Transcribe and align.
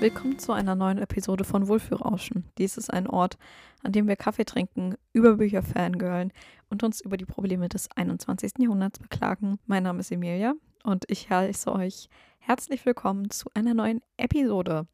Willkommen 0.00 0.38
zu 0.38 0.52
einer 0.52 0.74
neuen 0.74 0.96
Episode 0.96 1.44
von 1.44 1.68
Wohlfühlrauschen. 1.68 2.48
Dies 2.56 2.78
ist 2.78 2.90
ein 2.90 3.06
Ort, 3.06 3.36
an 3.82 3.92
dem 3.92 4.08
wir 4.08 4.16
Kaffee 4.16 4.46
trinken, 4.46 4.94
über 5.12 5.34
Bücher 5.34 5.62
fangirlen 5.62 6.32
und 6.70 6.82
uns 6.82 7.02
über 7.02 7.18
die 7.18 7.26
Probleme 7.26 7.68
des 7.68 7.90
21. 7.94 8.52
Jahrhunderts 8.60 8.98
beklagen. 8.98 9.58
Mein 9.66 9.82
Name 9.82 10.00
ist 10.00 10.10
Emilia 10.10 10.54
und 10.84 11.04
ich 11.08 11.28
heiße 11.28 11.70
euch 11.70 12.08
herzlich 12.38 12.86
willkommen 12.86 13.28
zu 13.28 13.50
einer 13.52 13.74
neuen 13.74 14.00
Episode. 14.16 14.86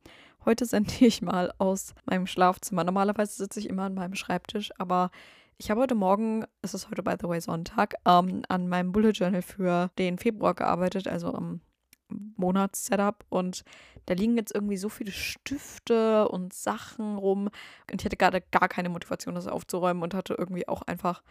Heute 0.44 0.66
sendiere 0.66 1.06
ich 1.06 1.22
mal 1.22 1.52
aus 1.58 1.94
meinem 2.06 2.26
Schlafzimmer. 2.26 2.82
Normalerweise 2.82 3.36
sitze 3.36 3.60
ich 3.60 3.68
immer 3.68 3.84
an 3.84 3.94
meinem 3.94 4.16
Schreibtisch, 4.16 4.72
aber 4.76 5.12
ich 5.56 5.70
habe 5.70 5.82
heute 5.82 5.94
Morgen, 5.94 6.46
es 6.62 6.74
ist 6.74 6.90
heute 6.90 7.04
by 7.04 7.14
the 7.20 7.28
way 7.28 7.40
Sonntag, 7.40 7.94
ähm, 8.04 8.42
an 8.48 8.66
meinem 8.66 8.90
Bullet 8.90 9.12
Journal 9.12 9.42
für 9.42 9.88
den 9.98 10.18
Februar 10.18 10.54
gearbeitet, 10.54 11.06
also 11.06 11.32
am 11.32 11.60
Monatssetup 12.08 13.24
und 13.28 13.64
da 14.06 14.14
liegen 14.14 14.36
jetzt 14.36 14.54
irgendwie 14.54 14.76
so 14.76 14.88
viele 14.88 15.12
Stifte 15.12 16.28
und 16.28 16.52
Sachen 16.52 17.16
rum 17.16 17.48
und 17.90 18.00
ich 18.00 18.04
hatte 18.04 18.16
gerade 18.16 18.42
gar 18.52 18.68
keine 18.68 18.88
Motivation, 18.88 19.34
das 19.34 19.48
aufzuräumen 19.48 20.02
und 20.02 20.14
hatte 20.14 20.34
irgendwie 20.38 20.68
auch 20.68 20.82
einfach 20.82 21.22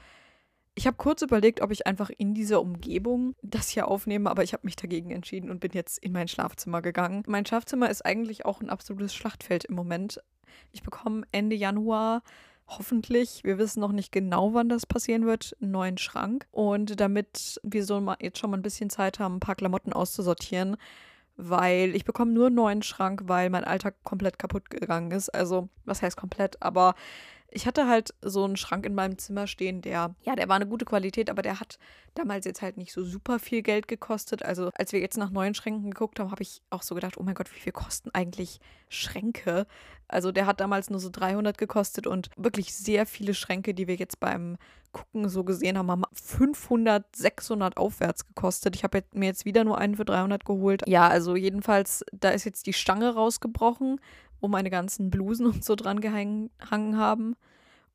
ich 0.78 0.86
habe 0.86 0.98
kurz 0.98 1.22
überlegt, 1.22 1.62
ob 1.62 1.72
ich 1.72 1.88
einfach 1.88 2.10
in 2.18 2.34
dieser 2.34 2.62
Umgebung 2.62 3.34
das 3.42 3.70
hier 3.70 3.88
aufnehme, 3.88 4.30
aber 4.30 4.44
ich 4.44 4.52
habe 4.52 4.66
mich 4.66 4.76
dagegen 4.76 5.10
entschieden 5.10 5.50
und 5.50 5.62
bin 5.62 5.72
jetzt 5.72 5.98
in 6.00 6.12
mein 6.12 6.28
Schlafzimmer 6.28 6.82
gegangen. 6.82 7.24
Mein 7.28 7.46
Schlafzimmer 7.46 7.90
ist 7.90 8.06
eigentlich 8.06 8.46
auch 8.46 8.60
ein 8.60 8.70
absolutes 8.70 9.16
Schlachtfeld 9.16 9.64
im 9.64 9.76
Moment. 9.76 10.22
Ich 10.74 10.84
bekomme 10.84 11.24
Ende 11.32 11.56
Januar 11.56 12.24
hoffentlich, 12.68 13.44
wir 13.44 13.58
wissen 13.58 13.80
noch 13.80 13.92
nicht 13.92 14.12
genau, 14.12 14.54
wann 14.54 14.70
das 14.70 14.86
passieren 14.86 15.26
wird, 15.26 15.56
einen 15.62 15.72
neuen 15.72 15.98
Schrank. 15.98 16.48
Und 16.52 17.00
damit 17.00 17.60
wir 17.64 17.86
so 17.86 18.00
mal 18.02 18.18
jetzt 18.20 18.40
schon 18.40 18.52
mal 18.52 18.58
ein 18.58 18.64
bisschen 18.64 18.90
Zeit 18.90 19.20
haben, 19.20 19.36
ein 19.36 19.40
paar 19.40 19.56
Klamotten 19.56 19.94
auszusortieren, 19.94 20.78
weil 21.38 21.96
ich 21.96 22.06
bekomme 22.06 22.32
nur 22.32 22.48
einen 22.48 22.56
neuen 22.56 22.82
Schrank, 22.82 23.24
weil 23.26 23.50
mein 23.50 23.64
Alltag 23.64 23.96
komplett 24.04 24.40
kaputt 24.40 24.70
gegangen 24.70 25.12
ist. 25.12 25.30
Also, 25.30 25.70
was 25.86 26.02
heißt 26.02 26.18
komplett, 26.18 26.62
aber 26.62 26.96
ich 27.56 27.66
hatte 27.66 27.88
halt 27.88 28.14
so 28.22 28.44
einen 28.44 28.58
Schrank 28.58 28.86
in 28.86 28.94
meinem 28.96 29.18
Zimmer 29.18 29.48
stehen, 29.48 29.82
der, 29.82 30.14
ja, 30.24 30.36
der 30.36 30.50
war 30.50 30.58
eine 30.58 30.68
gute 30.68 30.84
Qualität, 30.84 31.30
aber 31.30 31.42
der 31.42 31.62
hat 31.62 31.80
damals 32.14 32.46
jetzt 32.46 32.62
halt 32.62 32.76
nicht 32.76 32.92
so 32.92 33.04
super 33.04 33.40
viel 33.40 33.62
Geld 33.62 33.88
gekostet. 33.88 34.44
Also 34.44 34.72
als 34.76 34.92
wir 34.92 35.00
jetzt 35.00 35.18
nach 35.18 35.30
neuen 35.30 35.56
Schränken 35.56 35.92
geguckt 35.92 36.20
haben, 36.20 36.32
habe 36.32 36.44
ich 36.44 36.62
auch 36.70 36.82
so 36.82 36.96
gedacht, 36.96 37.18
oh 37.18 37.24
mein 37.24 37.34
Gott, 37.34 37.54
wie 37.56 37.60
viel 37.60 37.72
kosten 37.72 38.10
eigentlich 38.14 38.60
Schränke? 38.90 39.68
Also 40.10 40.34
der 40.34 40.48
hat 40.48 40.60
damals 40.60 40.90
nur 40.90 41.00
so 41.00 41.10
300 41.10 41.58
gekostet 41.58 42.08
und 42.08 42.30
wirklich 42.36 42.76
sehr 42.76 43.06
viele 43.06 43.34
Schränke, 43.34 43.74
die 43.74 43.88
wir 43.88 43.96
jetzt 43.96 44.20
beim 44.20 44.58
Gucken 44.92 45.30
so 45.30 45.44
gesehen 45.44 45.78
haben, 45.78 45.92
haben 45.92 46.04
500, 46.14 47.04
600 47.16 47.78
aufwärts 47.78 48.28
gekostet. 48.28 48.76
Ich 48.76 48.84
habe 48.84 49.04
mir 49.14 49.26
jetzt 49.26 49.46
wieder 49.46 49.64
nur 49.64 49.78
einen 49.78 49.96
für 49.96 50.06
300 50.06 50.46
geholt. 50.46 50.84
Ja, 50.88 51.08
also 51.08 51.36
jedenfalls, 51.36 52.06
da 52.12 52.30
ist 52.30 52.44
jetzt 52.44 52.66
die 52.66 52.74
Stange 52.74 53.14
rausgebrochen 53.14 54.00
wo 54.42 54.48
meine 54.48 54.70
ganzen 54.70 55.10
Blusen 55.10 55.46
und 55.52 55.64
so 55.64 55.76
dran 55.76 56.02
gehangen 56.02 56.98
haben. 56.98 57.36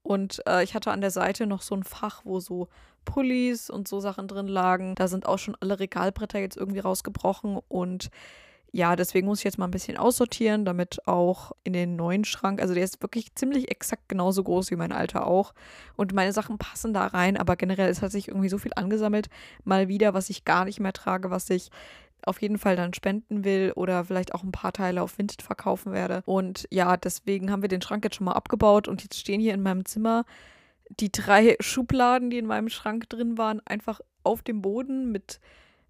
Und 0.03 0.43
äh, 0.47 0.63
ich 0.65 0.75
hatte 0.75 0.93
an 0.93 1.01
der 1.01 1.11
Seite 1.11 1.47
noch 1.47 1.63
so 1.63 1.75
ein 1.75 1.85
Fach, 1.85 2.23
wo 2.25 2.41
so 2.41 2.69
Pullis 3.05 3.71
und 3.71 3.89
so 3.89 4.01
Sachen 4.01 4.29
drin 4.29 4.49
lagen. 4.49 4.95
Da 4.95 5.09
sind 5.09 5.27
auch 5.27 5.39
schon 5.39 5.57
alle 5.61 5.79
Regalbretter 5.79 6.39
jetzt 6.39 6.57
irgendwie 6.57 6.81
rausgebrochen. 6.81 7.59
Und 7.69 8.11
ja, 8.73 8.95
deswegen 8.95 9.27
muss 9.27 9.41
ich 9.41 9.45
jetzt 9.45 9.59
mal 9.59 9.67
ein 9.67 9.73
bisschen 9.73 9.97
aussortieren, 9.97 10.65
damit 10.65 11.07
auch 11.07 11.53
in 11.65 11.73
den 11.73 11.97
neuen 11.97 12.25
Schrank, 12.25 12.61
also 12.61 12.73
der 12.73 12.85
ist 12.85 13.03
wirklich 13.03 13.35
ziemlich 13.35 13.71
exakt 13.71 14.09
genauso 14.09 14.45
groß 14.45 14.71
wie 14.71 14.77
mein 14.77 14.93
alter 14.93 15.27
auch. 15.27 15.55
Und 15.97 16.13
meine 16.13 16.33
Sachen 16.33 16.57
passen 16.57 16.95
da 16.95 17.07
rein, 17.07 17.37
aber 17.37 17.57
generell 17.57 17.91
es 17.91 18.01
hat 18.01 18.13
sich 18.13 18.29
irgendwie 18.29 18.49
so 18.49 18.59
viel 18.59 18.73
angesammelt, 18.77 19.29
mal 19.65 19.89
wieder, 19.89 20.15
was 20.15 20.31
ich 20.31 20.45
gar 20.45 20.65
nicht 20.65 20.79
mehr 20.79 20.93
trage, 20.93 21.31
was 21.31 21.51
ich 21.51 21.71
auf 22.27 22.41
jeden 22.43 22.59
Fall 22.59 22.77
dann 22.77 22.95
spenden 22.95 23.45
will 23.45 23.73
oder 23.75 24.05
vielleicht 24.05 24.35
auch 24.35 24.43
ein 24.43 24.53
paar 24.53 24.73
Teile 24.73 25.03
auf 25.03 25.19
Vinted 25.19 25.43
verkaufen 25.43 25.93
werde. 25.93 26.23
Und 26.27 26.67
ja, 26.71 26.97
deswegen 26.97 27.51
haben 27.51 27.63
wir 27.63 27.69
den 27.69 27.83
Schrank 27.83 28.05
jetzt 28.05 28.17
schon 28.17 28.25
mal 28.25 28.33
abgebaut 28.33 28.89
und 28.89 29.03
jetzt 29.03 29.19
stehen 29.19 29.41
hier 29.41 29.55
in 29.55 29.63
meinem 29.63 29.85
Zimmer 29.85 30.25
die 30.99 31.13
drei 31.13 31.57
Schubladen, 31.61 32.31
die 32.31 32.39
in 32.39 32.47
meinem 32.47 32.69
Schrank 32.69 33.09
drin 33.09 33.39
waren, 33.39 33.61
einfach 33.65 34.01
auf 34.23 34.43
dem 34.43 34.63
Boden 34.63 35.11
mit 35.13 35.41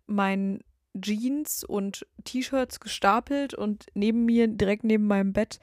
meinen 0.07 0.63
Jeans 1.01 1.65
und 1.65 2.07
T-Shirts 2.25 2.81
gestapelt 2.81 3.55
und 3.55 3.87
neben 3.95 4.25
mir, 4.25 4.49
direkt 4.49 4.85
neben 4.85 5.07
meinem 5.07 5.33
Bett, 5.33 5.61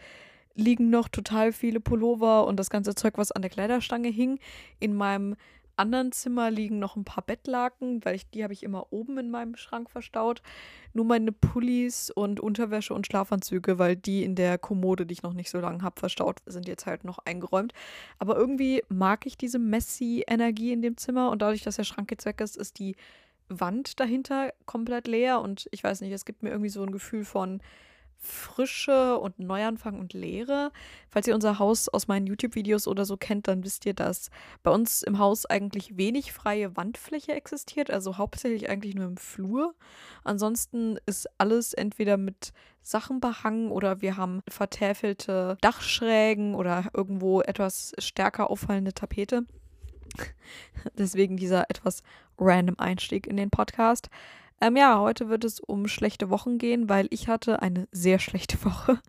liegen 0.56 0.90
noch 0.90 1.08
total 1.08 1.52
viele 1.52 1.80
Pullover 1.80 2.48
und 2.48 2.58
das 2.58 2.70
ganze 2.70 2.96
Zeug, 2.96 3.18
was 3.18 3.32
an 3.32 3.42
der 3.42 3.52
Kleiderstange 3.52 4.10
hing. 4.10 4.40
In 4.80 4.96
meinem 4.96 5.36
anderen 5.78 6.12
Zimmer 6.12 6.52
liegen 6.52 6.80
noch 6.80 6.96
ein 6.96 7.04
paar 7.04 7.24
Bettlaken, 7.24 8.04
weil 8.04 8.16
ich, 8.16 8.30
die 8.30 8.44
habe 8.44 8.54
ich 8.54 8.64
immer 8.64 8.92
oben 8.92 9.18
in 9.18 9.30
meinem 9.30 9.56
Schrank 9.56 9.90
verstaut. 9.90 10.42
Nur 10.94 11.06
meine 11.06 11.32
Pullis 11.32 12.12
und 12.12 12.40
Unterwäsche 12.40 12.94
und 12.94 13.06
Schlafanzüge, 13.06 13.80
weil 13.80 13.96
die 13.96 14.24
in 14.24 14.36
der 14.36 14.58
Kommode, 14.58 15.06
die 15.06 15.14
ich 15.14 15.24
noch 15.24 15.34
nicht 15.34 15.50
so 15.50 15.60
lange 15.60 15.84
habe, 15.84 16.00
verstaut 16.00 16.40
sind 16.46 16.68
jetzt 16.68 16.86
halt 16.86 17.04
noch 17.04 17.20
eingeräumt. 17.20 17.74
Aber 18.20 18.36
irgendwie 18.36 18.84
mag 18.90 19.26
ich 19.26 19.38
diese 19.38 19.60
messy-Energie 19.60 20.74
in 20.74 20.82
dem 20.82 20.98
Zimmer 20.98 21.32
und 21.32 21.42
dadurch, 21.42 21.64
dass 21.64 21.76
der 21.78 21.84
Schrank 21.84 22.12
jetzt 22.12 22.26
weg 22.26 22.42
ist, 22.42 22.58
ist 22.58 22.80
die 22.80 22.96
Wand 23.50 24.00
dahinter 24.00 24.54
komplett 24.66 25.08
leer 25.08 25.42
und 25.42 25.68
ich 25.72 25.84
weiß 25.84 26.02
nicht, 26.02 26.12
es 26.12 26.26
gibt 26.26 26.44
mir 26.44 26.50
irgendwie 26.50 26.70
so 26.70 26.84
ein 26.84 26.92
Gefühl 26.92 27.24
von 27.24 27.62
Frische 28.20 29.18
und 29.18 29.40
Neuanfang 29.40 30.00
und 30.00 30.14
Leere. 30.14 30.72
Falls 31.10 31.28
ihr 31.28 31.36
unser 31.36 31.60
Haus 31.60 31.88
aus 31.90 32.08
meinen 32.08 32.28
YouTube-Videos 32.28 32.88
oder 32.88 33.06
so 33.06 33.18
kennt, 33.18 33.48
dann 33.48 33.64
wisst 33.64 33.86
ihr, 33.86 33.94
dass 33.94 34.30
bei 34.64 34.72
uns 34.72 35.04
im 35.04 35.20
Haus 35.20 35.46
eigentlich 35.46 35.98
wenig 35.98 36.34
freie 36.34 36.76
Wandfläche 36.76 37.34
existiert, 37.34 37.92
also 37.92 38.18
hauptsächlich 38.18 38.70
eigentlich 38.70 38.96
nur 38.96 39.06
im 39.06 39.18
Flur. 39.18 39.76
Ansonsten 40.24 40.98
ist 41.06 41.28
alles 41.38 41.74
entweder 41.74 42.18
mit 42.18 42.54
Sachen 42.82 43.20
behangen 43.20 43.72
oder 43.72 44.02
wir 44.02 44.18
haben 44.18 44.42
vertäfelte 44.48 45.58
Dachschrägen 45.62 46.56
oder 46.56 46.86
irgendwo 46.94 47.42
etwas 47.42 47.94
stärker 47.98 48.50
auffallende 48.50 48.94
Tapete. 48.94 49.46
Deswegen 50.98 51.38
dieser 51.38 51.70
etwas 51.70 52.02
random 52.38 52.76
Einstieg 52.78 53.28
in 53.28 53.38
den 53.38 53.50
Podcast. 53.50 54.10
Ähm, 54.60 54.76
ja, 54.76 55.00
heute 55.00 55.30
wird 55.30 55.44
es 55.44 55.60
um 55.60 55.88
schlechte 55.88 56.32
Wochen 56.32 56.58
gehen, 56.58 56.90
weil 56.90 57.08
ich 57.12 57.28
hatte 57.28 57.62
eine 57.62 57.88
sehr 57.92 58.18
schlechte 58.18 58.58
Woche. 58.66 59.00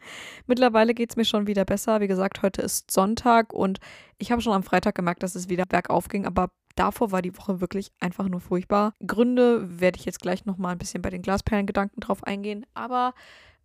Mittlerweile 0.47 0.93
geht 0.93 1.11
es 1.11 1.17
mir 1.17 1.25
schon 1.25 1.47
wieder 1.47 1.65
besser. 1.65 2.01
Wie 2.01 2.09
gesagt, 2.09 2.43
heute 2.43 2.61
ist 2.61 2.91
Sonntag 2.91 3.53
und 3.55 3.79
ich 4.19 4.31
habe 4.31 4.43
schon 4.43 4.53
am 4.53 4.63
Freitag 4.63 4.95
gemerkt, 4.95 5.23
dass 5.23 5.35
es 5.35 5.49
wieder 5.49 5.65
bergauf 5.65 6.09
ging, 6.09 6.27
aber 6.27 6.51
davor 6.77 7.13
war 7.13 7.23
die 7.23 7.37
Woche 7.37 7.61
wirklich 7.61 7.93
einfach 7.99 8.29
nur 8.29 8.41
furchtbar. 8.41 8.93
Gründe 9.07 9.81
werde 9.81 9.99
ich 9.99 10.05
jetzt 10.05 10.21
gleich 10.21 10.45
nochmal 10.45 10.73
ein 10.73 10.79
bisschen 10.79 11.03
bei 11.03 11.11
den 11.11 11.23
Glasperlengedanken 11.23 12.01
drauf 12.01 12.25
eingehen, 12.25 12.67
aber 12.75 13.15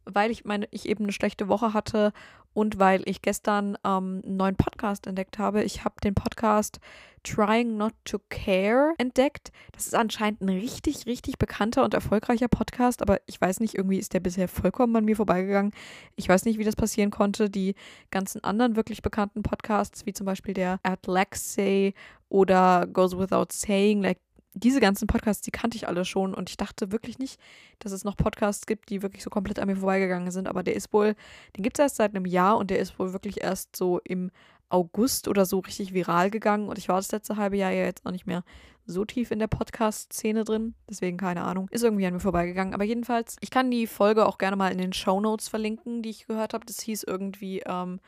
weil 0.06 0.32
ich 0.32 0.46
meine, 0.46 0.68
ich 0.72 0.88
eben 0.88 1.04
eine 1.04 1.14
schlechte 1.14 1.48
Woche 1.48 1.74
hatte 1.74 2.14
und 2.54 2.80
weil 2.80 3.02
ich 3.06 3.22
gestern 3.22 3.78
ähm, 3.84 4.22
einen 4.26 4.38
neuen 4.38 4.56
Podcast 4.56 5.08
entdeckt 5.08 5.40
habe. 5.40 5.64
Ich 5.64 5.84
habe 5.84 5.96
den 6.04 6.14
Podcast 6.14 6.80
Trying 7.24 7.78
Not 7.78 7.94
to 8.06 8.20
Care 8.30 8.94
entdeckt. 8.98 9.52
Das 9.72 9.88
ist 9.88 9.96
anscheinend 9.96 10.42
ein 10.42 10.50
richtig, 10.50 11.06
richtig 11.06 11.38
bekannter 11.38 11.84
und 11.84 11.94
erfolgreicher 11.94 12.50
Podcast, 12.50 13.02
aber 13.02 13.20
ich 13.26 13.40
weiß 13.40 13.62
nicht, 13.62 13.76
irgendwie 13.76 13.98
ist 13.98 14.14
der 14.14 14.20
bisher 14.20 14.48
vollkommen 14.48 14.96
an 14.96 15.06
mir 15.06 15.16
vorbeigegangen. 15.16 15.72
Ich 16.16 16.28
weiß 16.28 16.46
nicht, 16.46 16.60
wie 16.60 16.66
das 16.66 16.76
passieren 16.76 17.12
konnte. 17.12 17.50
Die 17.50 17.76
ganzen 18.12 18.44
anderen 18.44 18.76
wirklich 18.76 19.02
bekannten 19.02 19.42
Podcasts, 19.42 20.06
wie 20.06 20.14
zum 20.14 20.26
Beispiel 20.26 20.54
der 20.54 20.80
Atlaxay 20.84 21.94
oder 22.30 22.88
Goes 22.92 23.18
Without 23.18 23.48
Saying, 23.52 24.02
like 24.02 24.20
diese 24.54 24.80
ganzen 24.80 25.08
Podcasts, 25.08 25.42
die 25.42 25.52
kannte 25.52 25.78
ich 25.78 25.88
alle 25.88 26.06
schon 26.06 26.34
und 26.34 26.50
ich 26.50 26.58
dachte 26.58 26.92
wirklich 26.92 27.20
nicht, 27.20 27.40
dass 27.80 27.92
es 27.92 28.04
noch 28.04 28.16
Podcasts 28.16 28.66
gibt, 28.66 28.90
die 28.90 29.02
wirklich 29.02 29.24
so 29.24 29.30
komplett 29.30 29.60
an 29.60 29.68
mir 29.68 29.76
vorbeigegangen 29.76 30.32
sind. 30.32 30.48
Aber 30.48 30.64
der 30.64 30.76
ist 30.76 30.94
wohl, 30.94 31.16
den 31.58 31.64
gibt 31.64 31.80
es 31.80 31.84
erst 31.84 31.96
seit 31.98 32.16
einem 32.16 32.26
Jahr 32.26 32.58
und 32.58 32.70
der 32.70 32.80
ist 32.80 33.00
wohl 33.00 33.14
wirklich 33.14 33.42
erst 33.42 33.76
so 33.76 34.00
im 34.04 34.32
August 34.70 35.28
oder 35.28 35.46
so 35.46 35.60
richtig 35.60 35.94
viral 35.94 36.32
gegangen 36.32 36.68
und 36.68 36.78
ich 36.78 36.90
war 36.90 36.96
das 36.96 37.12
letzte 37.12 37.38
halbe 37.38 37.58
Jahr 37.58 37.72
ja 37.72 37.84
jetzt 37.84 38.06
auch 38.06 38.12
nicht 38.12 38.26
mehr 38.26 38.44
so 38.86 39.06
tief 39.06 39.32
in 39.32 39.40
der 39.40 39.48
Podcast-Szene 39.48 40.44
drin, 40.44 40.74
deswegen 40.90 41.18
keine 41.18 41.44
Ahnung, 41.44 41.70
ist 41.70 41.84
irgendwie 41.84 42.06
an 42.06 42.14
mir 42.14 42.20
vorbeigegangen. 42.20 42.74
Aber 42.74 42.84
jedenfalls, 42.84 43.38
ich 43.40 43.50
kann 43.50 43.72
die 43.72 43.88
Folge 43.88 44.26
auch 44.26 44.38
gerne 44.38 44.58
mal 44.58 44.72
in 44.72 44.78
den 44.78 44.94
Show 44.94 45.22
Notes 45.22 45.48
verlinken, 45.48 46.02
die 46.02 46.10
ich 46.10 46.28
gehört 46.28 46.54
habe. 46.54 46.66
Das 46.66 46.82
hieß 46.82 47.04
irgendwie, 47.04 47.62
ähm, 47.66 48.00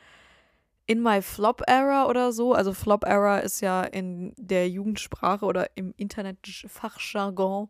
in 0.86 1.02
my 1.02 1.20
Flop 1.20 1.62
Era 1.66 2.06
oder 2.06 2.32
so. 2.32 2.54
Also 2.54 2.72
Flop 2.72 3.04
Era 3.04 3.38
ist 3.38 3.60
ja 3.60 3.82
in 3.82 4.32
der 4.36 4.68
Jugendsprache 4.68 5.44
oder 5.44 5.68
im 5.76 5.92
Internetfachjargon 5.96 7.68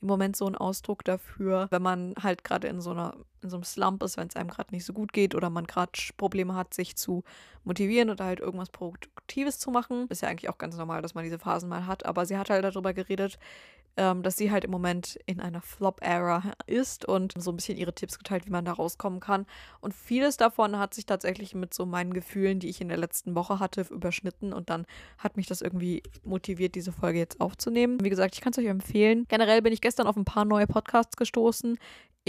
im 0.00 0.06
Moment 0.06 0.36
so 0.36 0.46
ein 0.46 0.54
Ausdruck 0.54 1.04
dafür, 1.04 1.66
wenn 1.70 1.82
man 1.82 2.14
halt 2.22 2.44
gerade 2.44 2.68
in 2.68 2.80
so 2.80 2.90
einer 2.92 3.16
in 3.42 3.50
so 3.50 3.56
einem 3.56 3.64
Slump 3.64 4.02
ist, 4.02 4.16
wenn 4.16 4.28
es 4.28 4.36
einem 4.36 4.48
gerade 4.48 4.74
nicht 4.74 4.84
so 4.84 4.92
gut 4.92 5.12
geht 5.12 5.34
oder 5.34 5.48
man 5.50 5.66
gerade 5.66 5.92
Probleme 6.16 6.54
hat, 6.54 6.74
sich 6.74 6.96
zu 6.96 7.24
motivieren 7.64 8.10
oder 8.10 8.24
halt 8.24 8.40
irgendwas 8.40 8.70
Produktives 8.70 9.58
zu 9.58 9.70
machen. 9.70 10.06
Ist 10.08 10.22
ja 10.22 10.28
eigentlich 10.28 10.50
auch 10.50 10.58
ganz 10.58 10.76
normal, 10.76 11.02
dass 11.02 11.14
man 11.14 11.24
diese 11.24 11.38
Phasen 11.38 11.68
mal 11.68 11.86
hat, 11.86 12.04
aber 12.04 12.26
sie 12.26 12.36
hat 12.36 12.50
halt 12.50 12.64
darüber 12.64 12.92
geredet, 12.92 13.38
ähm, 13.98 14.22
dass 14.22 14.36
sie 14.36 14.50
halt 14.50 14.64
im 14.64 14.70
Moment 14.70 15.18
in 15.26 15.40
einer 15.40 15.60
Flop-Era 15.60 16.52
ist 16.66 17.04
und 17.04 17.34
so 17.36 17.50
ein 17.50 17.56
bisschen 17.56 17.76
ihre 17.76 17.92
Tipps 17.92 18.16
geteilt, 18.16 18.46
wie 18.46 18.50
man 18.50 18.64
da 18.64 18.72
rauskommen 18.72 19.18
kann. 19.18 19.44
Und 19.80 19.92
vieles 19.92 20.36
davon 20.36 20.78
hat 20.78 20.94
sich 20.94 21.04
tatsächlich 21.04 21.54
mit 21.54 21.74
so 21.74 21.84
meinen 21.84 22.14
Gefühlen, 22.14 22.60
die 22.60 22.68
ich 22.68 22.80
in 22.80 22.88
der 22.88 22.96
letzten 22.96 23.34
Woche 23.34 23.58
hatte, 23.58 23.84
überschnitten 23.90 24.52
und 24.52 24.70
dann 24.70 24.86
hat 25.18 25.36
mich 25.36 25.46
das 25.48 25.60
irgendwie 25.60 26.02
motiviert, 26.24 26.76
diese 26.76 26.92
Folge 26.92 27.18
jetzt 27.18 27.40
aufzunehmen. 27.40 27.98
Wie 28.02 28.10
gesagt, 28.10 28.36
ich 28.36 28.40
kann 28.40 28.52
es 28.52 28.58
euch 28.58 28.66
empfehlen. 28.66 29.26
Generell 29.28 29.62
bin 29.62 29.72
ich 29.72 29.80
gestern 29.80 30.06
auf 30.06 30.16
ein 30.16 30.24
paar 30.24 30.44
neue 30.44 30.68
Podcasts 30.68 31.16
gestoßen 31.16 31.76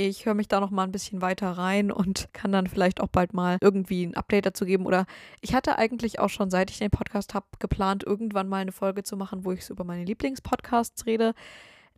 Ich 0.02 0.26
höre 0.26 0.34
mich 0.34 0.48
da 0.48 0.62
noch 0.62 0.70
mal 0.70 0.86
ein 0.86 0.94
bisschen 0.94 1.22
weiter 1.22 1.52
rein 1.52 1.92
und 1.92 2.30
kann 2.34 2.54
dann 2.54 2.68
vielleicht 2.68 3.02
auch 3.02 3.10
bald 3.10 3.34
mal 3.34 3.58
irgendwie 3.60 4.06
ein 4.06 4.16
Update 4.16 4.46
dazu 4.46 4.64
geben. 4.64 4.86
Oder 4.86 5.06
ich 5.42 5.54
hatte 5.54 5.78
eigentlich 5.78 6.20
auch 6.20 6.30
schon, 6.30 6.50
seit 6.50 6.72
ich 6.72 6.78
den 6.78 6.90
Podcast 6.90 7.34
habe, 7.34 7.46
geplant, 7.60 8.06
irgendwann 8.06 8.48
mal 8.48 8.62
eine 8.62 8.72
Folge 8.72 9.04
zu 9.04 9.18
machen, 9.18 9.44
wo 9.44 9.52
ich 9.52 9.66
so 9.66 9.74
über 9.74 9.84
meine 9.84 10.06
Lieblingspodcasts 10.06 11.06
rede. 11.06 11.34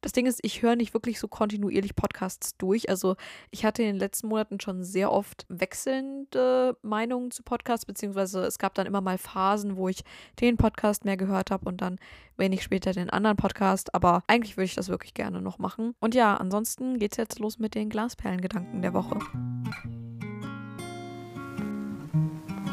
Das 0.01 0.13
Ding 0.13 0.25
ist, 0.25 0.39
ich 0.41 0.63
höre 0.63 0.75
nicht 0.75 0.95
wirklich 0.95 1.19
so 1.19 1.27
kontinuierlich 1.27 1.95
Podcasts 1.95 2.57
durch. 2.57 2.89
Also 2.89 3.15
ich 3.51 3.63
hatte 3.63 3.83
in 3.83 3.89
den 3.89 3.97
letzten 3.97 4.27
Monaten 4.27 4.59
schon 4.59 4.83
sehr 4.83 5.11
oft 5.11 5.45
wechselnde 5.47 6.75
Meinungen 6.81 7.29
zu 7.29 7.43
Podcasts, 7.43 7.85
beziehungsweise 7.85 8.43
es 8.43 8.57
gab 8.57 8.73
dann 8.73 8.87
immer 8.87 9.01
mal 9.01 9.19
Phasen, 9.19 9.77
wo 9.77 9.87
ich 9.87 10.03
den 10.39 10.57
Podcast 10.57 11.05
mehr 11.05 11.17
gehört 11.17 11.51
habe 11.51 11.69
und 11.69 11.81
dann 11.81 11.99
wenig 12.35 12.63
später 12.63 12.93
den 12.93 13.11
anderen 13.11 13.37
Podcast. 13.37 13.93
Aber 13.93 14.23
eigentlich 14.25 14.57
würde 14.57 14.65
ich 14.65 14.75
das 14.75 14.89
wirklich 14.89 15.13
gerne 15.13 15.39
noch 15.39 15.59
machen. 15.59 15.93
Und 15.99 16.15
ja, 16.15 16.35
ansonsten 16.35 16.97
geht 16.97 17.11
es 17.11 17.17
jetzt 17.17 17.37
los 17.37 17.59
mit 17.59 17.75
den 17.75 17.89
Glasperlengedanken 17.89 18.81
der 18.81 18.95
Woche. 18.95 19.19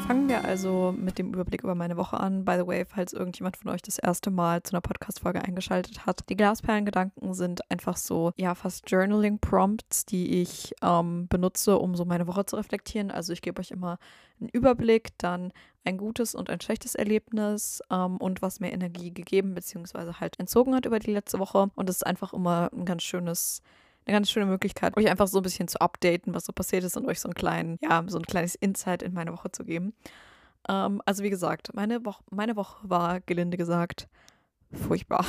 Fangen 0.08 0.26
wir 0.26 0.42
also 0.42 0.94
mit 0.96 1.18
dem 1.18 1.34
Überblick 1.34 1.62
über 1.62 1.74
meine 1.74 1.98
Woche 1.98 2.18
an. 2.18 2.42
By 2.42 2.54
the 2.56 2.66
way, 2.66 2.86
falls 2.86 3.12
irgendjemand 3.12 3.58
von 3.58 3.70
euch 3.70 3.82
das 3.82 3.98
erste 3.98 4.30
Mal 4.30 4.62
zu 4.62 4.72
einer 4.72 4.80
Podcast-Folge 4.80 5.44
eingeschaltet 5.44 6.06
hat. 6.06 6.26
Die 6.30 6.34
Glasperlengedanken 6.34 7.34
sind 7.34 7.70
einfach 7.70 7.98
so, 7.98 8.32
ja, 8.36 8.54
fast 8.54 8.90
Journaling-Prompts, 8.90 10.06
die 10.06 10.40
ich 10.40 10.74
ähm, 10.80 11.28
benutze, 11.28 11.78
um 11.78 11.94
so 11.94 12.06
meine 12.06 12.26
Woche 12.26 12.46
zu 12.46 12.56
reflektieren. 12.56 13.10
Also 13.10 13.34
ich 13.34 13.42
gebe 13.42 13.60
euch 13.60 13.70
immer 13.70 13.98
einen 14.40 14.48
Überblick, 14.48 15.10
dann 15.18 15.52
ein 15.84 15.98
gutes 15.98 16.34
und 16.34 16.48
ein 16.48 16.62
schlechtes 16.62 16.94
Erlebnis 16.94 17.82
ähm, 17.90 18.16
und 18.16 18.40
was 18.40 18.60
mir 18.60 18.72
Energie 18.72 19.12
gegeben 19.12 19.52
bzw. 19.52 20.14
halt 20.20 20.40
entzogen 20.40 20.74
hat 20.74 20.86
über 20.86 21.00
die 21.00 21.12
letzte 21.12 21.38
Woche. 21.38 21.70
Und 21.74 21.86
das 21.90 21.96
ist 21.96 22.06
einfach 22.06 22.32
immer 22.32 22.70
ein 22.72 22.86
ganz 22.86 23.02
schönes 23.02 23.60
eine 24.08 24.16
ganz 24.16 24.30
schöne 24.30 24.46
Möglichkeit, 24.46 24.96
euch 24.96 25.08
einfach 25.08 25.28
so 25.28 25.38
ein 25.38 25.42
bisschen 25.42 25.68
zu 25.68 25.80
updaten, 25.80 26.34
was 26.34 26.46
so 26.46 26.52
passiert 26.52 26.84
ist 26.84 26.96
und 26.96 27.06
euch 27.06 27.20
so 27.20 27.28
einen 27.28 27.34
kleinen, 27.34 27.78
ja, 27.82 28.02
so 28.06 28.18
ein 28.18 28.24
kleines 28.24 28.54
Insight 28.54 29.02
in 29.02 29.12
meine 29.12 29.32
Woche 29.32 29.52
zu 29.52 29.64
geben. 29.64 29.92
Ähm, 30.68 31.02
also 31.04 31.22
wie 31.22 31.30
gesagt, 31.30 31.74
meine, 31.74 32.04
Wo 32.04 32.14
meine 32.30 32.56
Woche 32.56 32.88
war, 32.88 33.20
gelinde 33.20 33.56
gesagt, 33.56 34.08
furchtbar. 34.72 35.24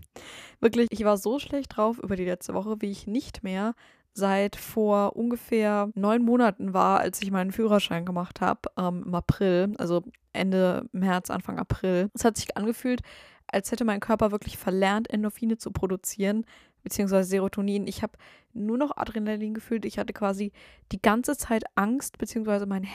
Wirklich, 0.60 0.88
ich 0.90 1.04
war 1.04 1.18
so 1.18 1.38
schlecht 1.38 1.76
drauf 1.76 1.98
über 1.98 2.16
die 2.16 2.24
letzte 2.24 2.54
Woche, 2.54 2.76
wie 2.80 2.90
ich 2.90 3.06
nicht 3.06 3.42
mehr 3.42 3.74
seit 4.12 4.56
vor 4.56 5.14
ungefähr 5.14 5.90
neun 5.94 6.22
Monaten 6.22 6.72
war, 6.72 7.00
als 7.00 7.20
ich 7.20 7.30
meinen 7.30 7.52
Führerschein 7.52 8.06
gemacht 8.06 8.40
habe, 8.40 8.62
ähm, 8.78 9.04
im 9.06 9.14
April, 9.14 9.74
also 9.76 10.02
Ende 10.32 10.88
März, 10.92 11.30
Anfang 11.30 11.58
April. 11.58 12.10
Es 12.14 12.24
hat 12.24 12.36
sich 12.36 12.56
angefühlt, 12.56 13.02
als 13.46 13.70
hätte 13.70 13.84
mein 13.84 14.00
Körper 14.00 14.32
wirklich 14.32 14.56
verlernt, 14.56 15.10
Endorphine 15.10 15.58
zu 15.58 15.70
produzieren, 15.70 16.46
beziehungsweise 16.86 17.28
Serotonin. 17.28 17.88
Ich 17.88 18.04
habe 18.04 18.12
nur 18.54 18.78
noch 18.78 18.96
Adrenalin 18.96 19.54
gefühlt. 19.54 19.84
Ich 19.84 19.98
hatte 19.98 20.12
quasi 20.12 20.52
die 20.92 21.02
ganze 21.02 21.36
Zeit 21.36 21.64
Angst, 21.74 22.16
beziehungsweise 22.16 22.64
mein, 22.64 22.86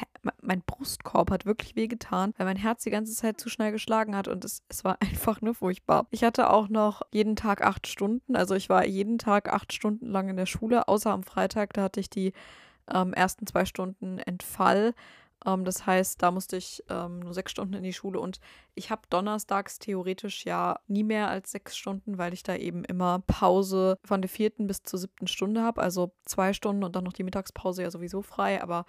mein 0.42 0.62
Brustkorb 0.62 1.30
hat 1.30 1.46
wirklich 1.46 1.76
wehgetan, 1.76 2.34
weil 2.38 2.46
mein 2.46 2.56
Herz 2.56 2.84
die 2.84 2.90
ganze 2.90 3.14
Zeit 3.14 3.38
zu 3.42 3.50
schnell 3.50 3.74
geschlagen 3.74 4.16
hat 4.16 4.30
und 4.30 4.46
es, 4.46 4.64
es 4.70 4.86
war 4.86 4.96
einfach 5.02 5.42
nur 5.42 5.56
furchtbar. 5.56 6.08
Ich 6.10 6.24
hatte 6.24 6.52
auch 6.52 6.70
noch 6.70 7.02
jeden 7.12 7.36
Tag 7.36 7.62
acht 7.66 7.86
Stunden, 7.86 8.38
also 8.38 8.56
ich 8.56 8.70
war 8.70 8.86
jeden 8.86 9.18
Tag 9.18 9.52
acht 9.52 9.74
Stunden 9.74 10.06
lang 10.06 10.30
in 10.30 10.38
der 10.38 10.46
Schule, 10.46 10.88
außer 10.88 11.12
am 11.12 11.24
Freitag, 11.24 11.74
da 11.74 11.84
hatte 11.84 12.00
ich 12.00 12.10
die 12.10 12.32
ähm, 12.90 13.12
ersten 13.12 13.46
zwei 13.46 13.66
Stunden 13.66 14.20
Entfall. 14.20 14.94
Ähm, 15.46 15.66
das 15.66 15.86
heißt, 15.86 16.22
da 16.22 16.32
musste 16.32 16.58
ich 16.58 16.84
ähm, 16.90 17.20
nur 17.20 17.34
sechs 17.34 17.52
Stunden 17.52 17.74
in 17.74 17.84
die 17.84 17.94
Schule 17.94 18.20
und 18.20 18.40
ich 18.76 18.90
habe 18.90 19.02
donnerstags 19.10 19.80
theoretisch 19.80 20.46
ja 20.46 20.80
nie 20.88 21.04
mehr 21.04 21.30
als 21.30 21.52
sechs 21.52 21.78
Stunden, 21.78 22.18
weil 22.18 22.34
ich 22.34 22.44
da 22.44 22.56
eben 22.56 22.84
immer 22.86 23.20
Pause 23.28 23.98
von 24.04 24.22
der 24.22 24.30
vierten 24.30 24.68
bis 24.68 24.84
zur 24.84 25.00
siebten 25.00 25.28
Stunde 25.28 25.62
habe. 25.62 25.82
Also 25.82 26.12
zwei 26.26 26.54
Stunden 26.54 26.84
und 26.84 26.96
dann 26.96 27.04
noch 27.04 27.14
die 27.14 27.24
Mittagspause 27.24 27.84
ja 27.84 27.92
sowieso 27.92 28.22
frei, 28.22 28.62
aber 28.62 28.86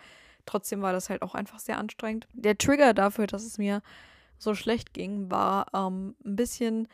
trotzdem 0.47 0.83
war 0.83 0.93
das 0.93 1.11
halt 1.11 1.23
auch 1.23 1.35
einfach 1.35 1.59
sehr 1.59 1.79
anstrengend. 1.79 2.29
Der 2.33 2.59
Trigger 2.59 2.95
dafür, 2.95 3.27
dass 3.27 3.45
es 3.45 3.59
mir 3.59 3.83
so 4.39 4.55
schlecht 4.55 4.93
ging, 4.93 5.31
war 5.31 5.67
ähm, 5.73 6.17
ein 6.25 6.37
bisschen 6.37 6.89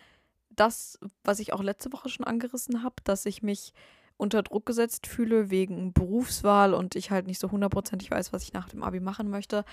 das, 0.51 0.99
was 1.25 1.39
ich 1.39 1.53
auch 1.53 1.63
letzte 1.63 1.93
Woche 1.93 2.09
schon 2.09 2.27
angerissen 2.27 2.83
habe, 2.83 2.97
dass 3.05 3.27
ich 3.27 3.43
mich 3.43 3.73
unter 4.19 4.43
Druck 4.43 4.67
gesetzt 4.67 5.07
fühle 5.07 5.51
wegen 5.51 5.93
Berufswahl 5.95 6.75
und 6.75 6.95
ich 6.97 7.11
halt 7.11 7.27
nicht 7.27 7.41
so 7.41 7.51
hundertprozentig 7.51 8.11
weiß, 8.11 8.33
was 8.33 8.43
ich 8.43 8.53
nach 8.53 8.69
dem 8.69 8.83
Abi 8.83 9.01
machen 9.01 9.31
möchte. 9.31 9.65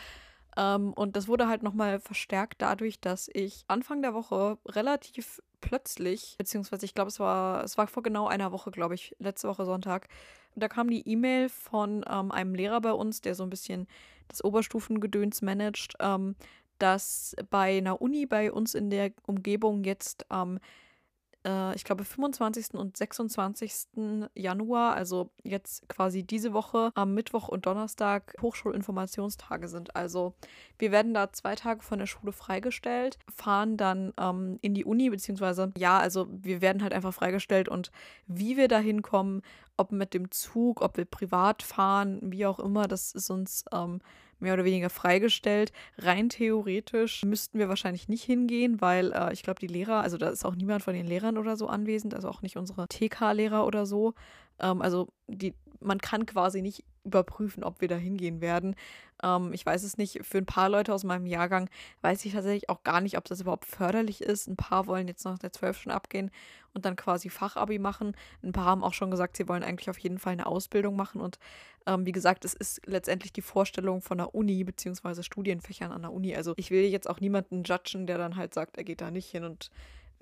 Ähm, 0.56 0.94
und 0.94 1.16
das 1.16 1.28
wurde 1.28 1.48
halt 1.48 1.64
nochmal 1.64 2.00
verstärkt 2.00 2.62
dadurch, 2.62 3.02
dass 3.02 3.30
ich 3.34 3.66
Anfang 3.68 4.02
der 4.02 4.14
Woche 4.14 4.58
relativ 4.66 5.42
plötzlich, 5.60 6.36
beziehungsweise 6.38 6.86
ich 6.86 6.94
glaube, 6.94 7.10
es 7.10 7.20
war, 7.20 7.64
es 7.64 7.78
war 7.78 7.88
vor 7.88 8.04
genau 8.04 8.28
einer 8.28 8.52
Woche, 8.52 8.72
glaube 8.72 8.96
ich, 8.96 9.16
letzte 9.20 9.50
Woche 9.50 9.66
Sonntag, 9.66 10.08
da 10.56 10.70
kam 10.70 10.90
die 10.90 11.08
E-Mail 11.08 11.50
von 11.50 12.06
ähm, 12.10 12.32
einem 12.32 12.56
Lehrer 12.56 12.80
bei 12.80 12.94
uns, 12.94 13.22
der 13.22 13.36
so 13.36 13.44
ein 13.44 13.50
bisschen 13.50 13.88
das 14.28 14.44
Oberstufengedöns 14.44 15.42
managt, 15.42 15.96
ähm, 16.00 16.36
dass 16.80 17.36
bei 17.50 17.78
einer 17.78 18.02
Uni 18.02 18.26
bei 18.26 18.52
uns 18.52 18.76
in 18.76 18.90
der 18.90 19.12
Umgebung 19.26 19.84
jetzt 19.84 20.26
ähm, 20.32 20.60
äh, 21.46 21.76
ich 21.76 21.84
glaube, 21.84 22.04
25. 22.04 22.74
und 22.74 22.98
26. 22.98 23.88
Januar, 24.36 24.96
also 24.96 25.30
jetzt 25.44 25.88
quasi 25.88 26.24
diese 26.24 26.54
Woche, 26.54 26.92
am 26.96 27.14
Mittwoch 27.14 27.48
und 27.48 27.66
Donnerstag 27.66 28.36
Hochschulinformationstage 28.42 29.68
sind. 29.68 29.96
Also 29.96 30.34
wir 30.80 30.92
werden 30.92 31.14
da 31.14 31.32
zwei 31.32 31.56
Tage 31.56 31.82
von 31.82 32.00
der 32.00 32.08
Schule 32.08 32.32
freigestellt, 32.32 33.18
fahren 33.34 33.78
dann 33.78 34.14
ähm, 34.20 34.58
in 34.62 34.74
die 34.74 34.86
Uni, 34.86 35.10
beziehungsweise 35.10 35.72
ja, 35.78 36.00
also 36.00 36.28
wir 36.30 36.62
werden 36.62 36.82
halt 36.82 36.94
einfach 36.94 37.14
freigestellt 37.14 37.70
und 37.70 37.92
wie 38.28 38.58
wir 38.58 38.68
da 38.68 38.80
hinkommen, 38.80 39.42
ob 39.78 39.92
mit 39.92 40.14
dem 40.14 40.32
Zug, 40.32 40.82
ob 40.82 40.98
wir 40.98 41.06
privat 41.06 41.62
fahren, 41.62 42.20
wie 42.24 42.46
auch 42.46 42.60
immer, 42.60 42.88
das 42.88 43.12
ist 43.12 43.30
uns 43.30 43.66
ähm, 43.74 44.00
mehr 44.40 44.54
oder 44.54 44.66
weniger 44.66 44.90
freigestellt. 44.90 45.72
Rein 45.98 46.30
theoretisch 46.30 47.24
müssten 47.24 47.60
wir 47.60 47.70
wahrscheinlich 47.70 48.08
nicht 48.08 48.24
hingehen, 48.24 48.82
weil 48.82 49.12
äh, 49.14 49.34
ich 49.34 49.44
glaube, 49.44 49.60
die 49.60 49.68
Lehrer, 49.68 50.02
also 50.02 50.18
da 50.18 50.30
ist 50.30 50.46
auch 50.46 50.56
niemand 50.56 50.84
von 50.84 50.94
den 50.94 51.08
Lehrern 51.08 51.38
oder 51.38 51.58
so 51.58 51.68
anwesend, 51.68 52.14
also 52.14 52.30
auch 52.30 52.42
nicht 52.42 52.58
unsere 52.58 52.88
TK-Lehrer 52.88 53.66
oder 53.66 53.86
so. 53.86 54.14
Ähm, 54.60 54.82
also 54.82 55.08
die, 55.28 55.54
man 55.80 56.00
kann 56.00 56.26
quasi 56.26 56.62
nicht 56.62 56.84
überprüfen, 57.06 57.64
ob 57.64 57.82
wir 57.82 57.88
da 57.88 57.96
hingehen 57.96 58.42
werden. 58.42 58.76
Ähm, 59.24 59.54
ich 59.54 59.66
weiß 59.66 59.84
es 59.84 59.98
nicht. 59.98 60.26
Für 60.26 60.40
ein 60.40 60.46
paar 60.46 60.70
Leute 60.70 60.94
aus 60.94 61.04
meinem 61.04 61.26
Jahrgang 61.26 61.70
weiß 62.02 62.26
ich 62.26 62.34
tatsächlich 62.34 62.70
auch 62.70 62.84
gar 62.84 63.02
nicht, 63.02 63.18
ob 63.18 63.26
das 63.26 63.42
überhaupt 63.42 63.66
förderlich 63.66 64.22
ist. 64.22 64.48
Ein 64.48 64.56
paar 64.56 64.88
wollen 64.88 65.08
jetzt 65.08 65.24
nach 65.26 65.40
der 65.40 65.54
12 65.54 65.78
schon 65.78 65.92
abgehen 65.92 66.32
und 66.74 66.86
dann 66.86 66.96
quasi 66.96 67.30
Fachabi 67.30 67.80
machen. 67.80 68.16
Ein 68.44 68.52
paar 68.52 68.66
haben 68.66 68.84
auch 68.84 68.94
schon 68.94 69.12
gesagt, 69.12 69.38
sie 69.38 69.48
wollen 69.48 69.64
eigentlich 69.64 69.90
auf 69.90 69.98
jeden 70.00 70.20
Fall 70.20 70.34
eine 70.34 70.46
Ausbildung 70.46 70.96
machen. 70.96 71.22
Und 71.22 71.40
ähm, 71.86 72.06
wie 72.06 72.12
gesagt, 72.12 72.46
es 72.46 72.54
ist 72.54 72.82
letztendlich 72.86 73.32
die 73.32 73.42
Vorstellung 73.42 74.02
von 74.02 74.18
der 74.18 74.36
Uni 74.36 74.64
beziehungsweise 74.64 75.24
Studienfächern 75.24 75.92
an 75.92 76.02
der 76.02 76.12
Uni. 76.12 76.36
Also 76.36 76.54
ich 76.58 76.72
will 76.72 76.84
jetzt 76.84 77.10
auch 77.10 77.20
niemanden 77.20 77.64
judgen, 77.64 78.08
der 78.08 78.18
dann 78.18 78.36
halt 78.36 78.54
sagt, 78.54 78.78
er 78.78 78.84
geht 78.84 79.02
da 79.02 79.12
nicht 79.12 79.30
hin 79.30 79.44
und 79.44 79.72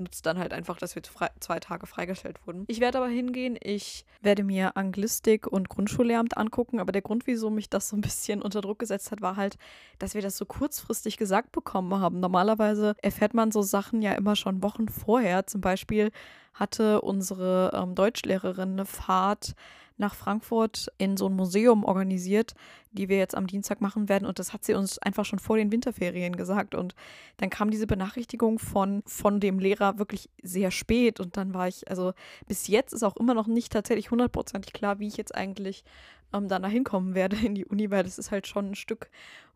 nutzt 0.04 0.26
dann 0.26 0.38
halt 0.38 0.54
einfach, 0.54 0.78
dass 0.78 0.96
wir 0.96 1.02
zwei 1.04 1.60
Tage 1.60 1.88
freigestellt 1.88 2.40
wurden. 2.46 2.66
Ich 2.68 2.80
werde 2.80 3.00
aber 3.00 3.08
hingehen. 3.08 3.58
Ich 3.62 4.06
werde 4.22 4.44
mir 4.44 4.78
Anglistik 4.78 5.48
und 5.48 5.70
Grundschullehramt 5.70 6.38
angucken. 6.38 6.80
Aber 6.80 6.92
der 6.92 7.02
Grund, 7.02 7.28
wieso 7.28 7.50
mich 7.50 7.70
das 7.70 7.90
so 7.90 7.96
ein 7.96 8.02
bisschen 8.02 8.42
unter 8.42 8.62
Druck 8.62 8.80
gesetzt 8.80 9.12
hat, 9.12 9.22
war 9.22 9.36
halt, 9.36 9.58
dass 10.00 10.14
wir 10.14 10.22
das 10.22 10.38
so 10.38 10.46
kurzfristig 10.46 11.18
gesagt 11.18 11.52
bekommen 11.52 12.00
haben. 12.00 12.20
Normalerweise 12.20 12.96
erfährt 13.02 13.34
man 13.34 13.52
so 13.52 13.62
Sachen 13.62 14.02
ja 14.02 14.14
immer 14.14 14.36
schon 14.36 14.62
Wochen 14.62 14.88
vorher. 14.88 15.48
Zum 15.48 15.62
Beispiel 15.62 16.12
hatte 16.54 17.02
unsere 17.02 17.72
ähm, 17.74 17.96
Deutschlehrerin 17.96 18.74
eine 18.74 18.86
Fahrt 18.86 19.56
nach 20.04 20.16
Frankfurt 20.16 20.88
in 20.98 21.16
so 21.16 21.28
ein 21.28 21.36
Museum 21.36 21.86
organisiert, 21.86 22.54
die 22.92 23.08
wir 23.08 23.18
jetzt 23.18 23.36
am 23.36 23.48
Dienstag 23.48 23.80
machen 23.80 24.10
werden. 24.10 24.26
Und 24.26 24.38
das 24.38 24.52
hat 24.52 24.66
sie 24.66 24.74
uns 24.74 25.00
einfach 25.00 25.24
schon 25.24 25.40
vor 25.40 25.56
den 25.56 25.72
Winterferien 25.72 26.36
gesagt. 26.36 26.76
Und 26.76 26.94
dann 27.38 27.50
kam 27.50 27.72
diese 27.72 27.88
Benachrichtigung 27.88 28.60
von, 28.60 29.02
von 29.08 29.40
dem 29.40 29.60
Lehrer 29.60 29.98
wirklich 29.98 30.30
sehr 30.44 30.72
spät. 30.72 31.22
Und 31.22 31.38
dann 31.38 31.54
war 31.54 31.70
ich, 31.70 31.90
also 31.90 32.14
bis 32.48 32.68
jetzt 32.68 32.94
ist 32.94 33.04
auch 33.04 33.16
immer 33.16 33.34
noch 33.34 33.48
nicht 33.48 33.72
tatsächlich 33.72 34.12
hundertprozentig 34.12 34.74
klar, 34.74 35.00
wie 35.00 35.08
ich 35.08 35.16
jetzt 35.16 35.34
eigentlich 35.34 35.86
ähm, 36.34 36.50
da 36.50 36.66
hinkommen 36.68 37.16
werde 37.16 37.38
in 37.38 37.56
die 37.56 37.66
Uni, 37.66 37.90
weil 37.90 38.04
das 38.04 38.20
ist 38.20 38.30
halt 38.30 38.46
schon 38.46 38.72
ein 38.72 38.76
Stück. 38.76 39.10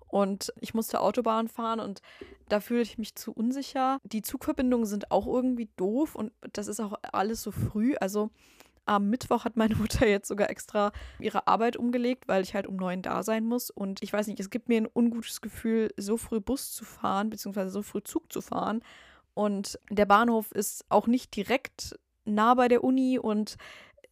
Und 0.08 0.54
ich 0.62 0.74
musste 0.74 1.01
Autobahn 1.01 1.50
fahren 1.50 1.82
und 1.82 2.01
da 2.48 2.62
fühle 2.62 2.82
ich 2.82 2.98
mich 2.98 3.16
zu 3.16 3.34
unsicher. 3.34 4.00
Die 4.04 4.22
Zugverbindungen 4.22 4.86
sind 4.86 5.12
auch 5.12 5.27
irgendwie 5.27 5.68
doof 5.75 6.16
und 6.16 6.32
das 6.54 6.68
ist 6.68 6.80
auch 6.80 6.94
alles 7.12 7.44
so 7.44 7.51
früh. 7.51 7.96
Also 8.00 8.30
am 8.88 9.10
Mittwoch 9.10 9.46
hat 9.46 9.58
meine 9.58 9.75
Mutter 9.75 10.08
jetzt 10.08 10.27
sogar 10.27 10.50
extra 10.50 10.91
ihre 11.20 11.48
Arbeit 11.48 11.77
umgelegt, 11.77 12.27
weil 12.27 12.44
ich 12.44 12.56
halt 12.56 12.67
um 12.67 12.75
neun 12.75 13.01
da 13.01 13.24
sein 13.24 13.46
muss. 13.46 13.70
Und 13.70 14.01
ich 14.03 14.12
weiß 14.13 14.27
nicht, 14.27 14.39
es 14.39 14.50
gibt 14.50 14.70
mir 14.70 14.82
ein 14.82 14.89
ungutes 14.91 15.41
Gefühl, 15.41 15.89
so 15.98 16.17
früh 16.17 16.39
Bus 16.39 16.72
zu 16.72 16.86
fahren, 16.86 17.29
beziehungsweise 17.29 17.70
so 17.70 17.82
früh 17.82 18.01
Zug 18.03 18.32
zu 18.32 18.41
fahren. 18.41 18.82
Und 19.34 19.79
der 19.89 20.06
Bahnhof 20.06 20.51
ist 20.51 20.86
auch 20.89 21.08
nicht 21.08 21.36
direkt 21.36 22.00
nah 22.25 22.53
bei 22.56 22.67
der 22.67 22.84
Uni 22.84 23.20
und 23.20 23.58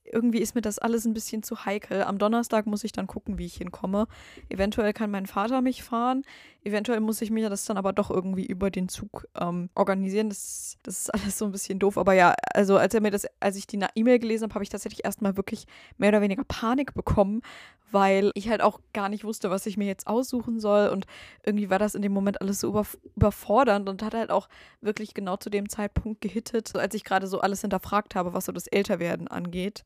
irgendwie 0.06 0.40
ist 0.40 0.56
mir 0.56 0.62
das 0.62 0.80
alles 0.80 1.06
ein 1.06 1.14
bisschen 1.14 1.44
zu 1.44 1.66
heikel. 1.66 2.04
Am 2.04 2.18
Donnerstag 2.18 2.68
muss 2.68 2.84
ich 2.84 2.92
dann 2.92 3.08
gucken, 3.08 3.38
wie 3.38 3.46
ich 3.46 3.56
hinkomme. 3.56 4.08
Eventuell 4.50 4.94
kann 4.94 5.12
mein 5.12 5.26
Vater 5.26 5.62
mich 5.62 5.84
fahren. 5.84 6.24
Eventuell 6.66 7.00
muss 7.00 7.22
ich 7.22 7.30
mir 7.30 7.50
das 7.50 7.64
dann 7.66 7.78
aber 7.78 7.94
doch 7.94 8.10
irgendwie 8.10 8.46
über 8.46 8.72
den 8.72 8.90
Zug 8.90 9.28
ähm, 9.40 9.70
organisieren. 9.76 10.30
Das, 10.30 10.78
das 10.82 11.02
ist 11.02 11.10
alles 11.14 11.38
so 11.38 11.46
ein 11.46 11.52
bisschen 11.52 11.78
doof. 11.78 11.98
Aber 11.98 12.14
ja, 12.14 12.34
also 12.54 12.78
als 12.78 12.94
er 12.94 13.02
mir 13.02 13.12
das, 13.12 13.28
als 13.40 13.56
ich 13.56 13.68
die 13.68 13.80
E-Mail 13.94 14.18
gelesen 14.20 14.46
habe, 14.46 14.56
habe 14.56 14.64
ich 14.64 14.70
tatsächlich 14.70 15.06
erstmal 15.06 15.38
wirklich 15.38 15.68
mehr 15.98 16.10
oder 16.10 16.22
weniger 16.22 16.44
Panik 16.44 16.96
bekommen, 16.96 17.44
weil 17.92 18.32
ich 18.34 18.50
halt 18.50 18.62
auch 18.62 18.80
gar 18.94 19.10
nicht 19.10 19.24
wusste, 19.24 19.52
was 19.52 19.68
ich 19.68 19.78
mir 19.78 19.86
jetzt 19.86 20.08
aussuchen 20.08 20.60
soll. 20.60 20.90
Und 20.90 21.06
irgendwie 21.44 21.70
war 21.70 21.78
das 21.78 21.94
in 21.94 22.02
dem 22.02 22.14
Moment 22.14 22.42
alles 22.42 22.60
so 22.60 22.70
über, 22.70 22.86
überfordernd 23.16 23.88
und 23.88 24.02
hat 24.02 24.16
halt 24.16 24.32
auch 24.32 24.50
wirklich 24.82 25.14
genau 25.14 25.38
zu 25.38 25.52
dem 25.52 25.70
Zeitpunkt 25.70 26.20
gehittet, 26.20 26.76
als 26.76 26.96
ich 26.96 27.04
gerade 27.04 27.28
so 27.28 27.42
alles 27.42 27.62
hinterfragt 27.62 28.16
habe, 28.16 28.34
was 28.34 28.46
so 28.46 28.52
das 28.52 28.66
Älterwerden 28.66 29.28
angeht. 29.28 29.86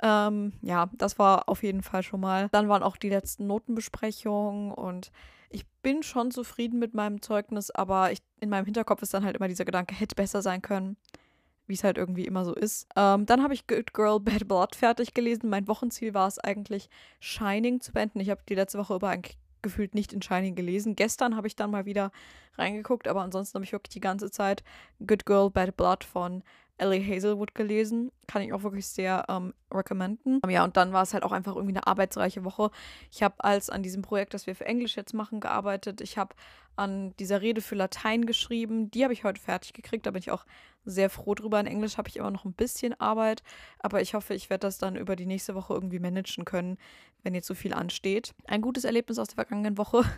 Ähm, 0.00 0.52
ja, 0.62 0.90
das 0.98 1.18
war 1.18 1.48
auf 1.48 1.62
jeden 1.62 1.82
Fall 1.82 2.02
schon 2.02 2.20
mal. 2.20 2.48
Dann 2.50 2.68
waren 2.68 2.82
auch 2.82 2.96
die 2.96 3.08
letzten 3.08 3.46
Notenbesprechungen 3.46 4.70
und 4.70 5.10
ich 5.54 5.66
bin 5.82 6.02
schon 6.02 6.30
zufrieden 6.30 6.78
mit 6.78 6.94
meinem 6.94 7.22
Zeugnis, 7.22 7.70
aber 7.70 8.12
ich, 8.12 8.18
in 8.40 8.50
meinem 8.50 8.64
Hinterkopf 8.64 9.02
ist 9.02 9.14
dann 9.14 9.24
halt 9.24 9.36
immer 9.36 9.48
dieser 9.48 9.64
Gedanke, 9.64 9.94
hätte 9.94 10.14
besser 10.14 10.42
sein 10.42 10.62
können 10.62 10.96
wie 11.66 11.74
es 11.74 11.84
halt 11.84 11.96
irgendwie 11.96 12.26
immer 12.26 12.44
so 12.44 12.54
ist. 12.54 12.86
Ähm, 12.96 13.26
dann 13.26 13.42
habe 13.42 13.54
ich 13.54 13.66
Good 13.66 13.94
Girl 13.94 14.20
Bad 14.20 14.46
Blood 14.48 14.74
fertig 14.74 15.14
gelesen. 15.14 15.48
Mein 15.48 15.66
Wochenziel 15.68 16.14
war 16.14 16.28
es 16.28 16.38
eigentlich, 16.38 16.90
Shining 17.20 17.80
zu 17.80 17.92
beenden. 17.92 18.20
Ich 18.20 18.30
habe 18.30 18.42
die 18.48 18.54
letzte 18.54 18.78
Woche 18.78 18.94
über 18.94 19.08
eigentlich 19.08 19.38
gefühlt 19.62 19.94
nicht 19.94 20.12
in 20.12 20.20
Shining 20.20 20.54
gelesen. 20.54 20.94
Gestern 20.94 21.36
habe 21.36 21.46
ich 21.46 21.56
dann 21.56 21.70
mal 21.70 21.86
wieder 21.86 22.12
reingeguckt, 22.58 23.08
aber 23.08 23.22
ansonsten 23.22 23.54
habe 23.56 23.64
ich 23.64 23.72
wirklich 23.72 23.94
die 23.94 24.00
ganze 24.00 24.30
Zeit 24.30 24.62
Good 25.04 25.24
Girl 25.24 25.50
Bad 25.50 25.76
Blood 25.76 26.04
von 26.04 26.42
Ellie 26.78 27.04
Hazelwood 27.04 27.54
gelesen. 27.54 28.10
Kann 28.26 28.42
ich 28.42 28.52
auch 28.52 28.62
wirklich 28.62 28.86
sehr 28.86 29.24
ähm, 29.28 29.54
recommenden. 29.72 30.40
Ja, 30.48 30.64
und 30.64 30.76
dann 30.76 30.92
war 30.92 31.02
es 31.02 31.14
halt 31.14 31.22
auch 31.22 31.32
einfach 31.32 31.54
irgendwie 31.54 31.74
eine 31.76 31.86
arbeitsreiche 31.86 32.44
Woche. 32.44 32.70
Ich 33.10 33.22
habe 33.22 33.34
als 33.38 33.70
an 33.70 33.82
diesem 33.82 34.02
Projekt, 34.02 34.34
das 34.34 34.46
wir 34.46 34.56
für 34.56 34.66
Englisch 34.66 34.96
jetzt 34.96 35.14
machen, 35.14 35.40
gearbeitet. 35.40 36.00
Ich 36.00 36.18
habe 36.18 36.34
an 36.76 37.14
dieser 37.18 37.42
Rede 37.42 37.60
für 37.60 37.74
Latein 37.74 38.26
geschrieben. 38.26 38.90
Die 38.90 39.04
habe 39.04 39.12
ich 39.12 39.24
heute 39.24 39.40
fertig 39.40 39.72
gekriegt. 39.72 40.06
Da 40.06 40.10
bin 40.10 40.20
ich 40.20 40.30
auch 40.30 40.44
sehr 40.84 41.10
froh 41.10 41.34
drüber. 41.34 41.60
In 41.60 41.66
Englisch 41.66 41.96
habe 41.96 42.08
ich 42.08 42.16
immer 42.16 42.30
noch 42.30 42.44
ein 42.44 42.52
bisschen 42.52 42.98
Arbeit, 43.00 43.42
aber 43.78 44.00
ich 44.00 44.14
hoffe, 44.14 44.34
ich 44.34 44.50
werde 44.50 44.66
das 44.66 44.78
dann 44.78 44.96
über 44.96 45.16
die 45.16 45.26
nächste 45.26 45.54
Woche 45.54 45.74
irgendwie 45.74 45.98
managen 45.98 46.44
können, 46.44 46.78
wenn 47.22 47.34
jetzt 47.34 47.46
so 47.46 47.54
viel 47.54 47.72
ansteht. 47.72 48.34
Ein 48.46 48.60
gutes 48.60 48.84
Erlebnis 48.84 49.18
aus 49.18 49.28
der 49.28 49.36
vergangenen 49.36 49.78
Woche. 49.78 50.02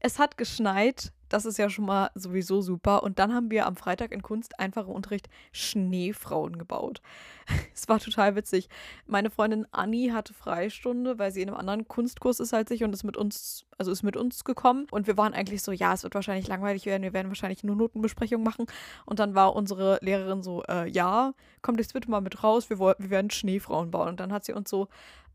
Es 0.00 0.18
hat 0.18 0.36
geschneit. 0.36 1.12
Das 1.30 1.46
ist 1.46 1.58
ja 1.58 1.70
schon 1.70 1.86
mal 1.86 2.10
sowieso 2.14 2.60
super. 2.60 3.02
Und 3.02 3.18
dann 3.18 3.34
haben 3.34 3.50
wir 3.50 3.66
am 3.66 3.76
Freitag 3.76 4.12
in 4.12 4.22
Kunst 4.22 4.60
einfacher 4.60 4.88
Unterricht 4.88 5.28
Schneefrauen 5.52 6.58
gebaut. 6.58 7.00
Es 7.74 7.88
war 7.88 7.98
total 7.98 8.36
witzig. 8.36 8.68
Meine 9.06 9.30
Freundin 9.30 9.66
Anni 9.72 10.10
hatte 10.12 10.32
Freistunde, 10.32 11.18
weil 11.18 11.32
sie 11.32 11.42
in 11.42 11.48
einem 11.48 11.58
anderen 11.58 11.88
Kunstkurs 11.88 12.38
ist 12.38 12.54
als 12.54 12.70
ich 12.70 12.84
und 12.84 12.92
ist 12.92 13.04
mit 13.04 13.16
uns, 13.16 13.66
also 13.78 13.90
ist 13.90 14.02
mit 14.02 14.16
uns 14.16 14.44
gekommen. 14.44 14.86
Und 14.90 15.06
wir 15.06 15.16
waren 15.16 15.34
eigentlich 15.34 15.62
so, 15.62 15.72
ja, 15.72 15.92
es 15.92 16.02
wird 16.02 16.14
wahrscheinlich 16.14 16.48
langweilig 16.48 16.86
werden, 16.86 17.02
wir 17.02 17.12
werden 17.12 17.28
wahrscheinlich 17.28 17.64
nur 17.64 17.76
Notenbesprechungen 17.76 18.44
machen. 18.44 18.66
Und 19.04 19.18
dann 19.18 19.34
war 19.34 19.54
unsere 19.54 19.98
Lehrerin 20.02 20.42
so, 20.42 20.62
äh, 20.68 20.88
ja, 20.88 21.34
kommt 21.62 21.78
jetzt 21.78 21.92
bitte 21.94 22.10
mal 22.10 22.20
mit 22.20 22.42
raus, 22.42 22.70
wir, 22.70 22.78
wir 22.78 23.10
werden 23.10 23.30
Schneefrauen 23.30 23.90
bauen. 23.90 24.08
Und 24.08 24.20
dann 24.20 24.32
hat 24.32 24.44
sie 24.44 24.52
uns 24.52 24.70
so 24.70 24.88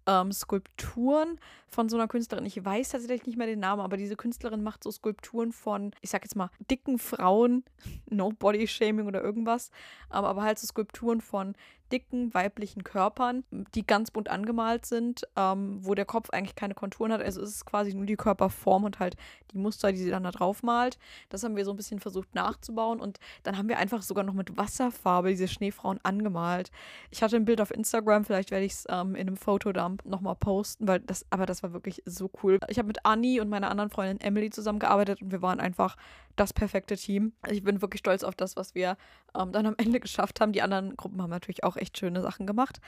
ähm, 0.08 0.31
Skulpturen 0.31 1.39
von 1.69 1.89
so 1.89 1.97
einer 1.97 2.07
Künstlerin. 2.07 2.45
Ich 2.45 2.63
weiß 2.63 2.89
tatsächlich 2.89 3.25
nicht 3.25 3.38
mehr 3.38 3.47
den 3.47 3.59
Namen, 3.59 3.81
aber 3.81 3.97
diese 3.97 4.15
Künstlerin 4.15 4.63
macht 4.63 4.83
so 4.83 4.91
Skulpturen 4.91 5.51
von, 5.51 5.91
ich 6.01 6.09
sag 6.09 6.23
jetzt 6.23 6.35
mal, 6.35 6.49
dicken 6.69 6.99
Frauen, 6.99 7.63
no 8.09 8.31
Body 8.31 8.67
Shaming 8.67 9.07
oder 9.07 9.21
irgendwas, 9.21 9.71
aber, 10.09 10.29
aber 10.29 10.43
halt 10.43 10.59
so 10.59 10.67
Skulpturen 10.67 11.21
von 11.21 11.55
dicken 11.91 12.33
weiblichen 12.33 12.83
Körpern, 12.83 13.43
die 13.73 13.85
ganz 13.85 14.11
bunt 14.11 14.29
angemalt 14.29 14.85
sind, 14.85 15.23
ähm, 15.35 15.79
wo 15.81 15.95
der 15.95 16.05
Kopf 16.05 16.29
eigentlich 16.29 16.55
keine 16.55 16.73
Konturen 16.73 17.11
hat. 17.11 17.21
Also 17.21 17.41
es 17.41 17.55
ist 17.55 17.65
quasi 17.65 17.93
nur 17.93 18.05
die 18.05 18.15
Körperform 18.15 18.83
und 18.83 18.99
halt 18.99 19.15
die 19.51 19.57
Muster, 19.57 19.91
die 19.91 19.97
sie 19.97 20.09
dann 20.09 20.23
da 20.23 20.31
drauf 20.31 20.63
malt. 20.63 20.97
Das 21.29 21.43
haben 21.43 21.55
wir 21.55 21.65
so 21.65 21.71
ein 21.71 21.77
bisschen 21.77 21.99
versucht 21.99 22.33
nachzubauen 22.35 22.99
und 22.99 23.19
dann 23.43 23.57
haben 23.57 23.69
wir 23.69 23.77
einfach 23.77 24.01
sogar 24.01 24.23
noch 24.23 24.33
mit 24.33 24.57
Wasserfarbe 24.57 25.29
diese 25.29 25.47
Schneefrauen 25.47 25.99
angemalt. 26.03 26.71
Ich 27.09 27.23
hatte 27.23 27.35
ein 27.35 27.45
Bild 27.45 27.61
auf 27.61 27.71
Instagram, 27.71 28.25
vielleicht 28.25 28.51
werde 28.51 28.65
ich 28.65 28.73
es 28.73 28.85
ähm, 28.89 29.15
in 29.15 29.27
einem 29.27 29.38
Fotodump 29.38 30.05
nochmal 30.05 30.35
posten, 30.35 30.88
weil 30.88 30.99
das, 30.99 31.25
aber 31.29 31.45
das 31.45 31.58
war 31.63 31.73
wirklich 31.73 32.01
so 32.05 32.29
cool. 32.43 32.59
Ich 32.67 32.77
habe 32.77 32.87
mit 32.87 33.05
Anni 33.05 33.39
und 33.39 33.49
meiner 33.49 33.69
anderen 33.69 33.89
Freundin 33.89 34.19
Emily 34.21 34.49
zusammengearbeitet 34.49 35.21
und 35.21 35.31
wir 35.31 35.41
waren 35.41 35.59
einfach 35.59 35.95
das 36.35 36.53
perfekte 36.53 36.95
Team. 36.95 37.33
Ich 37.49 37.63
bin 37.63 37.81
wirklich 37.81 37.99
stolz 37.99 38.23
auf 38.23 38.35
das, 38.35 38.55
was 38.55 38.75
wir 38.75 38.97
ähm, 39.37 39.51
dann 39.51 39.65
am 39.65 39.75
Ende 39.77 39.99
geschafft 39.99 40.41
haben. 40.41 40.51
Die 40.51 40.61
anderen 40.61 40.95
Gruppen 40.95 41.21
haben 41.21 41.29
natürlich 41.29 41.63
auch 41.63 41.75
echt 41.75 41.97
schöne 41.97 42.21
Sachen 42.21 42.47
gemacht. 42.47 42.79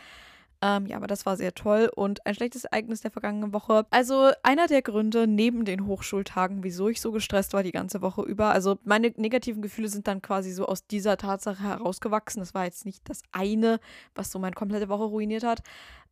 Ähm, 0.64 0.86
ja, 0.86 0.98
aber 0.98 1.08
das 1.08 1.26
war 1.26 1.38
sehr 1.38 1.56
toll. 1.56 1.90
Und 1.96 2.26
ein 2.26 2.36
schlechtes 2.36 2.66
Ereignis 2.66 3.02
der 3.02 3.10
vergangenen 3.10 3.52
Woche. 3.52 3.88
Also 3.90 4.32
einer 4.44 4.68
der 4.68 4.84
Gründe 4.84 5.26
neben 5.26 5.66
den 5.66 5.88
Hochschultagen, 5.88 6.64
wieso 6.64 6.88
ich 6.88 7.02
so 7.02 7.12
gestresst 7.12 7.54
war 7.54 7.64
die 7.64 7.72
ganze 7.72 8.02
Woche 8.04 8.22
über. 8.22 8.52
Also 8.52 8.78
meine 8.84 9.12
negativen 9.18 9.64
Gefühle 9.64 9.88
sind 9.88 10.08
dann 10.08 10.22
quasi 10.22 10.52
so 10.52 10.68
aus 10.68 10.86
dieser 10.86 11.18
Tatsache 11.18 11.64
herausgewachsen. 11.64 12.42
Das 12.42 12.54
war 12.54 12.66
jetzt 12.66 12.86
nicht 12.86 13.10
das 13.10 13.24
eine, 13.32 13.80
was 14.14 14.32
so 14.32 14.38
meine 14.38 14.54
komplette 14.54 14.88
Woche 14.88 15.06
ruiniert 15.06 15.44
hat. 15.44 15.62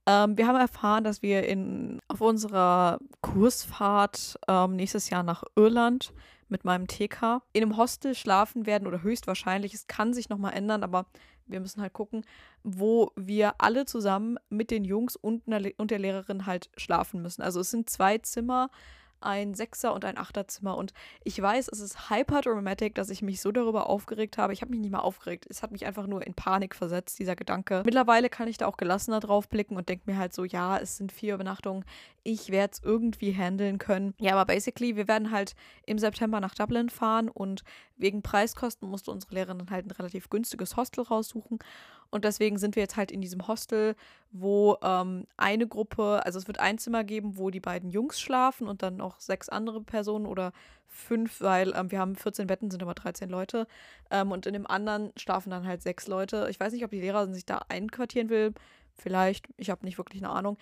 Ähm, 0.09 0.39
wir 0.39 0.47
haben 0.47 0.55
erfahren, 0.55 1.03
dass 1.03 1.21
wir 1.21 1.47
in, 1.47 1.99
auf 2.07 2.19
unserer 2.19 2.97
Kursfahrt 3.21 4.39
ähm, 4.47 4.75
nächstes 4.75 5.11
Jahr 5.11 5.21
nach 5.21 5.43
Irland 5.55 6.13
mit 6.47 6.65
meinem 6.65 6.87
TK 6.87 7.43
in 7.53 7.61
einem 7.61 7.77
Hostel 7.77 8.15
schlafen 8.15 8.65
werden 8.65 8.87
oder 8.87 9.03
höchstwahrscheinlich. 9.03 9.75
Es 9.75 9.85
kann 9.85 10.15
sich 10.15 10.27
nochmal 10.27 10.53
ändern, 10.53 10.83
aber 10.83 11.05
wir 11.45 11.59
müssen 11.59 11.81
halt 11.81 11.93
gucken, 11.93 12.25
wo 12.63 13.11
wir 13.15 13.53
alle 13.59 13.85
zusammen 13.85 14.39
mit 14.49 14.71
den 14.71 14.83
Jungs 14.83 15.15
und, 15.15 15.43
und 15.77 15.91
der 15.91 15.99
Lehrerin 15.99 16.47
halt 16.47 16.71
schlafen 16.75 17.21
müssen. 17.21 17.43
Also 17.43 17.59
es 17.59 17.69
sind 17.69 17.87
zwei 17.87 18.17
Zimmer 18.17 18.71
ein 19.21 19.53
Sechser- 19.53 19.93
und 19.93 20.05
ein 20.05 20.17
Achterzimmer. 20.17 20.77
Und 20.77 20.93
ich 21.23 21.41
weiß, 21.41 21.69
es 21.69 21.79
ist 21.79 22.09
hyper 22.09 22.41
dramatic, 22.41 22.95
dass 22.95 23.09
ich 23.09 23.21
mich 23.21 23.41
so 23.41 23.51
darüber 23.51 23.89
aufgeregt 23.89 24.37
habe. 24.37 24.53
Ich 24.53 24.61
habe 24.61 24.71
mich 24.71 24.79
nicht 24.79 24.91
mal 24.91 24.99
aufgeregt. 24.99 25.45
Es 25.49 25.63
hat 25.63 25.71
mich 25.71 25.85
einfach 25.85 26.07
nur 26.07 26.25
in 26.25 26.33
Panik 26.33 26.75
versetzt, 26.75 27.19
dieser 27.19 27.35
Gedanke. 27.35 27.83
Mittlerweile 27.85 28.29
kann 28.29 28.47
ich 28.47 28.57
da 28.57 28.67
auch 28.67 28.77
gelassener 28.77 29.19
drauf 29.19 29.49
blicken 29.49 29.75
und 29.75 29.89
denke 29.89 30.09
mir 30.11 30.17
halt 30.17 30.33
so, 30.33 30.45
ja, 30.45 30.77
es 30.77 30.97
sind 30.97 31.11
vier 31.11 31.35
Übernachtungen. 31.35 31.85
Ich 32.31 32.51
werde 32.51 32.73
es 32.73 32.83
irgendwie 32.83 33.35
handeln 33.35 33.79
können. 33.79 34.13
Ja, 34.19 34.33
aber 34.33 34.53
basically, 34.53 34.95
wir 34.95 35.07
werden 35.07 35.31
halt 35.31 35.55
im 35.87 35.97
September 35.97 36.39
nach 36.39 36.53
Dublin 36.53 36.89
fahren 36.89 37.27
und 37.27 37.63
wegen 37.97 38.21
Preiskosten 38.21 38.87
musste 38.87 39.09
unsere 39.09 39.33
Lehrerin 39.33 39.71
halt 39.71 39.87
ein 39.87 39.91
relativ 39.91 40.29
günstiges 40.29 40.77
Hostel 40.77 41.01
raussuchen. 41.01 41.57
Und 42.11 42.25
deswegen 42.25 42.59
sind 42.59 42.75
wir 42.75 42.83
jetzt 42.83 42.97
halt 42.97 43.09
in 43.11 43.19
diesem 43.19 43.47
Hostel, 43.47 43.95
wo 44.31 44.77
ähm, 44.83 45.25
eine 45.37 45.65
Gruppe, 45.65 46.23
also 46.23 46.37
es 46.37 46.45
wird 46.45 46.59
ein 46.59 46.77
Zimmer 46.77 47.03
geben, 47.03 47.35
wo 47.35 47.49
die 47.49 47.59
beiden 47.59 47.89
Jungs 47.89 48.21
schlafen 48.21 48.67
und 48.67 48.83
dann 48.83 48.97
noch 48.97 49.19
sechs 49.19 49.49
andere 49.49 49.81
Personen 49.81 50.27
oder 50.27 50.53
fünf, 50.85 51.41
weil 51.41 51.73
ähm, 51.75 51.89
wir 51.89 51.97
haben 51.97 52.15
14 52.15 52.45
Betten, 52.45 52.69
sind 52.69 52.83
aber 52.83 52.93
13 52.93 53.27
Leute. 53.27 53.65
Ähm, 54.11 54.31
und 54.31 54.45
in 54.45 54.53
dem 54.53 54.67
anderen 54.67 55.13
schlafen 55.17 55.49
dann 55.49 55.65
halt 55.65 55.81
sechs 55.81 56.05
Leute. 56.05 56.45
Ich 56.51 56.59
weiß 56.59 56.73
nicht, 56.73 56.85
ob 56.85 56.91
die 56.91 57.01
Lehrerin 57.01 57.33
sich 57.33 57.47
da 57.47 57.63
einquartieren 57.69 58.29
will. 58.29 58.53
Vielleicht, 58.93 59.47
ich 59.57 59.71
habe 59.71 59.83
nicht 59.83 59.97
wirklich 59.97 60.21
eine 60.21 60.31
Ahnung. 60.31 60.59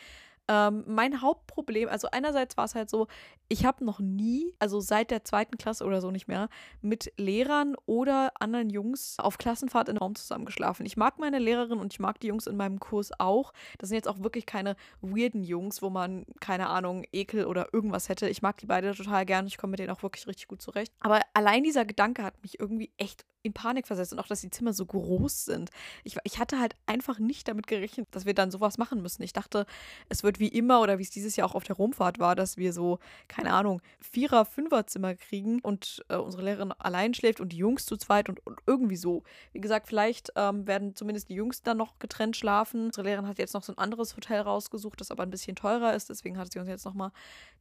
Ähm, 0.48 0.84
mein 0.88 1.22
Hauptproblem, 1.22 1.90
also 1.90 2.10
einerseits 2.12 2.58
war 2.58 2.66
es 2.66 2.76
halt 2.76 2.90
so, 2.90 3.08
ich 3.50 3.66
habe 3.66 3.84
noch 3.84 4.00
nie, 4.00 4.54
also 4.60 4.80
seit 4.80 5.12
der 5.12 5.24
zweiten 5.24 5.58
Klasse 5.58 5.86
oder 5.86 6.02
so 6.02 6.12
nicht 6.12 6.28
mehr, 6.28 6.50
mit 6.82 7.12
Lehrern 7.18 7.76
oder 7.86 8.32
anderen 8.40 8.70
Jungs 8.70 9.18
auf 9.20 9.38
Klassenfahrt 9.38 9.90
in 9.90 9.98
Raum 9.98 10.16
zusammengeschlafen. 10.16 10.86
Ich 10.86 10.98
mag 10.98 11.20
meine 11.20 11.40
Lehrerin 11.40 11.80
und 11.80 11.94
ich 11.94 12.00
mag 12.00 12.20
die 12.20 12.28
Jungs 12.28 12.48
in 12.48 12.58
meinem 12.58 12.80
Kurs 12.80 13.12
auch. 13.20 13.54
Das 13.78 13.90
sind 13.90 13.96
jetzt 13.96 14.08
auch 14.08 14.20
wirklich 14.20 14.46
keine 14.46 14.76
weirden 15.02 15.44
Jungs, 15.44 15.82
wo 15.82 15.90
man, 15.90 16.26
keine 16.40 16.68
Ahnung, 16.68 17.04
Ekel 17.12 17.46
oder 17.46 17.74
irgendwas 17.74 18.10
hätte. 18.10 18.30
Ich 18.30 18.42
mag 18.42 18.58
die 18.58 18.66
beide 18.66 18.94
total 18.94 19.26
gern. 19.26 19.48
Ich 19.48 19.58
komme 19.58 19.72
mit 19.72 19.80
denen 19.80 19.92
auch 19.92 20.04
wirklich 20.04 20.28
richtig 20.28 20.48
gut 20.48 20.62
zurecht. 20.62 20.94
Aber 21.00 21.22
allein 21.34 21.64
dieser 21.64 21.86
Gedanke 21.86 22.24
hat 22.24 22.42
mich 22.42 22.60
irgendwie 22.60 22.92
echt 22.98 23.26
in 23.48 23.54
Panik 23.54 23.88
versetzt 23.88 24.14
und 24.14 24.20
auch, 24.20 24.28
dass 24.28 24.42
die 24.42 24.50
Zimmer 24.50 24.74
so 24.74 24.86
groß 24.86 25.46
sind. 25.46 25.70
Ich, 26.04 26.18
ich 26.24 26.40
hatte 26.40 26.60
halt 26.60 26.76
einfach 26.86 27.20
nicht 27.20 27.48
damit 27.48 27.68
gerechnet, 27.68 28.08
dass 28.12 28.26
wir 28.26 28.34
dann 28.34 28.52
sowas 28.52 28.78
machen 28.78 29.02
müssen. 29.02 29.24
Ich 29.24 29.34
dachte, 29.34 29.66
es 30.10 30.24
wird 30.24 30.40
wie 30.40 30.48
immer 30.48 30.82
oder 30.82 31.00
wie 31.00 31.04
es 31.04 31.10
dieses 31.10 31.36
Jahr 31.36 31.50
auch 31.50 31.56
auf 31.56 31.64
der 31.64 31.76
Rumfahrt 31.76 32.20
war, 32.20 32.36
dass 32.36 32.58
wir 32.58 32.74
so, 32.74 33.00
keine 33.28 33.54
Ahnung, 33.54 33.82
Vierer-, 34.00 34.46
Fünfer-Zimmer 34.46 35.16
kriegen 35.16 35.60
und 35.62 36.04
äh, 36.10 36.16
unsere 36.16 36.44
Lehrerin 36.44 36.72
allein 36.74 37.14
schläft 37.14 37.40
und 37.40 37.50
die 37.54 37.58
Jungs 37.58 37.86
zu 37.86 37.98
zweit 37.98 38.30
und, 38.30 38.46
und 38.46 38.60
irgendwie 38.66 38.98
so. 38.98 39.24
Wie 39.54 39.62
gesagt, 39.62 39.88
vielleicht 39.88 40.32
ähm, 40.36 40.68
werden 40.68 40.96
zumindest 40.96 41.30
die 41.30 41.36
Jungs 41.36 41.62
dann 41.62 41.78
noch 41.78 42.00
getrennt 42.00 42.36
schlafen. 42.36 42.86
Unsere 42.88 43.08
Lehrerin 43.08 43.28
hat 43.28 43.40
jetzt 43.40 43.54
noch 43.54 43.64
so 43.64 43.74
ein 43.74 43.78
anderes 43.78 44.16
Hotel 44.16 44.42
rausgesucht, 44.42 45.00
das 45.02 45.12
aber 45.12 45.24
ein 45.24 45.30
bisschen 45.30 45.56
teurer 45.56 45.94
ist. 45.94 46.10
Deswegen 46.10 46.38
hat 46.38 46.52
sie 46.52 46.60
uns 46.60 46.70
jetzt 46.70 46.86
nochmal 46.86 47.12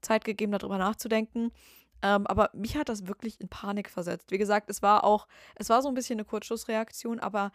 Zeit 0.01 0.25
gegeben, 0.25 0.53
darüber 0.53 0.79
nachzudenken. 0.79 1.53
Ähm, 2.03 2.27
aber 2.27 2.51
mich 2.53 2.77
hat 2.77 2.89
das 2.89 3.07
wirklich 3.07 3.41
in 3.41 3.49
Panik 3.49 3.91
versetzt. 3.91 4.31
Wie 4.31 4.39
gesagt, 4.39 4.71
es 4.71 4.83
war 4.83 5.05
auch, 5.05 5.27
es 5.55 5.69
war 5.69 5.83
so 5.83 5.89
ein 5.89 5.95
bisschen 5.95 6.19
eine 6.19 6.25
Kurzschlussreaktion, 6.25 7.21
aber 7.21 7.53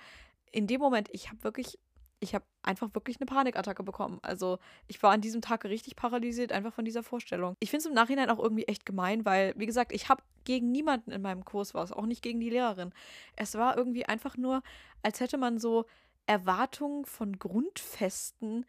in 0.51 0.67
dem 0.67 0.81
Moment, 0.81 1.10
ich 1.12 1.29
habe 1.29 1.43
wirklich, 1.43 1.79
ich 2.19 2.36
habe 2.36 2.45
einfach 2.62 2.93
wirklich 2.93 3.19
eine 3.19 3.25
Panikattacke 3.25 3.83
bekommen. 3.83 4.19
Also 4.21 4.60
ich 4.88 5.01
war 5.01 5.12
an 5.12 5.21
diesem 5.21 5.41
Tag 5.41 5.65
richtig 5.65 5.95
paralysiert, 5.95 6.51
einfach 6.51 6.74
von 6.74 6.86
dieser 6.86 7.03
Vorstellung. 7.03 7.55
Ich 7.60 7.69
finde 7.69 7.81
es 7.81 7.86
im 7.88 7.93
Nachhinein 7.93 8.29
auch 8.29 8.39
irgendwie 8.39 8.65
echt 8.65 8.86
gemein, 8.86 9.25
weil, 9.25 9.53
wie 9.57 9.65
gesagt, 9.65 9.91
ich 9.91 10.10
habe 10.10 10.24
gegen 10.43 10.71
niemanden 10.71 11.12
in 11.12 11.21
meinem 11.21 11.45
Kurs 11.45 11.74
was, 11.74 11.91
auch 11.91 12.05
nicht 12.05 12.21
gegen 12.21 12.39
die 12.39 12.50
Lehrerin. 12.50 12.93
Es 13.36 13.55
war 13.55 13.77
irgendwie 13.77 14.05
einfach 14.05 14.38
nur, 14.38 14.62
als 15.03 15.19
hätte 15.19 15.38
man 15.38 15.57
so 15.60 15.86
Erwartungen 16.27 17.05
von 17.05 17.39
Grundfesten 17.39 18.65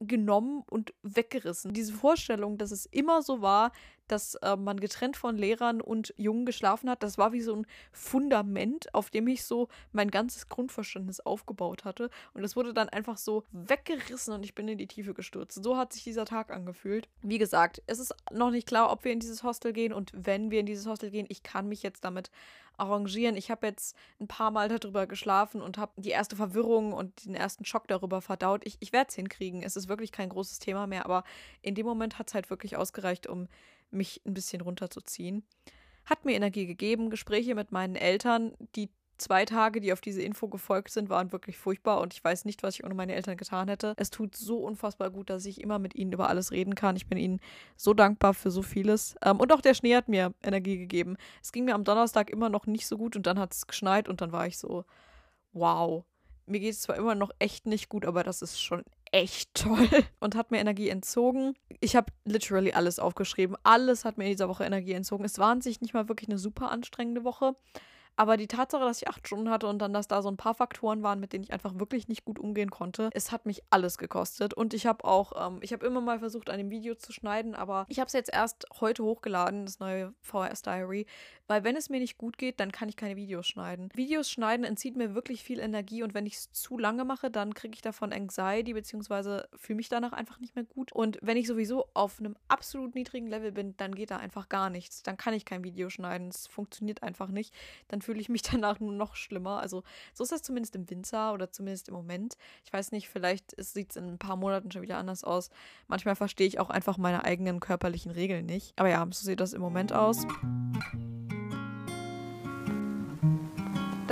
genommen 0.00 0.64
und 0.68 0.94
weggerissen. 1.02 1.72
Diese 1.72 1.92
Vorstellung, 1.92 2.58
dass 2.58 2.70
es 2.70 2.86
immer 2.86 3.22
so 3.22 3.40
war, 3.40 3.72
dass 4.08 4.34
äh, 4.36 4.56
man 4.56 4.80
getrennt 4.80 5.16
von 5.16 5.36
Lehrern 5.36 5.80
und 5.80 6.14
Jungen 6.16 6.46
geschlafen 6.46 6.90
hat. 6.90 7.02
Das 7.02 7.18
war 7.18 7.32
wie 7.32 7.40
so 7.40 7.56
ein 7.56 7.66
Fundament, 7.92 8.94
auf 8.94 9.10
dem 9.10 9.28
ich 9.28 9.44
so 9.44 9.68
mein 9.92 10.10
ganzes 10.10 10.48
Grundverständnis 10.48 11.20
aufgebaut 11.20 11.84
hatte. 11.84 12.10
Und 12.34 12.42
das 12.42 12.56
wurde 12.56 12.74
dann 12.74 12.88
einfach 12.88 13.16
so 13.16 13.44
weggerissen 13.52 14.34
und 14.34 14.44
ich 14.44 14.54
bin 14.54 14.68
in 14.68 14.78
die 14.78 14.86
Tiefe 14.86 15.14
gestürzt. 15.14 15.62
So 15.62 15.76
hat 15.76 15.92
sich 15.92 16.04
dieser 16.04 16.24
Tag 16.24 16.50
angefühlt. 16.50 17.08
Wie 17.22 17.38
gesagt, 17.38 17.82
es 17.86 17.98
ist 17.98 18.14
noch 18.30 18.50
nicht 18.50 18.66
klar, 18.66 18.90
ob 18.90 19.04
wir 19.04 19.12
in 19.12 19.20
dieses 19.20 19.42
Hostel 19.42 19.72
gehen 19.72 19.92
und 19.92 20.12
wenn 20.14 20.50
wir 20.50 20.60
in 20.60 20.66
dieses 20.66 20.86
Hostel 20.86 21.10
gehen, 21.10 21.26
ich 21.28 21.42
kann 21.42 21.68
mich 21.68 21.82
jetzt 21.82 22.04
damit 22.04 22.30
arrangieren. 22.76 23.36
Ich 23.36 23.50
habe 23.50 23.66
jetzt 23.66 23.96
ein 24.20 24.28
paar 24.28 24.50
Mal 24.50 24.68
darüber 24.68 25.06
geschlafen 25.06 25.60
und 25.60 25.78
habe 25.78 25.92
die 25.96 26.10
erste 26.10 26.36
Verwirrung 26.36 26.92
und 26.92 27.24
den 27.24 27.34
ersten 27.34 27.64
Schock 27.64 27.86
darüber 27.88 28.20
verdaut. 28.20 28.62
Ich, 28.64 28.76
ich 28.80 28.92
werde 28.92 29.08
es 29.08 29.14
hinkriegen. 29.14 29.62
Es 29.62 29.76
ist 29.76 29.88
wirklich 29.88 30.12
kein 30.12 30.28
großes 30.28 30.58
Thema 30.58 30.86
mehr, 30.86 31.04
aber 31.04 31.24
in 31.60 31.74
dem 31.74 31.86
Moment 31.86 32.18
hat 32.18 32.28
es 32.28 32.34
halt 32.34 32.50
wirklich 32.50 32.76
ausgereicht, 32.76 33.26
um 33.26 33.48
mich 33.92 34.20
ein 34.26 34.34
bisschen 34.34 34.60
runterzuziehen. 34.60 35.44
Hat 36.04 36.24
mir 36.24 36.34
Energie 36.34 36.66
gegeben. 36.66 37.10
Gespräche 37.10 37.54
mit 37.54 37.72
meinen 37.72 37.96
Eltern, 37.96 38.52
die 38.74 38.90
zwei 39.18 39.44
Tage, 39.44 39.80
die 39.80 39.92
auf 39.92 40.00
diese 40.00 40.22
Info 40.22 40.48
gefolgt 40.48 40.90
sind, 40.90 41.08
waren 41.08 41.32
wirklich 41.32 41.56
furchtbar 41.56 42.00
und 42.00 42.12
ich 42.12 42.22
weiß 42.22 42.44
nicht, 42.44 42.62
was 42.62 42.74
ich 42.74 42.84
ohne 42.84 42.94
meine 42.94 43.14
Eltern 43.14 43.36
getan 43.36 43.68
hätte. 43.68 43.94
Es 43.96 44.10
tut 44.10 44.36
so 44.36 44.58
unfassbar 44.58 45.10
gut, 45.10 45.30
dass 45.30 45.46
ich 45.46 45.60
immer 45.60 45.78
mit 45.78 45.94
ihnen 45.94 46.12
über 46.12 46.28
alles 46.28 46.50
reden 46.50 46.74
kann. 46.74 46.96
Ich 46.96 47.06
bin 47.06 47.18
ihnen 47.18 47.40
so 47.76 47.94
dankbar 47.94 48.34
für 48.34 48.50
so 48.50 48.62
vieles. 48.62 49.14
Ähm, 49.22 49.38
und 49.38 49.52
auch 49.52 49.60
der 49.60 49.74
Schnee 49.74 49.94
hat 49.94 50.08
mir 50.08 50.34
Energie 50.42 50.76
gegeben. 50.76 51.16
Es 51.40 51.52
ging 51.52 51.64
mir 51.64 51.74
am 51.74 51.84
Donnerstag 51.84 52.30
immer 52.30 52.48
noch 52.48 52.66
nicht 52.66 52.86
so 52.86 52.98
gut 52.98 53.16
und 53.16 53.26
dann 53.26 53.38
hat 53.38 53.54
es 53.54 53.66
geschneit 53.66 54.08
und 54.08 54.20
dann 54.20 54.32
war 54.32 54.46
ich 54.46 54.58
so, 54.58 54.84
wow. 55.52 56.04
Mir 56.46 56.58
geht 56.58 56.72
es 56.72 56.82
zwar 56.82 56.96
immer 56.96 57.14
noch 57.14 57.30
echt 57.38 57.66
nicht 57.66 57.88
gut, 57.88 58.04
aber 58.04 58.24
das 58.24 58.42
ist 58.42 58.60
schon 58.60 58.82
echt 59.12 59.54
toll 59.54 59.88
und 60.20 60.34
hat 60.34 60.50
mir 60.50 60.58
Energie 60.58 60.88
entzogen. 60.88 61.54
Ich 61.80 61.94
habe 61.94 62.12
literally 62.24 62.72
alles 62.72 62.98
aufgeschrieben. 62.98 63.56
Alles 63.62 64.04
hat 64.04 64.18
mir 64.18 64.24
in 64.24 64.30
dieser 64.32 64.48
Woche 64.48 64.64
Energie 64.64 64.92
entzogen. 64.92 65.24
Es 65.24 65.38
war 65.38 65.50
an 65.50 65.60
sich 65.60 65.80
nicht 65.80 65.94
mal 65.94 66.08
wirklich 66.08 66.28
eine 66.28 66.38
super 66.38 66.70
anstrengende 66.70 67.22
Woche. 67.22 67.54
Aber 68.16 68.36
die 68.36 68.46
Tatsache, 68.46 68.84
dass 68.84 69.00
ich 69.02 69.08
acht 69.08 69.26
Stunden 69.26 69.50
hatte 69.50 69.66
und 69.66 69.78
dann, 69.78 69.92
dass 69.92 70.08
da 70.08 70.22
so 70.22 70.28
ein 70.28 70.36
paar 70.36 70.54
Faktoren 70.54 71.02
waren, 71.02 71.20
mit 71.20 71.32
denen 71.32 71.44
ich 71.44 71.52
einfach 71.52 71.78
wirklich 71.78 72.08
nicht 72.08 72.24
gut 72.24 72.38
umgehen 72.38 72.70
konnte, 72.70 73.10
es 73.14 73.32
hat 73.32 73.46
mich 73.46 73.62
alles 73.70 73.98
gekostet. 73.98 74.54
Und 74.54 74.74
ich 74.74 74.86
habe 74.86 75.04
auch, 75.04 75.32
ähm, 75.46 75.58
ich 75.62 75.72
habe 75.72 75.86
immer 75.86 76.00
mal 76.00 76.18
versucht, 76.18 76.50
an 76.50 76.58
dem 76.58 76.70
Video 76.70 76.94
zu 76.94 77.12
schneiden, 77.12 77.54
aber 77.54 77.86
ich 77.88 77.98
habe 77.98 78.06
es 78.06 78.12
jetzt 78.12 78.32
erst 78.32 78.66
heute 78.80 79.02
hochgeladen, 79.04 79.64
das 79.66 79.80
neue 79.80 80.12
VHS 80.20 80.62
Diary, 80.62 81.06
weil 81.48 81.64
wenn 81.64 81.76
es 81.76 81.90
mir 81.90 82.00
nicht 82.00 82.18
gut 82.18 82.38
geht, 82.38 82.60
dann 82.60 82.72
kann 82.72 82.88
ich 82.88 82.96
keine 82.96 83.16
Videos 83.16 83.46
schneiden. 83.46 83.90
Videos 83.94 84.30
schneiden 84.30 84.64
entzieht 84.64 84.96
mir 84.96 85.14
wirklich 85.14 85.42
viel 85.42 85.58
Energie 85.58 86.02
und 86.02 86.14
wenn 86.14 86.26
ich 86.26 86.34
es 86.34 86.52
zu 86.52 86.78
lange 86.78 87.04
mache, 87.04 87.30
dann 87.30 87.54
kriege 87.54 87.74
ich 87.74 87.82
davon 87.82 88.12
Anxiety, 88.12 88.72
beziehungsweise 88.72 89.48
fühle 89.54 89.76
mich 89.76 89.88
danach 89.88 90.12
einfach 90.12 90.38
nicht 90.38 90.54
mehr 90.54 90.64
gut. 90.64 90.92
Und 90.92 91.18
wenn 91.22 91.36
ich 91.36 91.46
sowieso 91.46 91.86
auf 91.94 92.20
einem 92.20 92.36
absolut 92.48 92.94
niedrigen 92.94 93.26
Level 93.26 93.52
bin, 93.52 93.76
dann 93.76 93.94
geht 93.94 94.10
da 94.10 94.18
einfach 94.18 94.48
gar 94.48 94.70
nichts. 94.70 95.02
Dann 95.02 95.16
kann 95.16 95.34
ich 95.34 95.44
kein 95.44 95.64
Video 95.64 95.90
schneiden. 95.90 96.28
Es 96.28 96.46
funktioniert 96.46 97.02
einfach 97.02 97.28
nicht. 97.28 97.54
Dann 97.88 98.01
fühle 98.02 98.20
ich 98.20 98.28
mich 98.28 98.42
danach 98.52 98.80
nur 98.80 98.92
noch 98.92 99.16
schlimmer. 99.16 99.60
Also 99.60 99.82
so 100.12 100.24
ist 100.24 100.32
das 100.32 100.42
zumindest 100.42 100.76
im 100.76 100.88
Winter 100.90 101.32
oder 101.32 101.50
zumindest 101.50 101.88
im 101.88 101.94
Moment. 101.94 102.36
Ich 102.64 102.72
weiß 102.72 102.92
nicht, 102.92 103.08
vielleicht 103.08 103.54
sieht 103.62 103.90
es 103.90 103.96
in 103.96 104.08
ein 104.08 104.18
paar 104.18 104.36
Monaten 104.36 104.70
schon 104.70 104.82
wieder 104.82 104.98
anders 104.98 105.24
aus. 105.24 105.50
Manchmal 105.88 106.16
verstehe 106.16 106.46
ich 106.46 106.60
auch 106.60 106.70
einfach 106.70 106.98
meine 106.98 107.24
eigenen 107.24 107.60
körperlichen 107.60 108.12
Regeln 108.12 108.46
nicht. 108.46 108.72
Aber 108.76 108.88
ja, 108.88 109.06
so 109.10 109.24
sieht 109.24 109.40
das 109.40 109.52
im 109.52 109.62
Moment 109.62 109.92
aus. 109.92 110.26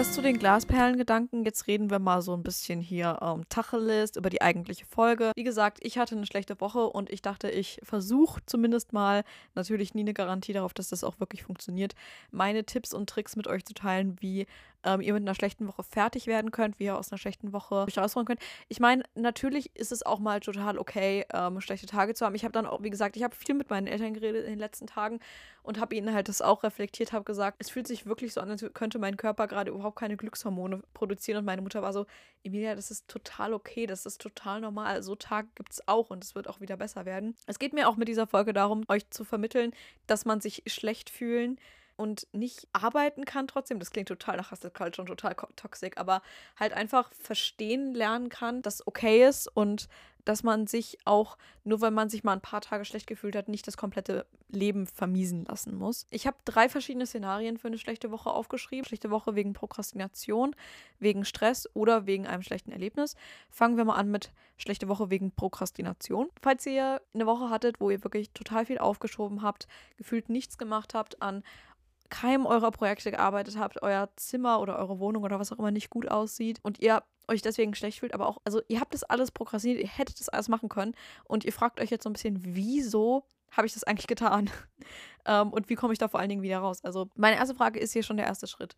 Das 0.00 0.14
zu 0.14 0.22
den 0.22 0.38
Glasperlengedanken. 0.38 1.44
Jetzt 1.44 1.66
reden 1.66 1.90
wir 1.90 1.98
mal 1.98 2.22
so 2.22 2.32
ein 2.32 2.42
bisschen 2.42 2.80
hier 2.80 3.18
ähm, 3.20 3.46
Tacheles 3.50 4.16
über 4.16 4.30
die 4.30 4.40
eigentliche 4.40 4.86
Folge. 4.86 5.32
Wie 5.36 5.44
gesagt, 5.44 5.76
ich 5.82 5.98
hatte 5.98 6.16
eine 6.16 6.24
schlechte 6.24 6.58
Woche 6.58 6.86
und 6.86 7.10
ich 7.10 7.20
dachte, 7.20 7.50
ich 7.50 7.78
versuche 7.82 8.40
zumindest 8.46 8.94
mal, 8.94 9.24
natürlich 9.54 9.92
nie 9.92 10.00
eine 10.00 10.14
Garantie 10.14 10.54
darauf, 10.54 10.72
dass 10.72 10.88
das 10.88 11.04
auch 11.04 11.20
wirklich 11.20 11.42
funktioniert, 11.42 11.94
meine 12.30 12.64
Tipps 12.64 12.94
und 12.94 13.10
Tricks 13.10 13.36
mit 13.36 13.46
euch 13.46 13.62
zu 13.66 13.74
teilen, 13.74 14.16
wie 14.20 14.46
ähm, 14.84 15.00
ihr 15.00 15.12
mit 15.12 15.22
einer 15.22 15.34
schlechten 15.34 15.66
Woche 15.66 15.82
fertig 15.82 16.26
werden 16.26 16.50
könnt, 16.50 16.78
wie 16.78 16.84
ihr 16.84 16.98
aus 16.98 17.10
einer 17.10 17.18
schlechten 17.18 17.52
Woche 17.52 17.86
euch 17.86 17.98
rausholen 17.98 18.26
könnt. 18.26 18.40
Ich 18.68 18.80
meine, 18.80 19.02
natürlich 19.14 19.74
ist 19.76 19.92
es 19.92 20.04
auch 20.04 20.18
mal 20.18 20.40
total 20.40 20.78
okay, 20.78 21.24
ähm, 21.32 21.60
schlechte 21.60 21.86
Tage 21.86 22.14
zu 22.14 22.24
haben. 22.24 22.34
Ich 22.34 22.44
habe 22.44 22.52
dann 22.52 22.66
auch, 22.66 22.82
wie 22.82 22.90
gesagt, 22.90 23.16
ich 23.16 23.22
habe 23.22 23.34
viel 23.34 23.54
mit 23.54 23.70
meinen 23.70 23.86
Eltern 23.86 24.14
geredet 24.14 24.44
in 24.44 24.50
den 24.50 24.58
letzten 24.58 24.86
Tagen 24.86 25.20
und 25.62 25.78
habe 25.78 25.94
ihnen 25.94 26.12
halt 26.14 26.28
das 26.28 26.42
auch 26.42 26.62
reflektiert, 26.62 27.12
habe 27.12 27.24
gesagt, 27.24 27.56
es 27.60 27.70
fühlt 27.70 27.86
sich 27.86 28.06
wirklich 28.06 28.32
so 28.32 28.40
an, 28.40 28.50
als 28.50 28.64
könnte 28.74 28.98
mein 28.98 29.16
Körper 29.16 29.46
gerade 29.46 29.70
überhaupt 29.70 29.98
keine 29.98 30.16
Glückshormone 30.16 30.82
produzieren. 30.94 31.38
Und 31.38 31.44
meine 31.44 31.62
Mutter 31.62 31.82
war 31.82 31.92
so, 31.92 32.06
Emilia, 32.42 32.74
das 32.74 32.90
ist 32.90 33.08
total 33.08 33.52
okay, 33.52 33.86
das 33.86 34.06
ist 34.06 34.20
total 34.20 34.60
normal. 34.60 35.02
So 35.02 35.14
Tage 35.14 35.48
gibt 35.54 35.72
es 35.72 35.86
auch 35.86 36.10
und 36.10 36.24
es 36.24 36.34
wird 36.34 36.48
auch 36.48 36.60
wieder 36.60 36.76
besser 36.76 37.04
werden. 37.04 37.36
Es 37.46 37.58
geht 37.58 37.72
mir 37.72 37.88
auch 37.88 37.96
mit 37.96 38.08
dieser 38.08 38.26
Folge 38.26 38.52
darum, 38.52 38.84
euch 38.88 39.08
zu 39.10 39.24
vermitteln, 39.24 39.72
dass 40.06 40.24
man 40.24 40.40
sich 40.40 40.62
schlecht 40.66 41.10
fühlen 41.10 41.58
und 42.00 42.26
nicht 42.32 42.66
arbeiten 42.72 43.26
kann 43.26 43.46
trotzdem. 43.46 43.78
Das 43.78 43.90
klingt 43.90 44.08
total 44.08 44.38
nach 44.38 44.50
Hustle 44.50 44.70
Culture 44.70 45.02
und 45.02 45.08
total 45.08 45.36
toxisch, 45.54 45.96
aber 45.96 46.22
halt 46.58 46.72
einfach 46.72 47.12
verstehen 47.12 47.94
lernen 47.94 48.30
kann, 48.30 48.62
dass 48.62 48.86
okay 48.86 49.28
ist 49.28 49.46
und 49.48 49.88
dass 50.24 50.42
man 50.42 50.66
sich 50.66 50.98
auch, 51.04 51.36
nur 51.64 51.80
weil 51.80 51.90
man 51.90 52.08
sich 52.08 52.24
mal 52.24 52.32
ein 52.32 52.40
paar 52.40 52.60
Tage 52.60 52.84
schlecht 52.84 53.06
gefühlt 53.06 53.36
hat, 53.36 53.48
nicht 53.48 53.66
das 53.66 53.76
komplette 53.76 54.26
Leben 54.48 54.86
vermiesen 54.86 55.44
lassen 55.44 55.76
muss. 55.76 56.06
Ich 56.10 56.26
habe 56.26 56.36
drei 56.44 56.68
verschiedene 56.68 57.06
Szenarien 57.06 57.58
für 57.58 57.68
eine 57.68 57.78
schlechte 57.78 58.10
Woche 58.10 58.30
aufgeschrieben. 58.30 58.84
Schlechte 58.84 59.10
Woche 59.10 59.34
wegen 59.34 59.52
Prokrastination, 59.52 60.54
wegen 60.98 61.24
Stress 61.24 61.68
oder 61.74 62.06
wegen 62.06 62.26
einem 62.26 62.42
schlechten 62.42 62.72
Erlebnis. 62.72 63.16
Fangen 63.50 63.76
wir 63.76 63.84
mal 63.84 63.96
an 63.96 64.10
mit 64.10 64.30
schlechte 64.56 64.88
Woche 64.88 65.10
wegen 65.10 65.32
Prokrastination. 65.32 66.28
Falls 66.42 66.66
ihr 66.66 67.00
eine 67.14 67.26
Woche 67.26 67.50
hattet, 67.50 67.80
wo 67.80 67.90
ihr 67.90 68.04
wirklich 68.04 68.30
total 68.30 68.66
viel 68.66 68.78
aufgeschoben 68.78 69.42
habt, 69.42 69.68
gefühlt 69.96 70.28
nichts 70.28 70.58
gemacht 70.58 70.94
habt 70.94 71.22
an 71.22 71.42
keinem 72.10 72.46
eurer 72.46 72.70
Projekte 72.70 73.10
gearbeitet 73.10 73.56
habt, 73.56 73.82
euer 73.82 74.10
Zimmer 74.16 74.60
oder 74.60 74.78
eure 74.78 74.98
Wohnung 74.98 75.24
oder 75.24 75.38
was 75.40 75.52
auch 75.52 75.58
immer 75.58 75.70
nicht 75.70 75.90
gut 75.90 76.10
aussieht 76.10 76.58
und 76.62 76.80
ihr 76.80 77.02
euch 77.28 77.42
deswegen 77.42 77.74
schlecht 77.74 78.00
fühlt, 78.00 78.12
aber 78.12 78.28
auch, 78.28 78.38
also 78.44 78.60
ihr 78.68 78.80
habt 78.80 78.92
das 78.92 79.04
alles 79.04 79.30
prokrastiniert, 79.30 79.80
ihr 79.80 79.88
hättet 79.88 80.20
das 80.20 80.28
alles 80.28 80.48
machen 80.48 80.68
können 80.68 80.94
und 81.24 81.44
ihr 81.44 81.52
fragt 81.52 81.80
euch 81.80 81.90
jetzt 81.90 82.02
so 82.02 82.10
ein 82.10 82.12
bisschen, 82.12 82.38
wieso 82.44 83.24
habe 83.50 83.66
ich 83.66 83.72
das 83.72 83.84
eigentlich 83.84 84.06
getan? 84.06 84.50
ähm, 85.24 85.52
und 85.52 85.68
wie 85.68 85.74
komme 85.74 85.92
ich 85.92 85.98
da 85.98 86.08
vor 86.08 86.20
allen 86.20 86.28
Dingen 86.28 86.42
wieder 86.42 86.58
raus? 86.58 86.84
Also 86.84 87.08
meine 87.14 87.36
erste 87.36 87.54
Frage 87.54 87.80
ist 87.80 87.92
hier 87.92 88.02
schon 88.02 88.16
der 88.16 88.26
erste 88.26 88.46
Schritt. 88.46 88.76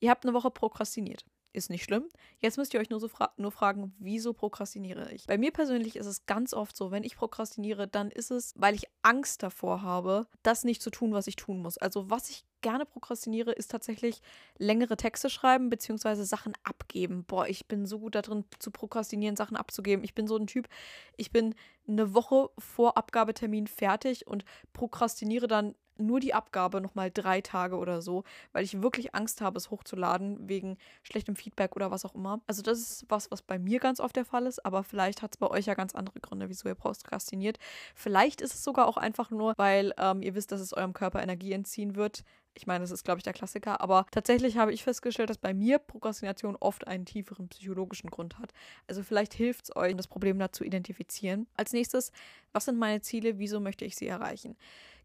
Ihr 0.00 0.10
habt 0.10 0.24
eine 0.24 0.34
Woche 0.34 0.50
prokrastiniert. 0.50 1.24
Ist 1.54 1.68
nicht 1.68 1.84
schlimm. 1.84 2.08
Jetzt 2.38 2.56
müsst 2.56 2.72
ihr 2.72 2.80
euch 2.80 2.88
nur 2.88 2.98
so 2.98 3.08
fra 3.08 3.32
nur 3.36 3.52
fragen, 3.52 3.94
wieso 3.98 4.32
prokrastiniere 4.32 5.12
ich? 5.12 5.26
Bei 5.26 5.36
mir 5.36 5.52
persönlich 5.52 5.96
ist 5.96 6.06
es 6.06 6.24
ganz 6.24 6.54
oft 6.54 6.74
so, 6.74 6.90
wenn 6.90 7.04
ich 7.04 7.16
prokrastiniere, 7.16 7.86
dann 7.86 8.10
ist 8.10 8.30
es, 8.30 8.54
weil 8.56 8.74
ich 8.74 8.86
Angst 9.02 9.42
davor 9.42 9.82
habe, 9.82 10.26
das 10.42 10.64
nicht 10.64 10.80
zu 10.80 10.90
tun, 10.90 11.12
was 11.12 11.26
ich 11.26 11.36
tun 11.36 11.60
muss. 11.60 11.76
Also 11.76 12.08
was 12.08 12.30
ich 12.30 12.46
gerne 12.62 12.86
prokrastiniere, 12.86 13.52
ist 13.52 13.70
tatsächlich 13.70 14.22
längere 14.58 14.96
Texte 14.96 15.28
schreiben 15.28 15.68
bzw. 15.68 16.22
Sachen 16.22 16.54
abgeben. 16.64 17.24
Boah, 17.24 17.46
ich 17.46 17.66
bin 17.66 17.84
so 17.86 17.98
gut 17.98 18.14
darin 18.14 18.44
zu 18.58 18.70
prokrastinieren, 18.70 19.36
Sachen 19.36 19.56
abzugeben. 19.56 20.04
Ich 20.04 20.14
bin 20.14 20.26
so 20.26 20.36
ein 20.36 20.46
Typ, 20.46 20.68
ich 21.16 21.30
bin 21.30 21.54
eine 21.86 22.14
Woche 22.14 22.50
vor 22.58 22.96
Abgabetermin 22.96 23.66
fertig 23.66 24.26
und 24.26 24.44
prokrastiniere 24.72 25.48
dann 25.48 25.74
nur 25.98 26.20
die 26.20 26.34
Abgabe 26.34 26.80
nochmal 26.80 27.10
drei 27.10 27.40
Tage 27.40 27.76
oder 27.76 28.02
so, 28.02 28.24
weil 28.52 28.64
ich 28.64 28.82
wirklich 28.82 29.14
Angst 29.14 29.40
habe, 29.40 29.58
es 29.58 29.70
hochzuladen, 29.70 30.48
wegen 30.48 30.78
schlechtem 31.02 31.36
Feedback 31.36 31.76
oder 31.76 31.90
was 31.90 32.04
auch 32.04 32.14
immer. 32.14 32.40
Also 32.46 32.62
das 32.62 32.78
ist 32.78 33.06
was, 33.08 33.30
was 33.30 33.42
bei 33.42 33.58
mir 33.58 33.80
ganz 33.80 34.00
oft 34.00 34.16
der 34.16 34.24
Fall 34.24 34.46
ist, 34.46 34.64
aber 34.64 34.84
vielleicht 34.84 35.22
hat 35.22 35.34
es 35.34 35.38
bei 35.38 35.48
euch 35.48 35.66
ja 35.66 35.74
ganz 35.74 35.94
andere 35.94 36.20
Gründe, 36.20 36.48
wieso 36.48 36.68
ihr 36.68 36.74
prokrastiniert. 36.74 37.58
Vielleicht 37.94 38.40
ist 38.40 38.54
es 38.54 38.64
sogar 38.64 38.86
auch 38.86 38.96
einfach 38.96 39.30
nur, 39.30 39.54
weil 39.56 39.92
ähm, 39.98 40.22
ihr 40.22 40.34
wisst, 40.34 40.52
dass 40.52 40.60
es 40.60 40.72
eurem 40.72 40.92
Körper 40.92 41.22
Energie 41.22 41.52
entziehen 41.52 41.96
wird. 41.96 42.24
Ich 42.54 42.66
meine, 42.66 42.80
das 42.82 42.90
ist, 42.90 43.04
glaube 43.04 43.18
ich, 43.18 43.24
der 43.24 43.32
Klassiker, 43.32 43.80
aber 43.80 44.06
tatsächlich 44.10 44.58
habe 44.58 44.72
ich 44.72 44.84
festgestellt, 44.84 45.30
dass 45.30 45.38
bei 45.38 45.54
mir 45.54 45.78
Prokrastination 45.78 46.56
oft 46.56 46.86
einen 46.86 47.06
tieferen 47.06 47.48
psychologischen 47.48 48.10
Grund 48.10 48.38
hat. 48.38 48.52
Also 48.86 49.02
vielleicht 49.02 49.32
hilft 49.32 49.64
es 49.64 49.76
euch, 49.76 49.96
das 49.96 50.06
Problem 50.06 50.38
da 50.38 50.52
zu 50.52 50.62
identifizieren. 50.64 51.46
Als 51.56 51.72
nächstes, 51.72 52.12
was 52.52 52.66
sind 52.66 52.78
meine 52.78 53.00
Ziele, 53.00 53.38
wieso 53.38 53.58
möchte 53.58 53.86
ich 53.86 53.96
sie 53.96 54.06
erreichen? 54.06 54.56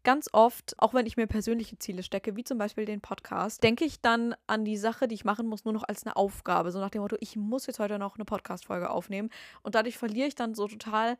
Ganz 0.04 0.28
oft, 0.32 0.74
auch 0.78 0.94
wenn 0.94 1.06
ich 1.06 1.16
mir 1.16 1.26
persönliche 1.26 1.78
Ziele 1.78 2.02
stecke, 2.02 2.36
wie 2.36 2.44
zum 2.44 2.58
Beispiel 2.58 2.84
den 2.84 3.00
Podcast, 3.00 3.62
denke 3.62 3.84
ich 3.84 4.00
dann 4.00 4.34
an 4.46 4.64
die 4.64 4.76
Sache, 4.76 5.08
die 5.08 5.14
ich 5.14 5.24
machen 5.24 5.46
muss, 5.46 5.64
nur 5.64 5.74
noch 5.74 5.84
als 5.84 6.04
eine 6.04 6.16
Aufgabe. 6.16 6.72
So 6.72 6.78
nach 6.78 6.90
dem 6.90 7.02
Motto, 7.02 7.16
ich 7.20 7.36
muss 7.36 7.66
jetzt 7.66 7.78
heute 7.78 7.98
noch 7.98 8.16
eine 8.16 8.24
Podcast-Folge 8.24 8.90
aufnehmen. 8.90 9.30
Und 9.62 9.74
dadurch 9.74 9.98
verliere 9.98 10.28
ich 10.28 10.34
dann 10.34 10.54
so 10.54 10.68
total 10.68 11.16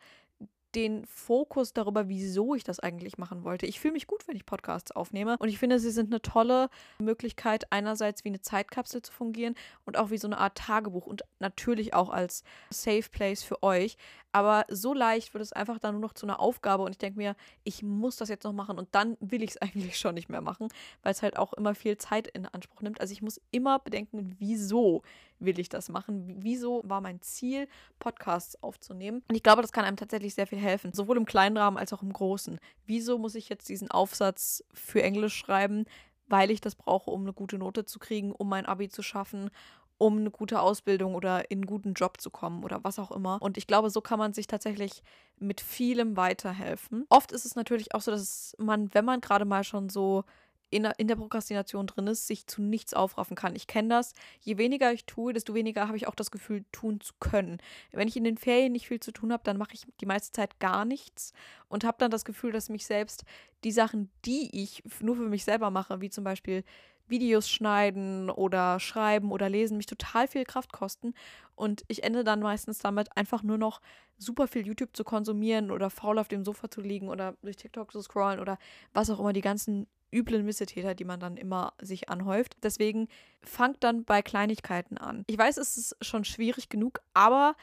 den 0.74 1.06
Fokus 1.06 1.72
darüber, 1.72 2.08
wieso 2.08 2.54
ich 2.54 2.62
das 2.62 2.80
eigentlich 2.80 3.18
machen 3.18 3.44
wollte. 3.44 3.66
Ich 3.66 3.80
fühle 3.80 3.92
mich 3.92 4.06
gut, 4.06 4.28
wenn 4.28 4.36
ich 4.36 4.44
Podcasts 4.44 4.92
aufnehme 4.92 5.36
und 5.38 5.48
ich 5.48 5.58
finde, 5.58 5.78
sie 5.78 5.90
sind 5.90 6.12
eine 6.12 6.20
tolle 6.20 6.68
Möglichkeit, 6.98 7.72
einerseits 7.72 8.24
wie 8.24 8.28
eine 8.28 8.40
Zeitkapsel 8.40 9.02
zu 9.02 9.12
fungieren 9.12 9.54
und 9.86 9.96
auch 9.96 10.10
wie 10.10 10.18
so 10.18 10.28
eine 10.28 10.38
Art 10.38 10.58
Tagebuch 10.58 11.06
und 11.06 11.22
natürlich 11.38 11.94
auch 11.94 12.10
als 12.10 12.42
Safe 12.70 13.08
Place 13.10 13.42
für 13.42 13.62
euch. 13.62 13.96
Aber 14.32 14.66
so 14.68 14.92
leicht 14.92 15.32
wird 15.32 15.42
es 15.42 15.52
einfach 15.52 15.78
dann 15.78 15.94
nur 15.94 16.02
noch 16.02 16.12
zu 16.12 16.26
einer 16.26 16.40
Aufgabe 16.40 16.82
und 16.82 16.90
ich 16.90 16.98
denke 16.98 17.18
mir, 17.18 17.34
ich 17.64 17.82
muss 17.82 18.16
das 18.16 18.28
jetzt 18.28 18.44
noch 18.44 18.52
machen 18.52 18.78
und 18.78 18.88
dann 18.92 19.16
will 19.20 19.42
ich 19.42 19.50
es 19.50 19.56
eigentlich 19.62 19.98
schon 19.98 20.14
nicht 20.14 20.28
mehr 20.28 20.40
machen, 20.40 20.68
weil 21.02 21.12
es 21.12 21.22
halt 21.22 21.38
auch 21.38 21.52
immer 21.54 21.74
viel 21.74 21.96
Zeit 21.96 22.28
in 22.28 22.46
Anspruch 22.46 22.82
nimmt. 22.82 23.00
Also 23.00 23.12
ich 23.12 23.22
muss 23.22 23.40
immer 23.50 23.78
bedenken, 23.78 24.36
wieso 24.38 25.02
will 25.38 25.58
ich 25.58 25.68
das 25.68 25.88
machen? 25.88 26.36
Wieso 26.40 26.82
war 26.84 27.00
mein 27.00 27.22
Ziel, 27.22 27.68
Podcasts 27.98 28.62
aufzunehmen? 28.62 29.22
Und 29.28 29.34
ich 29.34 29.42
glaube, 29.42 29.62
das 29.62 29.72
kann 29.72 29.84
einem 29.84 29.96
tatsächlich 29.96 30.34
sehr 30.34 30.46
viel 30.46 30.58
helfen, 30.58 30.92
sowohl 30.92 31.16
im 31.16 31.26
kleinen 31.26 31.56
Rahmen 31.56 31.78
als 31.78 31.92
auch 31.92 32.02
im 32.02 32.12
großen. 32.12 32.58
Wieso 32.86 33.18
muss 33.18 33.34
ich 33.34 33.48
jetzt 33.48 33.68
diesen 33.68 33.90
Aufsatz 33.90 34.64
für 34.74 35.02
Englisch 35.02 35.36
schreiben? 35.36 35.84
Weil 36.26 36.50
ich 36.50 36.60
das 36.60 36.74
brauche, 36.74 37.10
um 37.10 37.22
eine 37.22 37.32
gute 37.32 37.56
Note 37.56 37.86
zu 37.86 37.98
kriegen, 37.98 38.32
um 38.32 38.50
mein 38.50 38.66
Abi 38.66 38.90
zu 38.90 39.02
schaffen, 39.02 39.50
um 39.98 40.18
eine 40.18 40.30
gute 40.30 40.60
Ausbildung 40.60 41.14
oder 41.14 41.50
in 41.50 41.58
einen 41.58 41.66
guten 41.66 41.94
Job 41.94 42.20
zu 42.20 42.30
kommen 42.30 42.64
oder 42.64 42.82
was 42.84 42.98
auch 42.98 43.10
immer. 43.10 43.42
Und 43.42 43.58
ich 43.58 43.66
glaube, 43.66 43.90
so 43.90 44.00
kann 44.00 44.18
man 44.18 44.32
sich 44.32 44.46
tatsächlich 44.46 45.02
mit 45.38 45.60
vielem 45.60 46.16
weiterhelfen. 46.16 47.04
Oft 47.08 47.32
ist 47.32 47.44
es 47.44 47.56
natürlich 47.56 47.94
auch 47.94 48.00
so, 48.00 48.12
dass 48.12 48.54
man, 48.58 48.94
wenn 48.94 49.04
man 49.04 49.20
gerade 49.20 49.44
mal 49.44 49.64
schon 49.64 49.88
so 49.88 50.24
in 50.70 50.82
der, 50.82 50.98
in 50.98 51.08
der 51.08 51.16
Prokrastination 51.16 51.86
drin 51.86 52.06
ist, 52.06 52.26
sich 52.26 52.46
zu 52.46 52.62
nichts 52.62 52.94
aufraffen 52.94 53.36
kann. 53.36 53.56
Ich 53.56 53.66
kenne 53.66 53.88
das. 53.88 54.12
Je 54.40 54.58
weniger 54.58 54.92
ich 54.92 55.06
tue, 55.06 55.32
desto 55.32 55.54
weniger 55.54 55.88
habe 55.88 55.96
ich 55.96 56.06
auch 56.06 56.14
das 56.14 56.30
Gefühl, 56.30 56.64
tun 56.72 57.00
zu 57.00 57.14
können. 57.20 57.58
Wenn 57.90 58.08
ich 58.08 58.16
in 58.16 58.24
den 58.24 58.36
Ferien 58.36 58.72
nicht 58.72 58.88
viel 58.88 59.00
zu 59.00 59.12
tun 59.12 59.32
habe, 59.32 59.42
dann 59.44 59.56
mache 59.56 59.74
ich 59.74 59.86
die 60.00 60.06
meiste 60.06 60.32
Zeit 60.32 60.60
gar 60.60 60.84
nichts 60.84 61.32
und 61.68 61.84
habe 61.84 61.96
dann 61.98 62.10
das 62.10 62.24
Gefühl, 62.24 62.52
dass 62.52 62.68
mich 62.68 62.86
selbst 62.86 63.24
die 63.64 63.72
Sachen, 63.72 64.10
die 64.24 64.62
ich 64.62 64.82
nur 65.00 65.16
für 65.16 65.28
mich 65.28 65.44
selber 65.44 65.70
mache, 65.70 66.00
wie 66.00 66.10
zum 66.10 66.24
Beispiel 66.24 66.64
Videos 67.10 67.48
schneiden 67.48 68.30
oder 68.30 68.80
schreiben 68.80 69.32
oder 69.32 69.48
lesen, 69.48 69.76
mich 69.76 69.86
total 69.86 70.28
viel 70.28 70.44
Kraft 70.44 70.72
kosten. 70.72 71.14
Und 71.54 71.84
ich 71.88 72.04
ende 72.04 72.24
dann 72.24 72.40
meistens 72.40 72.78
damit, 72.78 73.16
einfach 73.16 73.42
nur 73.42 73.58
noch 73.58 73.80
super 74.18 74.48
viel 74.48 74.66
YouTube 74.66 74.96
zu 74.96 75.04
konsumieren 75.04 75.70
oder 75.70 75.90
faul 75.90 76.18
auf 76.18 76.28
dem 76.28 76.44
Sofa 76.44 76.70
zu 76.70 76.80
liegen 76.80 77.08
oder 77.08 77.34
durch 77.42 77.56
TikTok 77.56 77.92
zu 77.92 78.02
scrollen 78.02 78.40
oder 78.40 78.58
was 78.92 79.10
auch 79.10 79.20
immer 79.20 79.32
die 79.32 79.40
ganzen 79.40 79.86
üblen 80.12 80.44
Missetäter, 80.44 80.94
die 80.94 81.04
man 81.04 81.20
dann 81.20 81.36
immer 81.36 81.74
sich 81.80 82.08
anhäuft. 82.08 82.56
Deswegen 82.62 83.08
fangt 83.42 83.84
dann 83.84 84.04
bei 84.04 84.22
Kleinigkeiten 84.22 84.98
an. 84.98 85.24
Ich 85.26 85.38
weiß, 85.38 85.58
es 85.58 85.76
ist 85.76 85.96
schon 86.00 86.24
schwierig 86.24 86.68
genug, 86.68 87.00
aber 87.14 87.54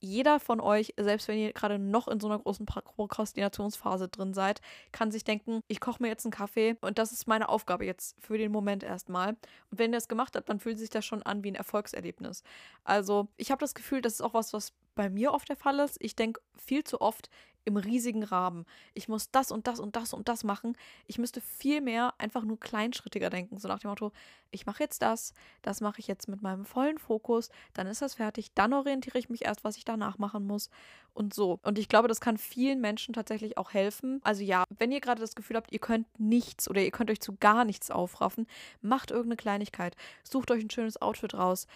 jeder 0.00 0.40
von 0.40 0.60
euch, 0.60 0.94
selbst 0.98 1.28
wenn 1.28 1.38
ihr 1.38 1.52
gerade 1.52 1.78
noch 1.78 2.08
in 2.08 2.20
so 2.20 2.28
einer 2.28 2.38
großen 2.38 2.66
Prokrastinationsphase 2.66 4.08
drin 4.08 4.34
seid, 4.34 4.60
kann 4.92 5.10
sich 5.10 5.24
denken, 5.24 5.60
ich 5.68 5.80
koche 5.80 6.02
mir 6.02 6.08
jetzt 6.08 6.24
einen 6.24 6.32
Kaffee 6.32 6.76
und 6.80 6.98
das 6.98 7.12
ist 7.12 7.26
meine 7.26 7.48
Aufgabe 7.48 7.84
jetzt 7.84 8.16
für 8.20 8.38
den 8.38 8.52
Moment 8.52 8.82
erstmal. 8.82 9.30
Und 9.70 9.78
wenn 9.78 9.92
ihr 9.92 9.96
das 9.96 10.08
gemacht 10.08 10.36
habt, 10.36 10.48
dann 10.48 10.60
fühlt 10.60 10.78
sich 10.78 10.90
das 10.90 11.04
schon 11.04 11.22
an 11.22 11.42
wie 11.44 11.50
ein 11.50 11.56
Erfolgserlebnis. 11.56 12.42
Also 12.84 13.28
ich 13.36 13.50
habe 13.50 13.60
das 13.60 13.74
Gefühl, 13.74 14.00
das 14.00 14.14
ist 14.14 14.22
auch 14.22 14.34
was, 14.34 14.52
was 14.52 14.72
bei 14.94 15.10
mir 15.10 15.32
oft 15.32 15.48
der 15.48 15.56
Fall 15.56 15.78
ist. 15.80 15.96
Ich 16.00 16.16
denke 16.16 16.40
viel 16.56 16.84
zu 16.84 17.00
oft 17.00 17.30
im 17.68 17.76
riesigen 17.76 18.24
Rahmen. 18.24 18.64
Ich 18.94 19.08
muss 19.08 19.30
das 19.30 19.52
und 19.52 19.66
das 19.66 19.78
und 19.78 19.94
das 19.94 20.12
und 20.12 20.28
das 20.28 20.42
machen. 20.42 20.76
Ich 21.06 21.18
müsste 21.18 21.40
viel 21.40 21.80
mehr 21.80 22.14
einfach 22.18 22.42
nur 22.42 22.58
kleinschrittiger 22.58 23.30
denken. 23.30 23.58
So 23.58 23.68
nach 23.68 23.78
dem 23.78 23.90
Motto, 23.90 24.12
ich 24.50 24.66
mache 24.66 24.82
jetzt 24.82 25.02
das, 25.02 25.34
das 25.62 25.80
mache 25.80 26.00
ich 26.00 26.08
jetzt 26.08 26.28
mit 26.28 26.42
meinem 26.42 26.64
vollen 26.64 26.98
Fokus, 26.98 27.50
dann 27.74 27.86
ist 27.86 28.02
das 28.02 28.14
fertig, 28.14 28.52
dann 28.54 28.72
orientiere 28.72 29.18
ich 29.18 29.28
mich 29.28 29.44
erst, 29.44 29.62
was 29.62 29.76
ich 29.76 29.84
danach 29.84 30.18
machen 30.18 30.46
muss 30.46 30.70
und 31.12 31.34
so. 31.34 31.60
Und 31.62 31.78
ich 31.78 31.88
glaube, 31.88 32.08
das 32.08 32.20
kann 32.20 32.38
vielen 32.38 32.80
Menschen 32.80 33.12
tatsächlich 33.12 33.58
auch 33.58 33.72
helfen. 33.72 34.20
Also 34.24 34.42
ja, 34.42 34.64
wenn 34.78 34.90
ihr 34.90 35.00
gerade 35.00 35.20
das 35.20 35.34
Gefühl 35.34 35.56
habt, 35.56 35.72
ihr 35.72 35.78
könnt 35.78 36.06
nichts 36.18 36.68
oder 36.68 36.80
ihr 36.80 36.90
könnt 36.90 37.10
euch 37.10 37.20
zu 37.20 37.36
gar 37.36 37.64
nichts 37.64 37.90
aufraffen, 37.90 38.46
macht 38.80 39.10
irgendeine 39.10 39.36
Kleinigkeit. 39.36 39.94
Sucht 40.24 40.50
euch 40.50 40.64
ein 40.64 40.70
schönes 40.70 41.00
Outfit 41.02 41.34
raus 41.34 41.66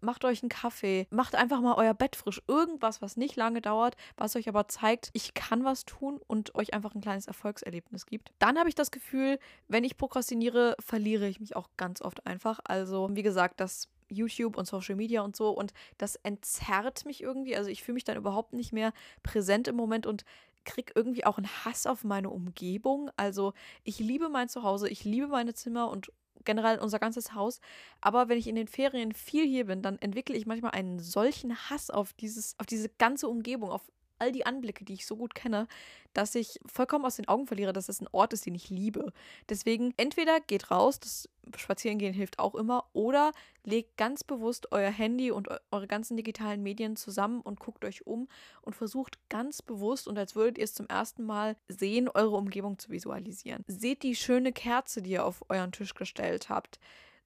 macht 0.00 0.24
euch 0.24 0.42
einen 0.42 0.48
Kaffee, 0.48 1.06
macht 1.10 1.34
einfach 1.34 1.60
mal 1.60 1.74
euer 1.74 1.94
Bett 1.94 2.16
frisch. 2.16 2.42
Irgendwas, 2.46 3.02
was 3.02 3.16
nicht 3.16 3.36
lange 3.36 3.60
dauert, 3.60 3.96
was 4.16 4.36
euch 4.36 4.48
aber 4.48 4.68
zeigt, 4.68 5.10
ich 5.12 5.34
kann 5.34 5.64
was 5.64 5.84
tun 5.84 6.20
und 6.26 6.54
euch 6.54 6.74
einfach 6.74 6.94
ein 6.94 7.00
kleines 7.00 7.26
Erfolgserlebnis 7.26 8.06
gibt. 8.06 8.32
Dann 8.38 8.58
habe 8.58 8.68
ich 8.68 8.74
das 8.74 8.90
Gefühl, 8.90 9.38
wenn 9.68 9.84
ich 9.84 9.96
prokrastiniere, 9.96 10.76
verliere 10.80 11.28
ich 11.28 11.40
mich 11.40 11.56
auch 11.56 11.68
ganz 11.76 12.02
oft 12.02 12.26
einfach. 12.26 12.60
Also, 12.64 13.08
wie 13.12 13.22
gesagt, 13.22 13.60
das 13.60 13.88
YouTube 14.08 14.56
und 14.56 14.66
Social 14.66 14.96
Media 14.96 15.22
und 15.22 15.36
so 15.36 15.50
und 15.50 15.72
das 15.98 16.16
entzerrt 16.16 17.06
mich 17.06 17.22
irgendwie. 17.22 17.56
Also 17.56 17.70
ich 17.70 17.82
fühle 17.82 17.94
mich 17.94 18.04
dann 18.04 18.16
überhaupt 18.16 18.52
nicht 18.52 18.72
mehr 18.72 18.92
präsent 19.22 19.66
im 19.66 19.76
Moment 19.76 20.06
und 20.06 20.24
kriege 20.64 20.92
irgendwie 20.94 21.24
auch 21.24 21.38
einen 21.38 21.48
Hass 21.64 21.86
auf 21.86 22.04
meine 22.04 22.30
Umgebung. 22.30 23.10
Also 23.16 23.52
ich 23.82 23.98
liebe 23.98 24.28
mein 24.28 24.48
Zuhause, 24.48 24.88
ich 24.88 25.04
liebe 25.04 25.28
meine 25.28 25.54
Zimmer 25.54 25.90
und 25.90 26.10
generell 26.44 26.78
unser 26.78 26.98
ganzes 26.98 27.34
Haus. 27.34 27.60
Aber 28.00 28.28
wenn 28.28 28.38
ich 28.38 28.46
in 28.46 28.56
den 28.56 28.68
Ferien 28.68 29.12
viel 29.12 29.46
hier 29.46 29.66
bin, 29.66 29.82
dann 29.82 29.98
entwickle 29.98 30.36
ich 30.36 30.46
manchmal 30.46 30.72
einen 30.72 30.98
solchen 30.98 31.56
Hass 31.70 31.90
auf 31.90 32.12
dieses, 32.14 32.58
auf 32.58 32.66
diese 32.66 32.88
ganze 32.88 33.28
Umgebung, 33.28 33.70
auf 33.70 33.82
all 34.18 34.32
die 34.32 34.46
Anblicke, 34.46 34.84
die 34.84 34.94
ich 34.94 35.06
so 35.06 35.16
gut 35.16 35.34
kenne, 35.34 35.66
dass 36.12 36.34
ich 36.34 36.60
vollkommen 36.66 37.04
aus 37.04 37.16
den 37.16 37.28
Augen 37.28 37.46
verliere, 37.46 37.72
dass 37.72 37.88
es 37.88 38.00
ein 38.00 38.08
Ort 38.12 38.32
ist, 38.32 38.46
den 38.46 38.54
ich 38.54 38.70
liebe. 38.70 39.12
Deswegen 39.48 39.92
entweder 39.96 40.40
geht 40.40 40.70
raus, 40.70 41.00
das 41.00 41.28
Spazierengehen 41.56 42.14
hilft 42.14 42.38
auch 42.38 42.54
immer, 42.54 42.86
oder 42.92 43.32
legt 43.64 43.96
ganz 43.96 44.24
bewusst 44.24 44.72
euer 44.72 44.90
Handy 44.90 45.30
und 45.30 45.48
eure 45.70 45.86
ganzen 45.86 46.16
digitalen 46.16 46.62
Medien 46.62 46.96
zusammen 46.96 47.40
und 47.40 47.60
guckt 47.60 47.84
euch 47.84 48.06
um 48.06 48.28
und 48.62 48.74
versucht 48.74 49.18
ganz 49.28 49.62
bewusst 49.62 50.08
und 50.08 50.18
als 50.18 50.34
würdet 50.34 50.58
ihr 50.58 50.64
es 50.64 50.74
zum 50.74 50.86
ersten 50.86 51.24
Mal 51.24 51.56
sehen, 51.68 52.08
eure 52.08 52.36
Umgebung 52.36 52.78
zu 52.78 52.90
visualisieren. 52.90 53.64
Seht 53.66 54.02
die 54.02 54.16
schöne 54.16 54.52
Kerze, 54.52 55.02
die 55.02 55.12
ihr 55.12 55.24
auf 55.24 55.44
euren 55.48 55.72
Tisch 55.72 55.94
gestellt 55.94 56.48
habt. 56.48 56.78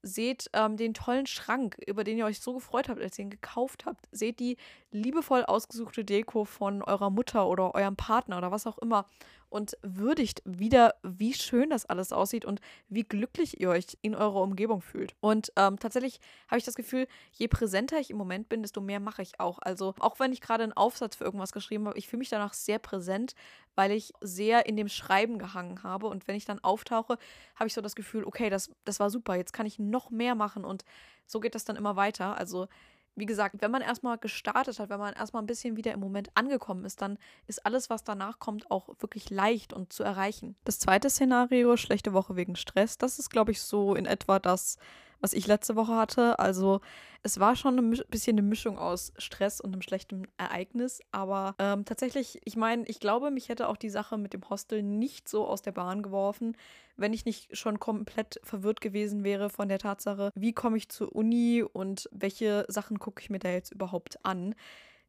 Seht 0.03 0.49
ähm, 0.53 0.77
den 0.77 0.95
tollen 0.95 1.27
Schrank, 1.27 1.77
über 1.87 2.05
den 2.05 2.19
ihr 2.19 2.25
euch 2.25 2.41
so 2.41 2.55
gefreut 2.55 2.89
habt, 2.89 3.01
als 3.01 3.19
ihr 3.19 3.25
ihn 3.25 3.31
gekauft 3.31 3.85
habt. 3.87 4.09
Seht 4.13 4.41
die 4.41 4.57
liebevoll 4.91 5.45
ausgesuchte 5.45 6.05
Deko 6.05 6.45
von 6.45 6.83
eurer 6.83 7.11
Mutter 7.11 7.49
oder 7.49 7.75
eurem 7.75 7.97
Partner 7.97 8.39
oder 8.39 8.51
was 8.51 8.67
auch 8.67 8.79
immer 8.79 9.07
und 9.51 9.77
würdigt 9.83 10.43
wieder, 10.45 10.95
wie 11.03 11.35
schön 11.35 11.71
das 11.71 11.87
alles 11.87 12.13
aussieht 12.13 12.45
und 12.45 12.61
wie 12.89 13.05
glücklich 13.05 13.61
ihr 13.61 13.71
euch 13.71 13.99
in 14.03 14.15
eurer 14.15 14.43
Umgebung 14.43 14.81
fühlt. 14.81 15.15
Und 15.21 15.53
ähm, 15.57 15.79
tatsächlich 15.79 16.21
habe 16.49 16.59
ich 16.59 16.65
das 16.65 16.75
Gefühl, 16.75 17.07
je 17.33 17.49
präsenter 17.49 17.99
ich 17.99 18.11
im 18.11 18.17
Moment 18.17 18.49
bin, 18.49 18.63
desto 18.63 18.81
mehr 18.81 19.01
mache 19.01 19.23
ich 19.23 19.41
auch. 19.41 19.59
Also 19.61 19.95
auch 19.99 20.21
wenn 20.21 20.33
ich 20.33 20.41
gerade 20.41 20.65
einen 20.65 20.73
Aufsatz 20.73 21.17
für 21.17 21.25
irgendwas 21.25 21.53
geschrieben 21.53 21.87
habe, 21.87 21.99
ich 21.99 22.09
fühle 22.09 22.19
mich 22.19 22.31
danach 22.31 22.53
sehr 22.53 22.79
präsent, 22.79 23.35
weil 23.75 23.93
ich 23.93 24.13
sehr 24.21 24.67
in 24.67 24.77
dem 24.77 24.89
Schreiben 24.89 25.39
gehangen 25.39 25.83
habe. 25.83 26.09
Und 26.09 26.29
wenn 26.29 26.37
ich 26.37 26.45
dann 26.45 26.59
auftauche, 26.59 27.17
habe 27.55 27.67
ich 27.69 27.75
so 27.75 27.81
das 27.81 27.95
Gefühl, 27.95 28.25
okay, 28.25 28.51
das, 28.51 28.71
das 28.85 29.01
war 29.01 29.11
super, 29.11 29.37
jetzt 29.37 29.53
kann 29.53 29.67
ich 29.67 29.79
noch 29.79 30.11
mehr 30.11 30.35
machen 30.35 30.65
und 30.65 30.85
so 31.27 31.41
geht 31.41 31.55
das 31.55 31.65
dann 31.65 31.77
immer 31.77 31.95
weiter. 31.95 32.37
Also 32.37 32.69
wie 33.19 33.27
gesagt, 33.27 33.57
wenn 33.61 33.71
man 33.71 33.83
erstmal 33.83 34.19
gestartet 34.19 34.79
hat, 34.79 34.91
wenn 34.91 34.99
man 34.99 35.15
erstmal 35.15 35.43
ein 35.43 35.47
bisschen 35.47 35.77
wieder 35.77 35.93
im 35.93 36.01
Moment 36.01 36.31
angekommen 36.35 36.85
ist, 36.85 37.03
dann 37.03 37.19
ist 37.47 37.65
alles, 37.67 37.91
was 37.91 38.05
danach 38.05 38.39
kommt, 38.39 38.71
auch 38.71 38.89
wirklich 39.01 39.31
leicht 39.31 39.73
und 39.73 39.93
zu 39.93 40.03
erreichen. 40.03 40.57
Das 40.65 40.79
zweite 40.79 41.11
Szenario, 41.11 41.77
schlechte 41.77 42.13
Woche 42.13 42.37
wegen 42.37 42.57
Stress, 42.57 42.99
das 42.99 43.19
ist, 43.19 43.31
glaube 43.31 43.51
ich, 43.51 43.61
so 43.61 43.95
in 43.95 44.07
etwa 44.07 44.39
das, 44.39 44.79
was 45.21 45.33
ich 45.33 45.47
letzte 45.47 45.77
Woche 45.77 45.97
hatte. 45.97 46.39
Also 46.39 46.81
es 47.23 47.41
war 47.41 47.57
schon 47.57 47.79
ein 47.79 48.03
bisschen 48.09 48.35
eine 48.39 48.47
Mischung 48.47 48.79
aus 48.79 49.13
Stress 49.19 49.61
und 49.61 49.73
einem 49.73 49.83
schlechten 49.83 50.29
Ereignis. 50.37 51.01
Aber 51.11 51.55
ähm, 51.59 51.85
tatsächlich, 51.85 52.41
ich 52.45 52.57
meine, 52.57 52.85
ich 52.87 53.01
glaube, 53.01 53.31
mich 53.31 53.49
hätte 53.49 53.69
auch 53.69 53.77
die 53.77 53.91
Sache 53.91 54.19
mit 54.19 54.33
dem 54.33 54.49
Hostel 54.49 54.83
nicht 54.83 55.29
so 55.29 55.47
aus 55.47 55.63
der 55.63 55.73
Bahn 55.73 56.03
geworfen, 56.03 56.57
wenn 56.97 57.13
ich 57.13 57.25
nicht 57.25 57.57
schon 57.57 57.79
komplett 57.79 58.41
verwirrt 58.43 58.81
gewesen 58.81 59.25
wäre 59.25 59.51
von 59.51 59.69
der 59.69 59.79
Tatsache, 59.79 60.31
wie 60.35 60.53
komme 60.53 60.77
ich 60.77 60.89
zur 60.89 61.15
Uni 61.15 61.63
und 61.63 62.09
welche 62.13 62.65
Sachen 62.69 62.99
gucke 62.99 63.23
ich 63.23 63.31
mir 63.31 63.39
da 63.39 63.51
jetzt 63.51 63.73
überhaupt 63.73 64.25
an. 64.25 64.55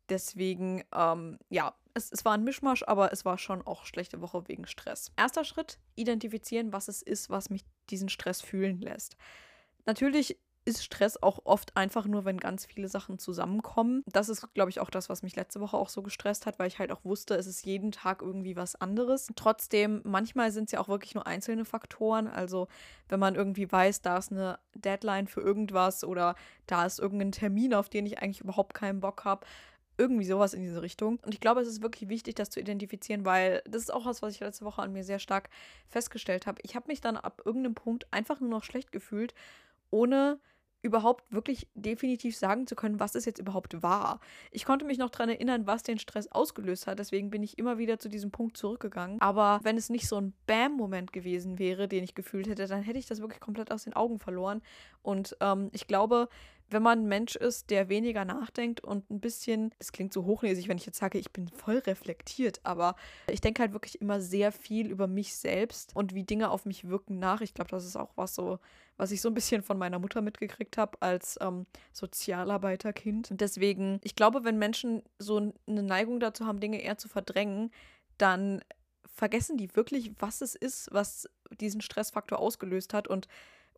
Deswegen, 0.09 0.83
ähm, 0.93 1.37
ja, 1.49 1.75
es, 1.93 2.11
es 2.11 2.25
war 2.25 2.33
ein 2.33 2.43
Mischmasch, 2.43 2.83
aber 2.87 3.11
es 3.13 3.25
war 3.25 3.37
schon 3.37 3.61
auch 3.61 3.85
schlechte 3.85 4.21
Woche 4.21 4.47
wegen 4.47 4.65
Stress. 4.65 5.11
Erster 5.15 5.43
Schritt, 5.43 5.77
identifizieren, 5.95 6.73
was 6.73 6.87
es 6.87 7.01
ist, 7.01 7.29
was 7.29 7.49
mich 7.49 7.63
diesen 7.89 8.09
Stress 8.09 8.41
fühlen 8.41 8.81
lässt. 8.81 9.17
Natürlich 9.89 10.37
ist 10.65 10.83
Stress 10.83 11.17
auch 11.17 11.39
oft 11.45 11.75
einfach 11.75 12.05
nur, 12.05 12.23
wenn 12.23 12.37
ganz 12.37 12.63
viele 12.63 12.87
Sachen 12.87 13.17
zusammenkommen. 13.17 14.03
Das 14.05 14.29
ist, 14.29 14.53
glaube 14.53 14.69
ich, 14.69 14.79
auch 14.79 14.91
das, 14.91 15.09
was 15.09 15.23
mich 15.23 15.35
letzte 15.35 15.61
Woche 15.61 15.75
auch 15.75 15.89
so 15.89 16.03
gestresst 16.03 16.45
hat, 16.45 16.59
weil 16.59 16.67
ich 16.67 16.77
halt 16.77 16.91
auch 16.91 17.03
wusste, 17.03 17.33
es 17.33 17.47
ist 17.47 17.65
jeden 17.65 17.91
Tag 17.91 18.21
irgendwie 18.21 18.55
was 18.55 18.75
anderes. 18.75 19.29
Trotzdem, 19.35 20.01
manchmal 20.03 20.51
sind 20.51 20.65
es 20.65 20.73
ja 20.73 20.79
auch 20.79 20.89
wirklich 20.89 21.15
nur 21.15 21.25
einzelne 21.25 21.65
Faktoren. 21.65 22.27
Also, 22.27 22.67
wenn 23.07 23.19
man 23.19 23.33
irgendwie 23.33 23.71
weiß, 23.71 24.03
da 24.03 24.19
ist 24.19 24.31
eine 24.31 24.59
Deadline 24.75 25.25
für 25.25 25.41
irgendwas 25.41 26.03
oder 26.03 26.35
da 26.67 26.85
ist 26.85 26.99
irgendein 26.99 27.31
Termin, 27.31 27.73
auf 27.73 27.89
den 27.89 28.05
ich 28.05 28.21
eigentlich 28.21 28.41
überhaupt 28.41 28.75
keinen 28.75 28.99
Bock 28.99 29.25
habe. 29.25 29.47
Irgendwie 29.97 30.25
sowas 30.25 30.53
in 30.53 30.61
diese 30.61 30.83
Richtung. 30.83 31.19
Und 31.25 31.33
ich 31.33 31.41
glaube, 31.41 31.61
es 31.61 31.67
ist 31.67 31.81
wirklich 31.81 32.09
wichtig, 32.09 32.35
das 32.35 32.51
zu 32.51 32.59
identifizieren, 32.59 33.25
weil 33.25 33.63
das 33.65 33.81
ist 33.81 33.93
auch 33.93 34.05
was, 34.05 34.21
was 34.21 34.35
ich 34.35 34.39
letzte 34.39 34.65
Woche 34.65 34.83
an 34.83 34.93
mir 34.93 35.03
sehr 35.03 35.19
stark 35.19 35.49
festgestellt 35.87 36.45
habe. 36.45 36.61
Ich 36.63 36.75
habe 36.75 36.87
mich 36.87 37.01
dann 37.01 37.17
ab 37.17 37.41
irgendeinem 37.43 37.75
Punkt 37.75 38.07
einfach 38.11 38.39
nur 38.39 38.49
noch 38.49 38.63
schlecht 38.63 38.91
gefühlt 38.91 39.33
ohne 39.91 40.39
überhaupt 40.81 41.31
wirklich 41.31 41.67
definitiv 41.73 42.37
sagen 42.37 42.65
zu 42.65 42.75
können, 42.75 42.99
was 42.99 43.15
es 43.15 43.25
jetzt 43.25 43.39
überhaupt 43.39 43.81
war. 43.83 44.19
Ich 44.51 44.63
konnte 44.63 44.85
mich 44.85 44.97
noch 44.97 45.09
daran 45.09 45.29
erinnern, 45.29 45.67
was 45.67 45.83
den 45.83 45.99
Stress 45.99 46.31
ausgelöst 46.31 46.87
hat, 46.87 46.99
deswegen 46.99 47.29
bin 47.29 47.43
ich 47.43 47.57
immer 47.57 47.77
wieder 47.77 47.99
zu 47.99 48.07
diesem 48.07 48.31
Punkt 48.31 48.55
zurückgegangen. 48.55 49.19
Aber 49.19 49.59
wenn 49.63 49.77
es 49.77 49.89
nicht 49.89 50.07
so 50.07 50.19
ein 50.19 50.33
Bam-Moment 50.47 51.11
gewesen 51.11 51.59
wäre, 51.59 51.87
den 51.87 52.03
ich 52.03 52.15
gefühlt 52.15 52.47
hätte, 52.47 52.67
dann 52.67 52.81
hätte 52.81 52.99
ich 52.99 53.07
das 53.07 53.19
wirklich 53.19 53.41
komplett 53.41 53.71
aus 53.71 53.83
den 53.83 53.93
Augen 53.93 54.19
verloren. 54.19 54.61
Und 55.01 55.35
ähm, 55.41 55.69
ich 55.73 55.85
glaube, 55.85 56.29
wenn 56.71 56.83
man 56.83 56.99
ein 56.99 57.07
Mensch 57.07 57.35
ist, 57.35 57.69
der 57.69 57.89
weniger 57.89 58.25
nachdenkt 58.25 58.81
und 58.81 59.09
ein 59.09 59.19
bisschen, 59.19 59.73
es 59.79 59.91
klingt 59.91 60.13
so 60.13 60.25
hochnäsig, 60.25 60.67
wenn 60.67 60.77
ich 60.77 60.85
jetzt 60.85 60.99
sage, 60.99 61.17
ich 61.17 61.31
bin 61.31 61.47
voll 61.47 61.77
reflektiert, 61.79 62.59
aber 62.63 62.95
ich 63.27 63.41
denke 63.41 63.61
halt 63.61 63.73
wirklich 63.73 64.01
immer 64.01 64.21
sehr 64.21 64.51
viel 64.51 64.87
über 64.87 65.07
mich 65.07 65.35
selbst 65.35 65.95
und 65.95 66.13
wie 66.13 66.23
Dinge 66.23 66.49
auf 66.49 66.65
mich 66.65 66.87
wirken 66.87 67.19
nach. 67.19 67.41
Ich 67.41 67.53
glaube, 67.53 67.71
das 67.71 67.85
ist 67.85 67.95
auch 67.95 68.11
was 68.15 68.35
so, 68.35 68.59
was 68.97 69.11
ich 69.11 69.21
so 69.21 69.29
ein 69.29 69.33
bisschen 69.33 69.63
von 69.63 69.77
meiner 69.77 69.99
Mutter 69.99 70.21
mitgekriegt 70.21 70.77
habe 70.77 71.01
als 71.01 71.37
ähm, 71.41 71.65
Sozialarbeiterkind. 71.93 73.31
Und 73.31 73.41
deswegen, 73.41 73.99
ich 74.03 74.15
glaube, 74.15 74.43
wenn 74.43 74.57
Menschen 74.57 75.03
so 75.17 75.53
eine 75.67 75.83
Neigung 75.83 76.19
dazu 76.19 76.45
haben, 76.45 76.59
Dinge 76.59 76.81
eher 76.81 76.97
zu 76.97 77.07
verdrängen, 77.07 77.71
dann 78.17 78.61
vergessen 79.19 79.57
die 79.57 79.75
wirklich, 79.75 80.13
was 80.19 80.41
es 80.41 80.55
ist, 80.55 80.89
was 80.91 81.29
diesen 81.59 81.81
Stressfaktor 81.81 82.39
ausgelöst 82.39 82.93
hat 82.93 83.07
und 83.07 83.27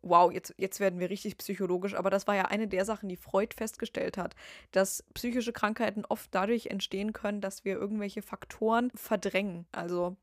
wow, 0.02 0.32
jetzt, 0.32 0.54
jetzt 0.58 0.80
werden 0.80 1.00
wir 1.00 1.10
richtig 1.10 1.38
psychologisch, 1.38 1.94
aber 1.94 2.10
das 2.10 2.26
war 2.26 2.34
ja 2.34 2.46
eine 2.46 2.68
der 2.68 2.84
Sachen, 2.84 3.08
die 3.08 3.16
Freud 3.16 3.54
festgestellt 3.56 4.18
hat, 4.18 4.34
dass 4.72 5.04
psychische 5.14 5.52
Krankheiten 5.52 6.04
oft 6.04 6.28
dadurch 6.34 6.66
entstehen 6.66 7.12
können, 7.12 7.40
dass 7.40 7.64
wir 7.64 7.74
irgendwelche 7.74 8.22
Faktoren 8.22 8.90
verdrängen. 8.94 9.66
Also 9.72 10.16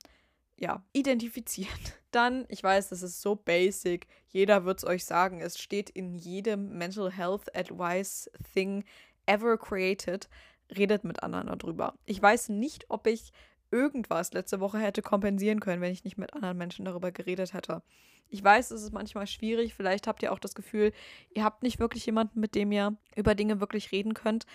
ja, 0.58 0.84
identifizieren. 0.94 1.80
Dann, 2.12 2.46
ich 2.50 2.64
weiß, 2.64 2.90
das 2.90 3.02
ist 3.04 3.22
so 3.22 3.36
basic, 3.36 4.08
jeder 4.28 4.66
wird 4.66 4.80
es 4.80 4.86
euch 4.86 5.06
sagen, 5.06 5.42
es 5.42 5.60
steht 5.60 5.90
in 5.90 6.16
jedem 6.16 6.78
Mental 6.78 7.12
Health 7.12 7.56
Advice 7.56 8.30
Thing 8.54 8.84
ever 9.26 9.58
created, 9.58 10.28
redet 10.76 11.04
mit 11.04 11.24
anderen 11.24 11.48
darüber. 11.48 11.94
Ich 12.06 12.22
weiß 12.22 12.50
nicht, 12.50 12.86
ob 12.90 13.08
ich 13.08 13.32
irgendwas 13.72 14.34
letzte 14.34 14.60
Woche 14.60 14.80
hätte 14.80 15.02
kompensieren 15.02 15.60
können, 15.60 15.82
wenn 15.82 15.94
ich 15.94 16.04
nicht 16.04 16.18
mit 16.18 16.34
anderen 16.34 16.58
Menschen 16.58 16.86
darüber 16.86 17.12
geredet 17.12 17.54
hätte. 17.54 17.84
Ich 18.30 18.44
weiß, 18.44 18.72
es 18.72 18.84
ist 18.84 18.94
manchmal 18.94 19.28
schwierig. 19.28 19.74
Vielleicht 19.74 20.08
habt 20.08 20.22
ihr 20.24 20.32
auch 20.32 20.40
das 20.40 20.56
Gefühl, 20.56 20.94
ihr 21.34 21.44
habt 21.44 21.64
nicht 21.64 21.80
wirklich 21.80 22.06
jemanden, 22.06 22.40
mit 22.40 22.56
dem 22.56 22.72
ihr 22.72 22.96
über 23.16 23.36
Dinge 23.36 23.60
wirklich 23.60 23.92
reden 23.92 24.14
könnt. 24.14 24.46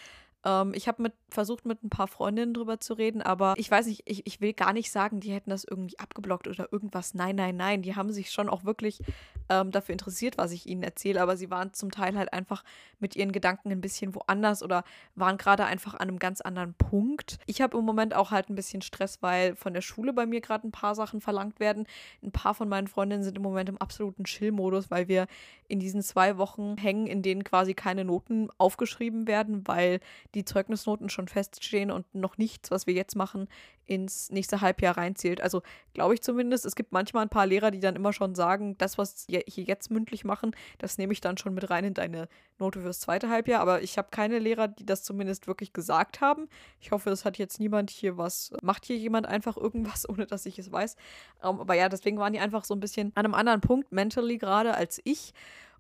Ähm, 0.44 0.72
ich 0.74 0.88
habe 0.88 1.02
mit, 1.02 1.12
versucht, 1.30 1.64
mit 1.66 1.82
ein 1.82 1.90
paar 1.90 2.08
Freundinnen 2.08 2.54
drüber 2.54 2.80
zu 2.80 2.94
reden, 2.94 3.22
aber 3.22 3.54
ich 3.56 3.70
weiß 3.70 3.86
nicht, 3.86 4.02
ich, 4.04 4.26
ich 4.26 4.40
will 4.40 4.52
gar 4.52 4.72
nicht 4.72 4.90
sagen, 4.90 5.20
die 5.20 5.32
hätten 5.32 5.50
das 5.50 5.64
irgendwie 5.64 5.98
abgeblockt 5.98 6.48
oder 6.48 6.72
irgendwas. 6.72 7.14
Nein, 7.14 7.36
nein, 7.36 7.56
nein. 7.56 7.82
Die 7.82 7.96
haben 7.96 8.12
sich 8.12 8.30
schon 8.30 8.48
auch 8.48 8.64
wirklich 8.64 9.00
ähm, 9.48 9.70
dafür 9.70 9.92
interessiert, 9.92 10.38
was 10.38 10.52
ich 10.52 10.66
ihnen 10.66 10.82
erzähle, 10.82 11.20
aber 11.20 11.36
sie 11.36 11.50
waren 11.50 11.72
zum 11.72 11.90
Teil 11.90 12.16
halt 12.16 12.32
einfach 12.32 12.64
mit 12.98 13.16
ihren 13.16 13.32
Gedanken 13.32 13.70
ein 13.70 13.80
bisschen 13.80 14.14
woanders 14.14 14.62
oder 14.62 14.84
waren 15.14 15.38
gerade 15.38 15.64
einfach 15.64 15.94
an 15.94 16.08
einem 16.08 16.18
ganz 16.18 16.40
anderen 16.40 16.74
Punkt. 16.74 17.38
Ich 17.46 17.60
habe 17.60 17.76
im 17.76 17.84
Moment 17.84 18.14
auch 18.14 18.30
halt 18.30 18.48
ein 18.50 18.54
bisschen 18.54 18.82
Stress, 18.82 19.22
weil 19.22 19.56
von 19.56 19.74
der 19.74 19.82
Schule 19.82 20.12
bei 20.12 20.26
mir 20.26 20.40
gerade 20.40 20.66
ein 20.66 20.72
paar 20.72 20.94
Sachen 20.94 21.20
verlangt 21.20 21.60
werden. 21.60 21.86
Ein 22.22 22.32
paar 22.32 22.54
von 22.54 22.68
meinen 22.68 22.86
Freundinnen 22.86 23.22
sind 23.22 23.36
im 23.36 23.42
Moment 23.42 23.68
im 23.68 23.78
absoluten 23.78 24.24
Chill-Modus, 24.24 24.90
weil 24.90 25.08
wir 25.08 25.26
in 25.68 25.80
diesen 25.80 26.02
zwei 26.02 26.36
Wochen 26.38 26.76
hängen, 26.76 27.06
in 27.06 27.22
denen 27.22 27.44
quasi 27.44 27.74
keine 27.74 28.04
Noten 28.04 28.48
aufgeschrieben 28.58 29.26
werden, 29.26 29.66
weil 29.66 30.00
die 30.34 30.44
Zeugnisnoten 30.44 31.08
schon 31.08 31.28
feststehen 31.28 31.90
und 31.90 32.12
noch 32.14 32.38
nichts, 32.38 32.70
was 32.70 32.86
wir 32.86 32.94
jetzt 32.94 33.16
machen, 33.16 33.48
ins 33.86 34.30
nächste 34.30 34.60
Halbjahr 34.60 34.96
reinzählt. 34.96 35.40
Also 35.40 35.62
glaube 35.92 36.14
ich 36.14 36.22
zumindest. 36.22 36.64
Es 36.64 36.74
gibt 36.74 36.92
manchmal 36.92 37.24
ein 37.24 37.28
paar 37.28 37.46
Lehrer, 37.46 37.70
die 37.70 37.80
dann 37.80 37.96
immer 37.96 38.12
schon 38.12 38.34
sagen, 38.34 38.76
das, 38.78 38.98
was 38.98 39.28
wir 39.28 39.42
hier 39.46 39.64
jetzt 39.64 39.90
mündlich 39.90 40.24
machen, 40.24 40.54
das 40.78 40.98
nehme 40.98 41.12
ich 41.12 41.20
dann 41.20 41.36
schon 41.36 41.54
mit 41.54 41.68
rein 41.70 41.84
in 41.84 41.94
deine 41.94 42.28
Note 42.58 42.80
fürs 42.80 43.00
zweite 43.00 43.28
Halbjahr. 43.28 43.60
Aber 43.60 43.82
ich 43.82 43.98
habe 43.98 44.08
keine 44.10 44.38
Lehrer, 44.38 44.68
die 44.68 44.86
das 44.86 45.02
zumindest 45.02 45.46
wirklich 45.46 45.72
gesagt 45.72 46.20
haben. 46.20 46.48
Ich 46.80 46.90
hoffe, 46.90 47.10
es 47.10 47.24
hat 47.24 47.38
jetzt 47.38 47.60
niemand 47.60 47.90
hier 47.90 48.16
was, 48.16 48.52
macht 48.62 48.84
hier 48.84 48.96
jemand 48.96 49.26
einfach 49.26 49.56
irgendwas, 49.56 50.06
ohne 50.08 50.26
dass 50.26 50.46
ich 50.46 50.58
es 50.58 50.72
weiß. 50.72 50.96
Ähm, 51.42 51.60
aber 51.60 51.74
ja, 51.74 51.88
deswegen 51.88 52.18
waren 52.18 52.32
die 52.32 52.40
einfach 52.40 52.64
so 52.64 52.74
ein 52.74 52.80
bisschen 52.80 53.12
an 53.14 53.24
einem 53.24 53.34
anderen 53.34 53.60
Punkt 53.60 53.92
mentally 53.92 54.38
gerade 54.38 54.74
als 54.74 55.00
ich. 55.04 55.32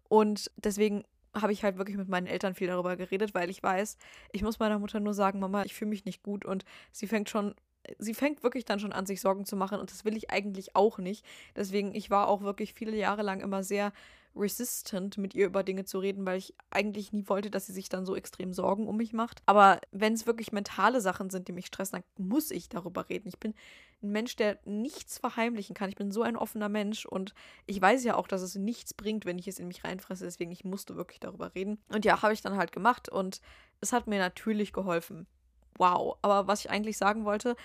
Und 0.08 0.50
deswegen 0.56 1.04
habe 1.34 1.52
ich 1.52 1.64
halt 1.64 1.78
wirklich 1.78 1.96
mit 1.96 2.08
meinen 2.08 2.26
Eltern 2.26 2.54
viel 2.54 2.68
darüber 2.68 2.96
geredet, 2.96 3.34
weil 3.34 3.50
ich 3.50 3.62
weiß, 3.62 3.98
ich 4.32 4.42
muss 4.42 4.58
meiner 4.58 4.78
Mutter 4.78 5.00
nur 5.00 5.14
sagen, 5.14 5.40
Mama, 5.40 5.64
ich 5.64 5.74
fühle 5.74 5.90
mich 5.90 6.04
nicht 6.04 6.22
gut 6.22 6.44
und 6.44 6.64
sie 6.92 7.06
fängt 7.06 7.28
schon 7.30 7.54
sie 7.98 8.14
fängt 8.14 8.42
wirklich 8.42 8.64
dann 8.64 8.80
schon 8.80 8.92
an, 8.92 9.06
sich 9.06 9.20
Sorgen 9.20 9.44
zu 9.44 9.56
machen 9.56 9.78
und 9.78 9.90
das 9.90 10.04
will 10.04 10.16
ich 10.16 10.30
eigentlich 10.30 10.74
auch 10.74 10.98
nicht. 10.98 11.24
Deswegen, 11.56 11.94
ich 11.94 12.10
war 12.10 12.28
auch 12.28 12.42
wirklich 12.42 12.74
viele 12.74 12.96
Jahre 12.96 13.22
lang 13.22 13.40
immer 13.40 13.62
sehr 13.62 13.92
resistant, 14.36 15.18
mit 15.18 15.34
ihr 15.34 15.46
über 15.46 15.62
Dinge 15.62 15.84
zu 15.84 15.98
reden, 15.98 16.26
weil 16.26 16.38
ich 16.38 16.54
eigentlich 16.70 17.12
nie 17.12 17.28
wollte, 17.28 17.50
dass 17.50 17.66
sie 17.66 17.72
sich 17.72 17.88
dann 17.88 18.06
so 18.06 18.16
extrem 18.16 18.52
Sorgen 18.52 18.88
um 18.88 18.96
mich 18.96 19.12
macht. 19.12 19.42
Aber 19.46 19.80
wenn 19.92 20.14
es 20.14 20.26
wirklich 20.26 20.52
mentale 20.52 21.00
Sachen 21.00 21.30
sind, 21.30 21.48
die 21.48 21.52
mich 21.52 21.66
stressen, 21.66 22.02
dann 22.16 22.26
muss 22.26 22.50
ich 22.50 22.68
darüber 22.68 23.08
reden. 23.08 23.28
Ich 23.28 23.38
bin 23.38 23.54
ein 24.02 24.10
Mensch, 24.10 24.36
der 24.36 24.58
nichts 24.64 25.18
verheimlichen 25.18 25.74
kann. 25.74 25.88
Ich 25.88 25.96
bin 25.96 26.10
so 26.10 26.22
ein 26.22 26.36
offener 26.36 26.68
Mensch 26.68 27.06
und 27.06 27.34
ich 27.66 27.80
weiß 27.80 28.04
ja 28.04 28.16
auch, 28.16 28.28
dass 28.28 28.42
es 28.42 28.54
nichts 28.54 28.94
bringt, 28.94 29.24
wenn 29.24 29.38
ich 29.38 29.48
es 29.48 29.58
in 29.58 29.68
mich 29.68 29.84
reinfresse. 29.84 30.24
Deswegen, 30.24 30.52
ich 30.52 30.64
musste 30.64 30.96
wirklich 30.96 31.20
darüber 31.20 31.54
reden. 31.54 31.78
Und 31.88 32.04
ja, 32.04 32.22
habe 32.22 32.32
ich 32.32 32.42
dann 32.42 32.56
halt 32.56 32.72
gemacht 32.72 33.08
und 33.08 33.40
es 33.80 33.92
hat 33.92 34.06
mir 34.06 34.18
natürlich 34.18 34.72
geholfen. 34.72 35.26
Wow. 35.76 36.16
Aber 36.22 36.46
was 36.46 36.60
ich 36.60 36.70
eigentlich 36.70 36.98
sagen 36.98 37.24
wollte, 37.24 37.56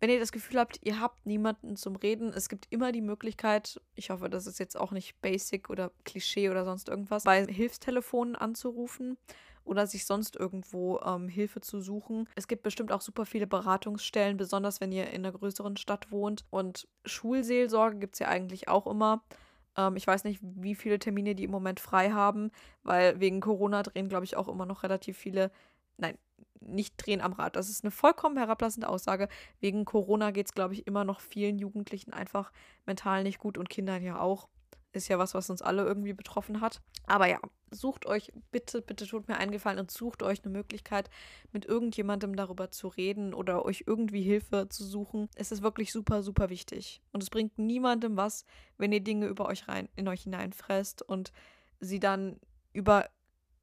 wenn 0.00 0.10
ihr 0.10 0.18
das 0.18 0.32
Gefühl 0.32 0.58
habt, 0.58 0.80
ihr 0.82 0.98
habt 0.98 1.26
niemanden 1.26 1.76
zum 1.76 1.94
Reden, 1.96 2.32
es 2.32 2.48
gibt 2.48 2.66
immer 2.70 2.90
die 2.90 3.02
Möglichkeit, 3.02 3.80
ich 3.94 4.10
hoffe, 4.10 4.30
das 4.30 4.46
ist 4.46 4.58
jetzt 4.58 4.78
auch 4.78 4.92
nicht 4.92 5.20
basic 5.20 5.68
oder 5.68 5.92
Klischee 6.04 6.48
oder 6.48 6.64
sonst 6.64 6.88
irgendwas, 6.88 7.24
bei 7.24 7.46
Hilfstelefonen 7.46 8.34
anzurufen 8.34 9.18
oder 9.64 9.86
sich 9.86 10.06
sonst 10.06 10.36
irgendwo 10.36 10.98
ähm, 11.00 11.28
Hilfe 11.28 11.60
zu 11.60 11.80
suchen. 11.80 12.28
Es 12.34 12.48
gibt 12.48 12.62
bestimmt 12.62 12.92
auch 12.92 13.02
super 13.02 13.26
viele 13.26 13.46
Beratungsstellen, 13.46 14.38
besonders 14.38 14.80
wenn 14.80 14.90
ihr 14.90 15.10
in 15.10 15.24
einer 15.24 15.32
größeren 15.32 15.76
Stadt 15.76 16.10
wohnt. 16.10 16.44
Und 16.48 16.88
Schulseelsorge 17.04 17.98
gibt 17.98 18.14
es 18.14 18.20
ja 18.20 18.28
eigentlich 18.28 18.68
auch 18.68 18.86
immer. 18.86 19.22
Ähm, 19.76 19.96
ich 19.96 20.06
weiß 20.06 20.24
nicht, 20.24 20.40
wie 20.42 20.74
viele 20.74 20.98
Termine 20.98 21.34
die 21.34 21.44
im 21.44 21.50
Moment 21.50 21.78
frei 21.78 22.10
haben, 22.10 22.50
weil 22.82 23.20
wegen 23.20 23.40
Corona 23.40 23.82
drehen, 23.82 24.08
glaube 24.08 24.24
ich, 24.24 24.36
auch 24.36 24.48
immer 24.48 24.64
noch 24.64 24.82
relativ 24.82 25.18
viele 25.18 25.50
nein, 26.00 26.18
nicht 26.60 26.96
drehen 26.96 27.20
am 27.20 27.32
Rad. 27.32 27.56
Das 27.56 27.68
ist 27.68 27.84
eine 27.84 27.90
vollkommen 27.90 28.36
herablassende 28.36 28.88
Aussage. 28.88 29.28
Wegen 29.60 29.84
Corona 29.84 30.30
geht 30.30 30.46
es, 30.46 30.54
glaube 30.54 30.74
ich, 30.74 30.86
immer 30.86 31.04
noch 31.04 31.20
vielen 31.20 31.58
Jugendlichen 31.58 32.12
einfach 32.12 32.52
mental 32.86 33.22
nicht 33.22 33.38
gut 33.38 33.58
und 33.58 33.68
Kindern 33.68 34.02
ja 34.02 34.20
auch. 34.20 34.48
Ist 34.92 35.08
ja 35.08 35.18
was, 35.18 35.34
was 35.34 35.50
uns 35.50 35.62
alle 35.62 35.84
irgendwie 35.84 36.12
betroffen 36.12 36.60
hat. 36.60 36.80
Aber 37.06 37.26
ja, 37.26 37.38
sucht 37.70 38.06
euch, 38.06 38.32
bitte, 38.50 38.82
bitte 38.82 39.06
tut 39.06 39.28
mir 39.28 39.36
eingefallen 39.36 39.78
und 39.78 39.90
sucht 39.90 40.22
euch 40.22 40.44
eine 40.44 40.52
Möglichkeit, 40.52 41.08
mit 41.52 41.64
irgendjemandem 41.64 42.34
darüber 42.34 42.70
zu 42.70 42.88
reden 42.88 43.32
oder 43.32 43.64
euch 43.64 43.84
irgendwie 43.86 44.22
Hilfe 44.22 44.68
zu 44.68 44.84
suchen. 44.84 45.28
Es 45.36 45.52
ist 45.52 45.62
wirklich 45.62 45.92
super, 45.92 46.22
super 46.24 46.50
wichtig. 46.50 47.00
Und 47.12 47.22
es 47.22 47.30
bringt 47.30 47.56
niemandem 47.58 48.16
was, 48.16 48.44
wenn 48.78 48.92
ihr 48.92 49.00
Dinge 49.00 49.26
über 49.26 49.46
euch 49.46 49.68
rein, 49.68 49.88
in 49.94 50.08
euch 50.08 50.22
hineinfresst 50.24 51.02
und 51.02 51.32
sie 51.78 52.00
dann 52.00 52.40
über 52.72 53.08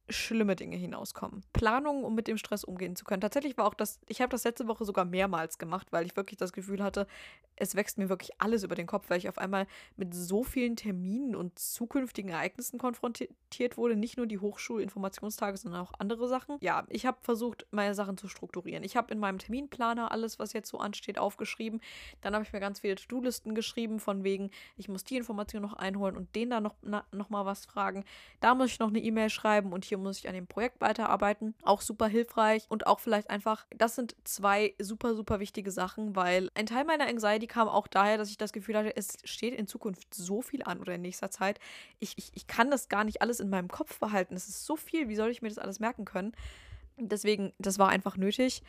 schlimme 0.10 0.56
Dinge 0.56 0.78
hinauskommen. 0.78 1.43
Planungen, 1.54 2.04
um 2.04 2.15
mit 2.15 2.28
dem 2.28 2.38
Stress 2.38 2.63
umgehen 2.63 2.96
zu 2.96 3.04
können. 3.04 3.22
Tatsächlich 3.22 3.58
war 3.58 3.65
auch 3.65 3.74
das, 3.74 4.00
ich 4.08 4.22
habe 4.22 4.30
das 4.30 4.43
letzte 4.43 4.67
Woche 4.67 4.86
sogar 4.86 5.06
mehrmals 5.06 5.58
gemacht, 5.58 5.88
weil 5.91 6.06
ich 6.06 6.15
wirklich 6.15 6.38
das 6.38 6.54
Gefühl 6.54 6.82
hatte, 6.84 7.08
es 7.56 7.76
wächst 7.76 7.98
mir 7.98 8.10
wirklich 8.10 8.32
alles 8.39 8.63
über 8.63 8.76
den 8.76 8.88
Kopf, 8.88 9.10
weil 9.10 9.17
ich 9.17 9.28
auf 9.28 9.38
einmal 9.38 9.67
mit 9.96 10.13
so 10.13 10.43
vielen 10.43 10.76
Terminen 10.76 11.36
und 11.36 11.58
zukünftigen 11.60 12.30
Ereignissen 12.30 12.78
konfrontiert 12.78 13.78
wurde. 13.78 13.96
Nicht 13.96 14.17
nur 14.17 14.28
die 14.28 14.39
Hochschulinformationstage, 14.39 15.58
sondern 15.58 15.82
auch 15.82 15.93
andere 15.98 16.28
Sachen. 16.28 16.58
Ja, 16.62 16.86
ich 16.89 17.06
habe 17.06 17.17
versucht, 17.22 17.65
meine 17.72 17.96
Sachen 17.96 18.17
zu 18.17 18.28
strukturieren. 18.28 18.84
Ich 18.84 18.96
habe 18.96 19.12
in 19.12 19.20
meinem 19.20 19.39
Terminplaner 19.39 20.12
alles, 20.12 20.39
was 20.39 20.54
jetzt 20.54 20.70
so 20.70 20.78
ansteht, 20.78 21.17
aufgeschrieben. 21.17 21.82
Dann 22.22 22.34
habe 22.34 22.43
ich 22.43 22.54
mir 22.54 22.60
ganz 22.60 22.80
viele 22.80 22.96
To-Do-Listen 22.96 23.56
geschrieben, 23.56 24.00
von 24.00 24.24
wegen, 24.24 24.52
ich 24.78 24.88
muss 24.88 25.04
die 25.04 25.17
Information 25.17 25.62
noch 25.62 25.74
einholen 25.74 26.15
und 26.15 26.36
den 26.36 26.50
dann 26.50 26.63
noch, 26.63 26.76
noch 27.12 27.30
mal 27.30 27.46
was 27.46 27.65
fragen. 27.65 28.06
Da 28.39 28.56
muss 28.56 28.72
ich 28.72 28.80
noch 28.80 28.89
eine 28.89 29.00
E-Mail 29.00 29.30
schreiben 29.30 29.74
und 29.74 29.84
hier 29.84 29.96
muss 30.01 30.19
ich 30.19 30.27
an 30.27 30.33
dem 30.33 30.47
Projekt 30.47 30.81
weiterarbeiten. 30.81 31.55
Auch 31.63 31.81
super 31.81 32.07
hilfreich 32.07 32.65
und 32.69 32.88
auch 32.88 32.99
vielleicht 32.99 33.29
einfach, 33.29 33.65
das 33.75 33.95
sind 33.95 34.15
zwei 34.23 34.73
super, 34.79 35.15
super 35.15 35.39
wichtige 35.39 35.71
Sachen, 35.71 36.15
weil 36.15 36.49
ein 36.53 36.65
Teil 36.65 36.86
meiner 36.86 37.07
Anxiety 37.07 37.47
kam 37.47 37.67
auch 37.67 37.88
daher, 37.88 38.17
dass 38.17 38.29
ich 38.29 38.38
das 38.38 38.53
Gefühl 38.53 38.77
hatte, 38.77 38.95
es 38.95 39.17
steht 39.23 39.53
in 39.53 39.67
Zukunft 39.67 40.13
so 40.13 40.41
viel 40.41 40.63
an 40.63 40.79
oder 40.79 40.95
in 40.95 41.01
nächster 41.01 41.31
Zeit. 41.31 41.60
Ich, 41.99 42.17
ich, 42.17 42.31
ich 42.36 42.47
kann 42.47 42.71
das 42.71 42.89
gar 42.89 43.03
nicht 43.03 43.21
alles 43.21 43.39
in 43.39 43.49
meinem 43.49 43.67
Kopf 43.67 43.99
behalten. 43.99 44.36
Es 44.36 44.47
ist 44.47 44.65
so 44.65 44.75
viel, 44.75 45.10
wie 45.10 45.15
soll 45.15 45.29
ich 45.29 45.41
mir 45.41 45.49
das 45.49 45.57
alles 45.57 45.79
merken 45.79 46.05
können? 46.05 46.33
Deswegen, 46.97 47.53
das 47.60 47.79
war 47.79 47.89
einfach 47.89 48.17
nötig. 48.17 48.63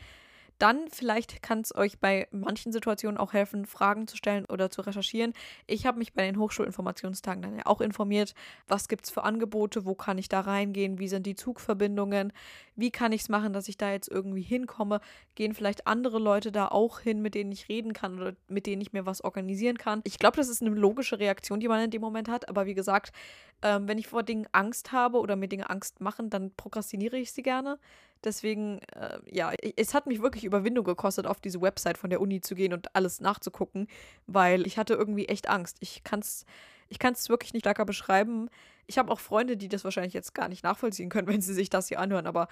Dann 0.59 0.89
vielleicht 0.89 1.41
kann 1.41 1.61
es 1.61 1.73
euch 1.73 1.99
bei 1.99 2.27
manchen 2.31 2.73
Situationen 2.73 3.17
auch 3.17 3.31
helfen, 3.31 3.65
Fragen 3.65 4.07
zu 4.07 4.17
stellen 4.17 4.45
oder 4.45 4.69
zu 4.69 4.81
recherchieren. 4.81 5.33
Ich 5.67 5.85
habe 5.85 5.97
mich 5.97 6.13
bei 6.13 6.23
den 6.23 6.37
Hochschulinformationstagen 6.37 7.41
dann 7.41 7.55
ja 7.55 7.65
auch 7.65 7.79
informiert, 7.79 8.35
was 8.67 8.89
gibt 8.89 9.05
es 9.05 9.09
für 9.09 9.23
Angebote, 9.23 9.85
wo 9.85 9.95
kann 9.95 10.17
ich 10.17 10.27
da 10.27 10.41
reingehen, 10.41 10.99
wie 10.99 11.07
sind 11.07 11.25
die 11.25 11.35
Zugverbindungen, 11.35 12.33
wie 12.75 12.91
kann 12.91 13.13
ich 13.13 13.21
es 13.21 13.29
machen, 13.29 13.53
dass 13.53 13.69
ich 13.69 13.77
da 13.77 13.91
jetzt 13.91 14.09
irgendwie 14.09 14.41
hinkomme, 14.41 14.99
gehen 15.35 15.53
vielleicht 15.53 15.87
andere 15.87 16.19
Leute 16.19 16.51
da 16.51 16.67
auch 16.67 16.99
hin, 16.99 17.21
mit 17.21 17.35
denen 17.35 17.53
ich 17.53 17.69
reden 17.69 17.93
kann 17.93 18.19
oder 18.19 18.33
mit 18.49 18.65
denen 18.65 18.81
ich 18.81 18.91
mir 18.91 19.05
was 19.05 19.23
organisieren 19.23 19.77
kann. 19.77 20.01
Ich 20.03 20.19
glaube, 20.19 20.35
das 20.35 20.49
ist 20.49 20.61
eine 20.61 20.71
logische 20.71 21.19
Reaktion, 21.19 21.61
die 21.61 21.69
man 21.69 21.81
in 21.81 21.91
dem 21.91 22.01
Moment 22.01 22.27
hat, 22.27 22.49
aber 22.49 22.65
wie 22.65 22.73
gesagt, 22.73 23.13
ähm, 23.61 23.87
wenn 23.87 23.97
ich 23.97 24.07
vor 24.07 24.23
Dingen 24.23 24.47
Angst 24.51 24.91
habe 24.91 25.19
oder 25.19 25.37
mir 25.37 25.47
Dinge 25.47 25.69
Angst 25.69 26.01
machen, 26.01 26.29
dann 26.29 26.51
prokrastiniere 26.55 27.17
ich 27.17 27.31
sie 27.31 27.43
gerne. 27.43 27.79
Deswegen, 28.23 28.79
äh, 28.95 29.19
ja, 29.31 29.51
es 29.75 29.93
hat 29.93 30.07
mich 30.07 30.21
wirklich 30.21 30.43
Überwindung 30.43 30.83
gekostet, 30.83 31.25
auf 31.25 31.39
diese 31.39 31.61
Website 31.61 31.97
von 31.97 32.09
der 32.09 32.21
Uni 32.21 32.41
zu 32.41 32.55
gehen 32.55 32.73
und 32.73 32.95
alles 32.95 33.21
nachzugucken, 33.21 33.87
weil 34.27 34.67
ich 34.67 34.77
hatte 34.77 34.93
irgendwie 34.93 35.27
echt 35.27 35.47
Angst. 35.49 35.77
Ich 35.79 36.03
kann 36.03 36.19
es 36.19 36.45
ich 36.89 36.99
kann's 36.99 37.29
wirklich 37.29 37.53
nicht 37.53 37.63
stärker 37.63 37.85
beschreiben. 37.85 38.49
Ich 38.87 38.97
habe 38.97 39.11
auch 39.11 39.19
Freunde, 39.19 39.55
die 39.55 39.69
das 39.69 39.83
wahrscheinlich 39.83 40.13
jetzt 40.13 40.33
gar 40.33 40.49
nicht 40.49 40.63
nachvollziehen 40.63 41.09
können, 41.09 41.27
wenn 41.33 41.41
sie 41.41 41.53
sich 41.53 41.69
das 41.69 41.87
hier 41.87 41.99
anhören, 41.99 42.27
aber 42.27 42.47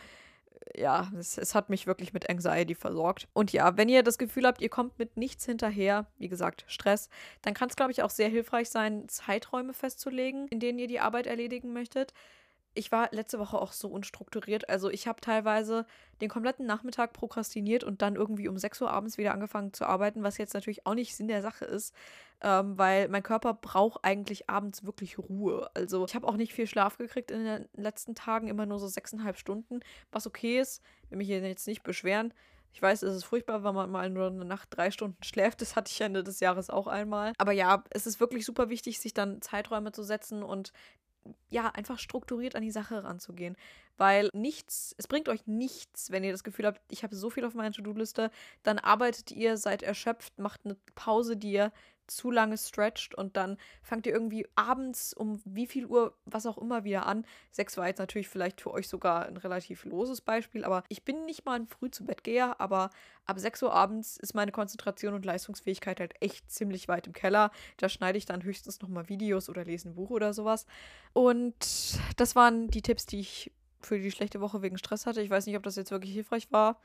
äh, 0.74 0.82
ja, 0.82 1.12
es, 1.18 1.38
es, 1.38 1.56
hat 1.56 1.70
mich 1.70 1.88
wirklich 1.88 2.14
mit 2.14 2.30
Anxiety 2.30 2.76
versorgt. 2.76 3.28
Und 3.34 3.52
ja, 3.52 3.76
wenn 3.78 3.90
ihr 3.90 4.04
das 4.04 4.18
Gefühl 4.18 4.46
habt, 4.46 4.62
ihr 4.62 4.70
kommt 4.70 5.00
mit 5.00 5.18
nichts 5.18 5.46
hinterher, 5.46 6.06
wie 6.20 6.30
gesagt, 6.30 6.66
Stress, 6.68 7.10
dann 7.42 7.54
kann 7.54 7.70
es, 7.70 7.76
glaube 7.76 7.92
ich, 7.92 8.04
auch 8.04 8.12
sehr 8.12 8.30
hilfreich 8.30 8.70
sein, 8.70 9.10
Zeiträume 9.10 9.74
festzulegen, 9.74 10.48
in 10.50 10.60
denen 10.60 10.80
ihr 10.80 10.88
die 10.88 11.00
Arbeit 11.00 11.28
erledigen 11.28 11.74
möchtet 11.74 12.14
ich 12.78 12.92
war 12.92 13.10
letzte 13.12 13.40
Woche 13.40 13.60
auch 13.60 13.72
so 13.72 13.88
unstrukturiert. 13.90 14.70
Also 14.70 14.90
ich 14.90 15.08
habe 15.08 15.20
teilweise 15.22 15.86
den 16.22 16.30
kompletten 16.30 16.66
Nachmittag 16.66 17.14
prokrastiniert 17.14 17.84
und 17.84 18.02
dann 18.02 18.16
irgendwie 18.16 18.48
um 18.48 18.58
6 18.58 18.82
Uhr 18.82 18.92
abends 18.92 19.18
wieder 19.18 19.34
angefangen 19.34 19.74
zu 19.74 19.86
arbeiten, 19.86 20.24
was 20.24 20.38
jetzt 20.38 20.54
natürlich 20.54 20.86
auch 20.86 20.94
nicht 20.94 21.16
Sinn 21.16 21.28
der 21.28 21.42
Sache 21.42 21.66
ist, 21.66 21.94
ähm, 22.42 22.78
weil 22.78 23.08
mein 23.10 23.24
Körper 23.24 23.54
braucht 23.54 24.04
eigentlich 24.04 24.50
abends 24.50 24.86
wirklich 24.86 25.18
Ruhe. 25.18 25.70
Also 25.74 26.06
ich 26.06 26.16
habe 26.16 26.28
auch 26.28 26.38
nicht 26.38 26.54
viel 26.54 26.68
Schlaf 26.68 26.98
gekriegt 26.98 27.32
in 27.32 27.44
den 27.44 27.70
letzten 27.74 28.16
Tagen, 28.16 28.48
immer 28.48 28.66
nur 28.66 28.80
so 28.80 28.88
sechseinhalb 28.88 29.38
Stunden, 29.38 29.80
was 30.12 30.28
okay 30.28 30.60
ist. 30.60 30.82
Will 31.10 31.18
mich 31.18 31.28
hier 31.28 31.40
jetzt 31.42 31.68
nicht 31.68 31.84
beschweren. 31.84 32.34
Ich 32.78 32.82
weiß, 32.84 33.02
es 33.02 33.16
ist 33.16 33.24
furchtbar, 33.24 33.64
wenn 33.64 33.74
man 33.74 33.90
mal 33.90 34.08
nur 34.08 34.28
eine 34.28 34.46
Nacht 34.46 34.70
drei 34.70 34.92
Stunden 34.92 35.18
schläft. 35.24 35.62
Das 35.62 35.76
hatte 35.76 35.92
ich 35.92 36.00
Ende 36.00 36.24
des 36.24 36.40
Jahres 36.40 36.70
auch 36.70 36.86
einmal. 36.86 37.34
Aber 37.40 37.52
ja, 37.52 37.84
es 37.90 38.06
ist 38.06 38.20
wirklich 38.20 38.46
super 38.46 38.70
wichtig, 38.70 39.00
sich 39.00 39.16
dann 39.16 39.42
Zeiträume 39.42 39.92
zu 39.92 40.04
setzen 40.04 40.44
und 40.44 40.72
ja, 41.50 41.70
einfach 41.70 42.00
strukturiert 42.00 42.56
an 42.56 42.62
die 42.62 42.72
Sache 42.72 43.04
ranzugehen. 43.04 43.56
Weil 43.98 44.30
nichts, 44.34 44.94
es 44.98 45.08
bringt 45.08 45.28
euch 45.30 45.48
nichts, 45.48 46.12
wenn 46.12 46.24
ihr 46.24 46.32
das 46.32 46.44
Gefühl 46.44 46.66
habt, 46.66 46.82
ich 46.90 47.04
habe 47.04 47.16
so 47.16 47.30
viel 47.30 47.46
auf 47.46 47.56
meiner 47.56 47.72
To-Do-Liste, 47.72 48.32
dann 48.64 48.80
arbeitet 48.80 49.32
ihr, 49.32 49.58
seid 49.58 49.82
erschöpft, 49.82 50.38
macht 50.38 50.62
eine 50.66 50.76
Pause, 50.96 51.36
die 51.36 51.54
ihr 51.54 51.72
zu 52.08 52.32
lange 52.32 52.58
stretcht 52.58 53.16
und 53.16 53.38
dann 53.38 53.58
fangt 53.82 54.06
ihr 54.06 54.14
irgendwie 54.14 54.48
abends 54.56 55.14
um 55.14 55.42
wie 55.46 55.68
viel 55.68 55.86
Uhr, 55.86 56.16
was 56.26 56.46
auch 56.46 56.58
immer 56.58 56.84
wieder 56.84 57.06
an. 57.06 57.26
Sechs 57.52 57.78
war 57.78 57.88
jetzt 57.88 58.00
natürlich 58.00 58.30
vielleicht 58.30 58.62
für 58.62 58.72
euch 58.72 58.88
sogar 58.88 59.26
ein 59.26 59.38
relativ 59.38 59.86
loses 59.86 60.22
Beispiel, 60.22 60.64
aber 60.64 60.84
ich 60.90 61.04
bin 61.04 61.26
nicht 61.26 61.46
mal 61.46 61.60
ein 61.60 61.68
früh 61.68 61.92
zu 61.92 62.06
Bett 62.06 62.24
geher, 62.24 62.60
aber 62.60 62.90
ab 63.26 63.40
6 63.40 63.64
Uhr 63.64 63.74
abends 63.74 64.18
ist 64.18 64.34
meine 64.34 64.52
Konzentration 64.52 65.14
und 65.14 65.26
Leistungsfähigkeit 65.26 66.00
halt 66.00 66.14
echt 66.22 66.50
ziemlich 66.50 66.88
weit 66.88 67.08
im 67.08 67.14
Keller. 67.14 67.52
Da 67.78 67.90
schneide 67.90 68.18
ich 68.18 68.26
dann 68.26 68.44
höchstens 68.44 68.82
nochmal 68.82 69.10
Videos 69.10 69.50
oder 69.50 69.66
lese 69.66 69.90
ein 69.90 69.96
Buch 69.96 70.10
oder 70.10 70.34
sowas. 70.34 70.66
Und 71.14 72.00
das 72.16 72.36
waren 72.36 72.70
die 72.70 72.82
Tipps, 72.82 73.06
die 73.06 73.20
ich 73.20 73.52
für 73.82 74.00
die 74.00 74.12
schlechte 74.12 74.42
Woche 74.42 74.62
wegen 74.62 74.78
Stress 74.78 75.06
hatte. 75.06 75.22
Ich 75.22 75.30
weiß 75.30 75.46
nicht, 75.46 75.58
ob 75.58 75.64
das 75.64 75.76
jetzt 75.76 75.92
wirklich 75.92 76.14
hilfreich 76.14 76.52
war. 76.52 76.80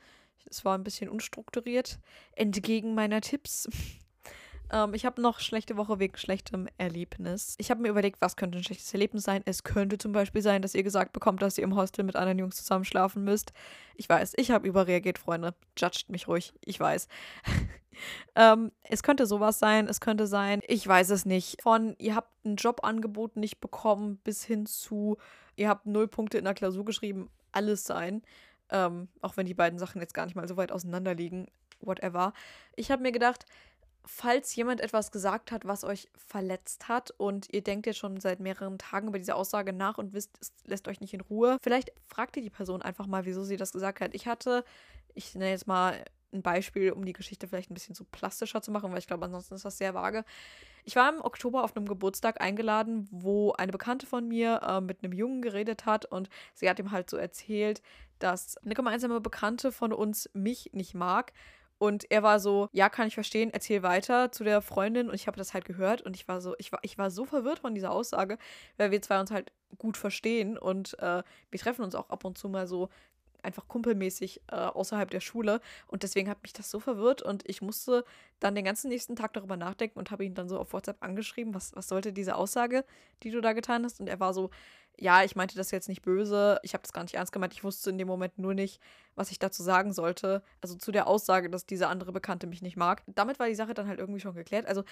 Es 0.49 0.65
war 0.65 0.77
ein 0.77 0.83
bisschen 0.83 1.09
unstrukturiert. 1.09 1.99
Entgegen 2.33 2.95
meiner 2.95 3.21
Tipps. 3.21 3.69
Ähm, 4.73 4.95
ich 4.95 5.05
habe 5.05 5.21
noch 5.21 5.39
schlechte 5.39 5.77
Woche 5.77 5.99
wegen 5.99 6.17
schlechtem 6.17 6.67
Erlebnis. 6.77 7.55
Ich 7.59 7.69
habe 7.69 7.81
mir 7.81 7.89
überlegt, 7.89 8.19
was 8.21 8.35
könnte 8.35 8.57
ein 8.57 8.63
schlechtes 8.63 8.91
Erlebnis 8.91 9.23
sein. 9.23 9.43
Es 9.45 9.63
könnte 9.63 9.99
zum 9.99 10.11
Beispiel 10.11 10.41
sein, 10.41 10.63
dass 10.63 10.73
ihr 10.73 10.81
gesagt 10.83 11.13
bekommt, 11.13 11.41
dass 11.43 11.57
ihr 11.59 11.63
im 11.63 11.75
Hostel 11.75 12.03
mit 12.03 12.15
anderen 12.15 12.39
Jungs 12.39 12.55
zusammen 12.55 12.83
schlafen 12.83 13.23
müsst. 13.23 13.53
Ich 13.95 14.09
weiß, 14.09 14.33
ich 14.35 14.49
habe 14.49 14.67
überreagiert, 14.67 15.19
Freunde. 15.19 15.53
Judgt 15.77 16.09
mich 16.09 16.27
ruhig. 16.27 16.53
Ich 16.65 16.79
weiß. 16.79 17.07
ähm, 18.35 18.71
es 18.81 19.03
könnte 19.03 19.27
sowas 19.27 19.59
sein. 19.59 19.87
Es 19.87 20.01
könnte 20.01 20.25
sein, 20.25 20.61
ich 20.67 20.85
weiß 20.85 21.11
es 21.11 21.25
nicht. 21.25 21.61
Von 21.61 21.95
ihr 21.99 22.15
habt 22.15 22.43
ein 22.43 22.55
Jobangebot 22.55 23.35
nicht 23.35 23.61
bekommen 23.61 24.17
bis 24.23 24.43
hin 24.43 24.65
zu, 24.65 25.17
ihr 25.55 25.69
habt 25.69 25.85
null 25.85 26.07
Punkte 26.07 26.39
in 26.39 26.45
der 26.45 26.55
Klausur 26.55 26.83
geschrieben. 26.83 27.29
Alles 27.51 27.85
sein. 27.85 28.23
Ähm, 28.69 29.07
auch 29.21 29.37
wenn 29.37 29.45
die 29.45 29.53
beiden 29.53 29.77
Sachen 29.77 30.01
jetzt 30.01 30.15
gar 30.15 30.25
nicht 30.25 30.35
mal 30.35 30.47
so 30.47 30.57
weit 30.57 30.71
auseinander 30.71 31.13
liegen. 31.13 31.45
Whatever. 31.79 32.33
Ich 32.75 32.89
habe 32.89 33.03
mir 33.03 33.11
gedacht, 33.11 33.45
falls 34.05 34.55
jemand 34.55 34.81
etwas 34.81 35.11
gesagt 35.11 35.51
hat, 35.51 35.65
was 35.65 35.83
euch 35.83 36.09
verletzt 36.15 36.87
hat 36.87 37.11
und 37.11 37.47
ihr 37.53 37.63
denkt 37.63 37.85
jetzt 37.85 37.99
schon 37.99 38.19
seit 38.19 38.39
mehreren 38.39 38.77
Tagen 38.77 39.07
über 39.07 39.17
diese 39.17 39.35
Aussage 39.35 39.73
nach 39.73 39.97
und 39.97 40.13
wisst, 40.13 40.37
es 40.41 40.53
lässt 40.65 40.87
euch 40.87 40.99
nicht 40.99 41.13
in 41.13 41.21
Ruhe, 41.21 41.57
vielleicht 41.61 41.91
fragt 42.07 42.35
ihr 42.35 42.43
die 42.43 42.49
Person 42.49 42.81
einfach 42.81 43.07
mal, 43.07 43.25
wieso 43.25 43.43
sie 43.43 43.57
das 43.57 43.71
gesagt 43.71 44.01
hat. 44.01 44.13
Ich 44.13 44.27
hatte, 44.27 44.65
ich 45.13 45.33
nenne 45.35 45.51
jetzt 45.51 45.67
mal 45.67 46.03
ein 46.33 46.41
Beispiel, 46.41 46.91
um 46.91 47.05
die 47.05 47.13
Geschichte 47.13 47.47
vielleicht 47.47 47.69
ein 47.69 47.75
bisschen 47.75 47.95
so 47.95 48.03
plastischer 48.03 48.61
zu 48.61 48.71
machen, 48.71 48.91
weil 48.91 48.99
ich 48.99 49.07
glaube, 49.07 49.25
ansonsten 49.25 49.55
ist 49.55 49.65
das 49.65 49.77
sehr 49.77 49.93
vage. 49.93 50.25
Ich 50.83 50.95
war 50.95 51.13
im 51.13 51.21
Oktober 51.21 51.63
auf 51.63 51.77
einem 51.77 51.87
Geburtstag 51.87 52.41
eingeladen, 52.41 53.07
wo 53.11 53.53
eine 53.53 53.71
Bekannte 53.71 54.05
von 54.05 54.27
mir 54.27 54.61
äh, 54.63 54.81
mit 54.81 55.03
einem 55.03 55.13
Jungen 55.13 55.41
geredet 55.41 55.85
hat 55.85 56.05
und 56.05 56.29
sie 56.53 56.69
hat 56.69 56.79
ihm 56.79 56.91
halt 56.91 57.09
so 57.09 57.17
erzählt, 57.17 57.81
dass 58.19 58.57
eine 58.57 58.73
gemeinsame 58.73 59.21
Bekannte 59.21 59.71
von 59.71 59.93
uns 59.93 60.29
mich 60.33 60.71
nicht 60.73 60.93
mag 60.93 61.31
und 61.77 62.09
er 62.11 62.23
war 62.23 62.39
so, 62.39 62.69
ja, 62.71 62.89
kann 62.89 63.07
ich 63.07 63.13
verstehen, 63.13 63.49
erzähl 63.51 63.83
weiter 63.83 64.31
zu 64.31 64.43
der 64.43 64.61
Freundin. 64.61 65.09
Und 65.09 65.15
ich 65.15 65.27
habe 65.27 65.37
das 65.37 65.53
halt 65.53 65.65
gehört 65.65 66.01
und 66.01 66.15
ich 66.15 66.27
war 66.27 66.39
so, 66.41 66.55
ich 66.57 66.71
war, 66.71 66.79
ich 66.81 66.97
war 66.97 67.11
so 67.11 67.25
verwirrt 67.25 67.59
von 67.59 67.75
dieser 67.75 67.91
Aussage, 67.91 68.37
weil 68.77 68.91
wir 68.91 69.01
zwei 69.01 69.19
uns 69.19 69.31
halt 69.31 69.51
gut 69.77 69.97
verstehen 69.97 70.57
und 70.57 70.97
äh, 70.99 71.23
wir 71.51 71.59
treffen 71.59 71.83
uns 71.83 71.95
auch 71.95 72.09
ab 72.09 72.25
und 72.25 72.37
zu 72.37 72.47
mal 72.47 72.67
so 72.67 72.89
einfach 73.43 73.67
kumpelmäßig 73.67 74.41
äh, 74.51 74.55
außerhalb 74.55 75.09
der 75.09 75.19
Schule. 75.19 75.59
Und 75.87 76.03
deswegen 76.03 76.29
hat 76.29 76.41
mich 76.43 76.53
das 76.53 76.71
so 76.71 76.79
verwirrt 76.79 77.21
und 77.21 77.47
ich 77.49 77.61
musste 77.61 78.05
dann 78.39 78.55
den 78.55 78.65
ganzen 78.65 78.89
nächsten 78.89 79.15
Tag 79.15 79.33
darüber 79.33 79.57
nachdenken 79.57 79.99
und 79.99 80.11
habe 80.11 80.25
ihn 80.25 80.33
dann 80.33 80.49
so 80.49 80.59
auf 80.59 80.73
WhatsApp 80.73 80.97
angeschrieben, 81.01 81.53
was, 81.53 81.75
was 81.75 81.87
sollte 81.87 82.13
diese 82.13 82.35
Aussage, 82.35 82.85
die 83.23 83.31
du 83.31 83.41
da 83.41 83.53
getan 83.53 83.83
hast? 83.83 83.99
Und 83.99 84.07
er 84.07 84.19
war 84.19 84.33
so, 84.33 84.49
ja, 84.99 85.23
ich 85.23 85.35
meinte 85.35 85.55
das 85.55 85.71
jetzt 85.71 85.89
nicht 85.89 86.01
böse, 86.01 86.59
ich 86.63 86.73
habe 86.73 86.83
das 86.83 86.93
gar 86.93 87.03
nicht 87.03 87.15
ernst 87.15 87.31
gemeint, 87.31 87.53
ich 87.53 87.63
wusste 87.63 87.89
in 87.89 87.97
dem 87.97 88.07
Moment 88.07 88.37
nur 88.37 88.53
nicht, 88.53 88.81
was 89.15 89.31
ich 89.31 89.39
dazu 89.39 89.63
sagen 89.63 89.91
sollte. 89.93 90.43
Also 90.61 90.75
zu 90.75 90.91
der 90.91 91.07
Aussage, 91.07 91.49
dass 91.49 91.65
diese 91.65 91.87
andere 91.87 92.11
Bekannte 92.11 92.47
mich 92.47 92.61
nicht 92.61 92.77
mag. 92.77 93.03
Damit 93.07 93.39
war 93.39 93.47
die 93.47 93.55
Sache 93.55 93.73
dann 93.73 93.87
halt 93.87 93.99
irgendwie 93.99 94.19
schon 94.19 94.35
geklärt. 94.35 94.65
Also 94.67 94.83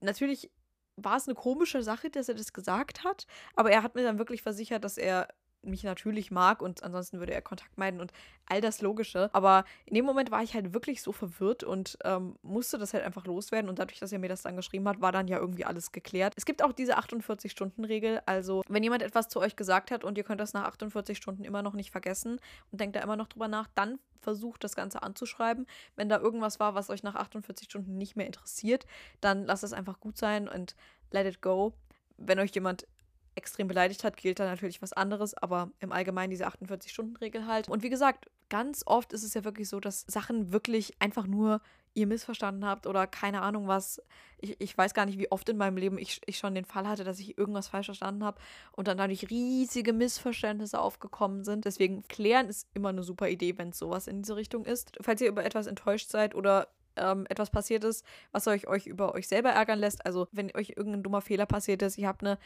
natürlich 0.00 0.50
war 0.96 1.16
es 1.16 1.28
eine 1.28 1.34
komische 1.34 1.82
Sache, 1.82 2.10
dass 2.10 2.28
er 2.28 2.36
das 2.36 2.52
gesagt 2.52 3.04
hat, 3.04 3.26
aber 3.54 3.70
er 3.70 3.82
hat 3.82 3.94
mir 3.94 4.02
dann 4.02 4.18
wirklich 4.18 4.42
versichert, 4.42 4.84
dass 4.84 4.96
er 4.96 5.28
mich 5.66 5.84
natürlich 5.84 6.30
mag 6.30 6.62
und 6.62 6.82
ansonsten 6.82 7.18
würde 7.18 7.32
er 7.32 7.42
Kontakt 7.42 7.76
meiden 7.78 8.00
und 8.00 8.12
all 8.46 8.60
das 8.60 8.82
Logische. 8.82 9.30
Aber 9.32 9.64
in 9.86 9.94
dem 9.94 10.04
Moment 10.04 10.30
war 10.30 10.42
ich 10.42 10.54
halt 10.54 10.74
wirklich 10.74 11.02
so 11.02 11.12
verwirrt 11.12 11.64
und 11.64 11.98
ähm, 12.04 12.36
musste 12.42 12.78
das 12.78 12.94
halt 12.94 13.04
einfach 13.04 13.26
loswerden. 13.26 13.68
Und 13.68 13.78
dadurch, 13.78 14.00
dass 14.00 14.12
er 14.12 14.18
mir 14.18 14.28
das 14.28 14.42
dann 14.42 14.56
geschrieben 14.56 14.88
hat, 14.88 15.00
war 15.00 15.12
dann 15.12 15.28
ja 15.28 15.38
irgendwie 15.38 15.64
alles 15.64 15.92
geklärt. 15.92 16.34
Es 16.36 16.44
gibt 16.44 16.62
auch 16.62 16.72
diese 16.72 16.98
48-Stunden-Regel. 16.98 18.22
Also, 18.26 18.62
wenn 18.68 18.82
jemand 18.82 19.02
etwas 19.02 19.28
zu 19.28 19.40
euch 19.40 19.56
gesagt 19.56 19.90
hat 19.90 20.04
und 20.04 20.18
ihr 20.18 20.24
könnt 20.24 20.40
das 20.40 20.52
nach 20.52 20.64
48 20.64 21.16
Stunden 21.16 21.44
immer 21.44 21.62
noch 21.62 21.74
nicht 21.74 21.90
vergessen 21.90 22.40
und 22.70 22.80
denkt 22.80 22.96
da 22.96 23.00
immer 23.00 23.16
noch 23.16 23.28
drüber 23.28 23.48
nach, 23.48 23.68
dann 23.74 23.98
versucht 24.20 24.64
das 24.64 24.74
Ganze 24.74 25.02
anzuschreiben. 25.02 25.66
Wenn 25.96 26.08
da 26.08 26.18
irgendwas 26.18 26.58
war, 26.58 26.74
was 26.74 26.90
euch 26.90 27.02
nach 27.02 27.14
48 27.14 27.66
Stunden 27.66 27.96
nicht 27.96 28.16
mehr 28.16 28.26
interessiert, 28.26 28.86
dann 29.20 29.44
lasst 29.44 29.64
es 29.64 29.72
einfach 29.72 30.00
gut 30.00 30.16
sein 30.16 30.48
und 30.48 30.74
let 31.10 31.26
it 31.26 31.40
go. 31.42 31.74
Wenn 32.16 32.38
euch 32.38 32.52
jemand 32.54 32.86
extrem 33.34 33.68
beleidigt 33.68 34.04
hat, 34.04 34.16
gilt 34.16 34.40
da 34.40 34.44
natürlich 34.44 34.82
was 34.82 34.92
anderes, 34.92 35.34
aber 35.34 35.70
im 35.80 35.92
Allgemeinen 35.92 36.30
diese 36.30 36.46
48-Stunden-Regel 36.46 37.46
halt. 37.46 37.68
Und 37.68 37.82
wie 37.82 37.90
gesagt, 37.90 38.30
ganz 38.48 38.82
oft 38.86 39.12
ist 39.12 39.22
es 39.22 39.34
ja 39.34 39.44
wirklich 39.44 39.68
so, 39.68 39.80
dass 39.80 40.02
Sachen 40.02 40.52
wirklich 40.52 40.94
einfach 41.00 41.26
nur 41.26 41.60
ihr 41.94 42.06
missverstanden 42.06 42.64
habt 42.64 42.86
oder 42.86 43.06
keine 43.06 43.42
Ahnung 43.42 43.68
was. 43.68 44.02
Ich, 44.38 44.60
ich 44.60 44.76
weiß 44.76 44.94
gar 44.94 45.06
nicht, 45.06 45.18
wie 45.18 45.30
oft 45.30 45.48
in 45.48 45.56
meinem 45.56 45.76
Leben 45.76 45.96
ich, 45.96 46.20
ich 46.26 46.38
schon 46.38 46.54
den 46.54 46.64
Fall 46.64 46.86
hatte, 46.88 47.04
dass 47.04 47.20
ich 47.20 47.38
irgendwas 47.38 47.68
falsch 47.68 47.86
verstanden 47.86 48.24
habe 48.24 48.40
und 48.72 48.88
dann 48.88 48.98
dadurch 48.98 49.30
riesige 49.30 49.92
Missverständnisse 49.92 50.80
aufgekommen 50.80 51.44
sind. 51.44 51.64
Deswegen 51.64 52.06
klären 52.08 52.48
ist 52.48 52.68
immer 52.74 52.90
eine 52.90 53.04
super 53.04 53.28
Idee, 53.28 53.56
wenn 53.58 53.70
es 53.70 53.78
sowas 53.78 54.06
in 54.06 54.22
diese 54.22 54.36
Richtung 54.36 54.64
ist. 54.64 54.96
Falls 55.00 55.20
ihr 55.20 55.28
über 55.28 55.44
etwas 55.44 55.66
enttäuscht 55.66 56.10
seid 56.10 56.34
oder 56.34 56.68
ähm, 56.96 57.26
etwas 57.28 57.50
passiert 57.50 57.84
ist, 57.84 58.04
was 58.32 58.46
euch, 58.46 58.66
euch 58.66 58.86
über 58.86 59.14
euch 59.14 59.28
selber 59.28 59.50
ärgern 59.50 59.78
lässt, 59.78 60.04
also 60.04 60.28
wenn 60.32 60.54
euch 60.54 60.74
irgendein 60.76 61.02
dummer 61.02 61.20
Fehler 61.20 61.46
passiert 61.46 61.82
ist, 61.82 61.98
ihr 61.98 62.08
habt 62.08 62.22
eine 62.22 62.38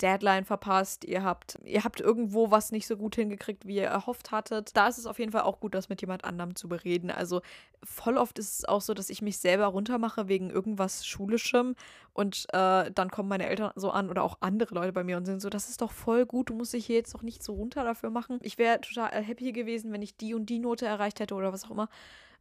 Deadline 0.00 0.44
verpasst, 0.44 1.04
ihr 1.04 1.22
habt, 1.22 1.58
ihr 1.64 1.84
habt 1.84 2.00
irgendwo 2.00 2.50
was 2.50 2.72
nicht 2.72 2.86
so 2.86 2.96
gut 2.96 3.14
hingekriegt, 3.16 3.66
wie 3.66 3.76
ihr 3.76 3.86
erhofft 3.86 4.30
hattet. 4.30 4.76
Da 4.76 4.88
ist 4.88 4.98
es 4.98 5.06
auf 5.06 5.18
jeden 5.18 5.32
Fall 5.32 5.42
auch 5.42 5.60
gut, 5.60 5.74
das 5.74 5.88
mit 5.88 6.00
jemand 6.00 6.24
anderem 6.24 6.56
zu 6.56 6.68
bereden. 6.68 7.10
Also 7.10 7.42
voll 7.82 8.16
oft 8.16 8.38
ist 8.38 8.58
es 8.58 8.64
auch 8.64 8.80
so, 8.80 8.94
dass 8.94 9.10
ich 9.10 9.22
mich 9.22 9.38
selber 9.38 9.66
runtermache 9.66 10.28
wegen 10.28 10.50
irgendwas 10.50 11.06
Schulischem 11.06 11.76
und 12.12 12.46
äh, 12.52 12.90
dann 12.90 13.10
kommen 13.10 13.28
meine 13.28 13.48
Eltern 13.48 13.72
so 13.76 13.90
an 13.90 14.10
oder 14.10 14.22
auch 14.22 14.38
andere 14.40 14.74
Leute 14.74 14.92
bei 14.92 15.04
mir 15.04 15.16
und 15.16 15.24
sind 15.24 15.40
so, 15.40 15.50
das 15.50 15.68
ist 15.68 15.80
doch 15.80 15.92
voll 15.92 16.26
gut, 16.26 16.50
du 16.50 16.54
musst 16.54 16.72
dich 16.72 16.86
hier 16.86 16.96
jetzt 16.96 17.14
doch 17.14 17.22
nicht 17.22 17.42
so 17.42 17.54
runter 17.54 17.84
dafür 17.84 18.10
machen. 18.10 18.38
Ich 18.42 18.58
wäre 18.58 18.80
total 18.80 19.10
happy 19.10 19.52
gewesen, 19.52 19.92
wenn 19.92 20.02
ich 20.02 20.16
die 20.16 20.34
und 20.34 20.46
die 20.46 20.58
Note 20.58 20.86
erreicht 20.86 21.20
hätte 21.20 21.34
oder 21.34 21.52
was 21.52 21.64
auch 21.64 21.70
immer. 21.70 21.88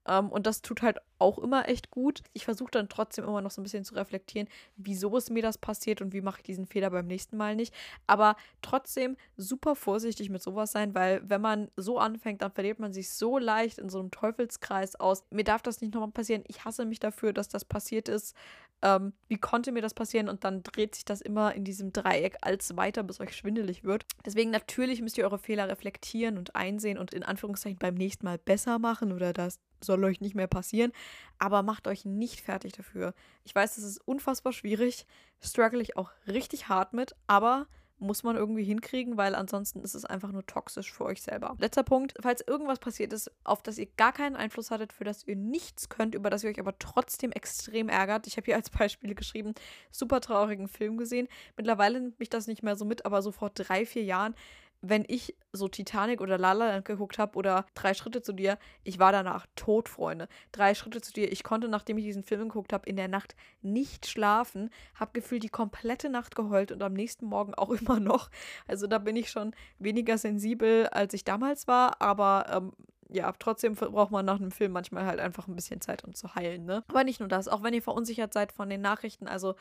Ähm, 0.08 0.30
und 0.30 0.46
das 0.46 0.62
tut 0.62 0.82
halt 0.82 1.00
auch 1.20 1.38
immer 1.38 1.68
echt 1.68 1.92
gut. 1.92 2.22
Ich 2.34 2.46
versuche 2.46 2.72
dann 2.72 2.90
trotzdem 2.90 3.26
immer 3.26 3.42
noch 3.42 3.52
so 3.52 3.62
ein 3.62 3.64
bisschen 3.64 3.84
zu 3.84 3.94
reflektieren, 3.96 4.48
wieso 4.78 5.16
ist 5.18 5.30
mir 5.30 5.42
das 5.42 5.58
passiert 5.58 6.02
und 6.02 6.14
wie 6.14 6.22
mache 6.22 6.40
ich 6.40 6.44
diesen 6.44 6.66
Fehler 6.66 6.90
beim 6.90 7.08
nächsten 7.08 7.38
Mal 7.38 7.56
nicht. 7.56 7.74
Aber 8.08 8.36
trotzdem 8.62 9.18
super 9.38 9.76
vorsichtig 9.76 10.30
mit 10.30 10.42
sowas 10.42 10.72
sein, 10.72 10.96
weil 10.96 11.22
wenn 11.28 11.42
man 11.42 11.70
so 11.76 12.00
anfängt, 12.00 12.42
dann 12.42 12.52
verliert 12.52 12.80
man 12.80 12.94
sich 12.94 13.12
so 13.12 13.38
leicht 13.38 13.78
in 13.78 13.90
so 13.90 14.00
einem 14.00 14.12
Teufelskreis 14.12 14.96
aus. 14.96 15.24
Mir 15.30 15.44
darf 15.44 15.62
das 15.62 15.82
nicht 15.82 15.94
nochmal 15.94 16.12
passieren. 16.12 16.44
Ich 16.48 16.66
hasse 16.66 16.86
mich 16.86 17.00
dafür, 17.00 17.34
dass 17.34 17.50
das 17.50 17.66
passiert 17.66 18.08
ist. 18.08 18.36
Ähm, 18.82 19.14
wie 19.28 19.38
konnte 19.38 19.72
mir 19.72 19.82
das 19.82 19.94
passieren? 19.94 20.30
Und 20.30 20.44
dann 20.46 20.64
dreht 20.64 20.96
sich 20.96 21.04
das 21.04 21.20
immer 21.20 21.54
in 21.54 21.66
diesem 21.66 21.92
Dreieck 21.92 22.38
als 22.42 22.78
weiter, 22.78 23.04
bis 23.04 23.20
euch 23.20 23.36
schwindelig 23.36 23.84
wird. 23.84 24.06
Deswegen 24.26 24.52
natürlich 24.52 25.02
müsst 25.02 25.18
ihr 25.18 25.26
eure 25.26 25.40
Fehler 25.40 25.68
reflektieren 25.68 26.38
und 26.38 26.56
einsehen 26.56 26.98
und 26.98 27.14
in 27.14 27.24
Anführungszeichen 27.24 27.78
beim 27.78 27.96
nächsten 27.96 28.26
Mal 28.26 28.38
besser 28.38 28.80
machen 28.80 29.12
oder 29.12 29.34
das 29.34 29.60
soll 29.82 30.04
euch 30.04 30.22
nicht 30.22 30.36
mehr 30.36 30.48
passieren. 30.48 30.92
Aber 31.38 31.64
macht 31.64 31.88
euch 31.88 32.06
nicht 32.06 32.42
fertig 32.42 32.74
dafür. 32.74 33.14
Ich 33.44 33.56
weiß, 33.56 33.76
das 33.76 33.84
ist 33.84 34.00
unfassbar 34.08 34.54
schwierig, 34.54 35.06
struggle 35.42 35.82
ich 35.82 35.98
auch 35.98 36.12
richtig 36.28 36.70
hart 36.70 36.94
mit, 36.94 37.16
aber 37.28 37.68
muss 38.00 38.24
man 38.24 38.36
irgendwie 38.36 38.64
hinkriegen, 38.64 39.18
weil 39.18 39.36
ansonsten 39.36 39.82
ist 39.82 39.94
es 39.94 40.06
einfach 40.06 40.32
nur 40.32 40.46
toxisch 40.46 40.92
für 40.92 41.06
euch 41.06 41.22
selber. 41.22 41.56
Letzter 41.60 41.84
Punkt, 41.84 42.14
falls 42.22 42.42
irgendwas 42.46 42.80
passiert 42.80 43.14
ist, 43.14 43.32
auf 43.44 43.62
das 43.62 43.78
ihr 43.78 43.88
gar 43.98 44.14
keinen 44.14 44.36
Einfluss 44.36 44.72
hattet, 44.72 44.94
für 44.94 45.04
das 45.04 45.28
ihr 45.28 45.36
nichts 45.36 45.90
könnt, 45.90 46.16
über 46.16 46.30
das 46.30 46.44
ihr 46.44 46.50
euch 46.50 46.60
aber 46.60 46.78
trotzdem 46.80 47.32
extrem 47.32 47.90
ärgert. 47.90 48.28
Ich 48.28 48.38
habe 48.38 48.46
hier 48.46 48.56
als 48.56 48.70
Beispiel 48.70 49.16
geschrieben, 49.16 49.54
super 49.92 50.22
traurigen 50.22 50.68
Film 50.68 50.98
gesehen. 50.98 51.28
Mittlerweile 51.58 52.00
nimmt 52.00 52.20
mich 52.20 52.30
das 52.30 52.48
nicht 52.48 52.64
mehr 52.64 52.76
so 52.76 52.86
mit, 52.86 53.06
aber 53.06 53.22
so 53.22 53.32
vor 53.32 53.50
drei, 53.50 53.86
vier 53.86 54.04
Jahren 54.04 54.34
wenn 54.82 55.04
ich 55.08 55.36
so 55.52 55.68
Titanic 55.68 56.22
oder 56.22 56.38
La 56.38 56.54
La 56.54 56.70
Land 56.70 56.86
geguckt 56.86 57.18
habe 57.18 57.38
oder 57.38 57.66
Drei 57.74 57.94
Schritte 57.94 58.22
zu 58.22 58.34
dir, 58.34 58.58
ich 58.84 59.00
war 59.00 59.12
danach 59.12 59.46
tot, 59.56 59.90
Freunde. 59.90 60.28
Drei 60.52 60.74
Schritte 60.74 61.02
zu 61.02 61.12
dir, 61.12 61.32
ich 61.32 61.44
konnte, 61.44 61.68
nachdem 61.68 61.98
ich 61.98 62.06
diesen 62.06 62.24
Film 62.24 62.50
geguckt 62.50 62.74
habe, 62.74 62.88
in 62.88 62.96
der 62.96 63.08
Nacht 63.08 63.36
nicht 63.62 64.08
schlafen, 64.08 64.70
habe 64.96 65.12
gefühlt 65.14 65.44
die 65.44 65.50
komplette 65.50 66.10
Nacht 66.10 66.36
geheult 66.36 66.72
und 66.72 66.82
am 66.82 66.94
nächsten 66.94 67.26
Morgen 67.26 67.54
auch 67.56 67.70
immer 67.82 68.00
noch. 68.00 68.30
Also 68.68 68.88
da 68.88 69.00
bin 69.00 69.16
ich 69.16 69.30
schon 69.30 69.54
weniger 69.80 70.18
sensibel, 70.18 70.88
als 70.88 71.14
ich 71.14 71.24
damals 71.24 71.68
war, 71.68 72.02
aber 72.02 72.46
ähm, 72.50 72.72
ja, 73.12 73.32
trotzdem 73.38 73.74
braucht 73.74 74.12
man 74.12 74.26
nach 74.26 74.40
einem 74.40 74.52
Film 74.52 74.72
manchmal 74.72 75.06
halt 75.06 75.20
einfach 75.20 75.48
ein 75.48 75.56
bisschen 75.56 75.82
Zeit, 75.82 76.04
um 76.04 76.14
zu 76.14 76.36
heilen, 76.36 76.66
ne? 76.66 76.84
Aber 76.88 77.04
nicht 77.04 77.20
nur 77.20 77.28
das, 77.28 77.48
auch 77.48 77.64
wenn 77.64 77.74
ihr 77.74 77.82
verunsichert 77.82 78.34
seid 78.34 78.52
von 78.52 78.70
den 78.70 78.82
Nachrichten, 78.82 79.28
also 79.28 79.56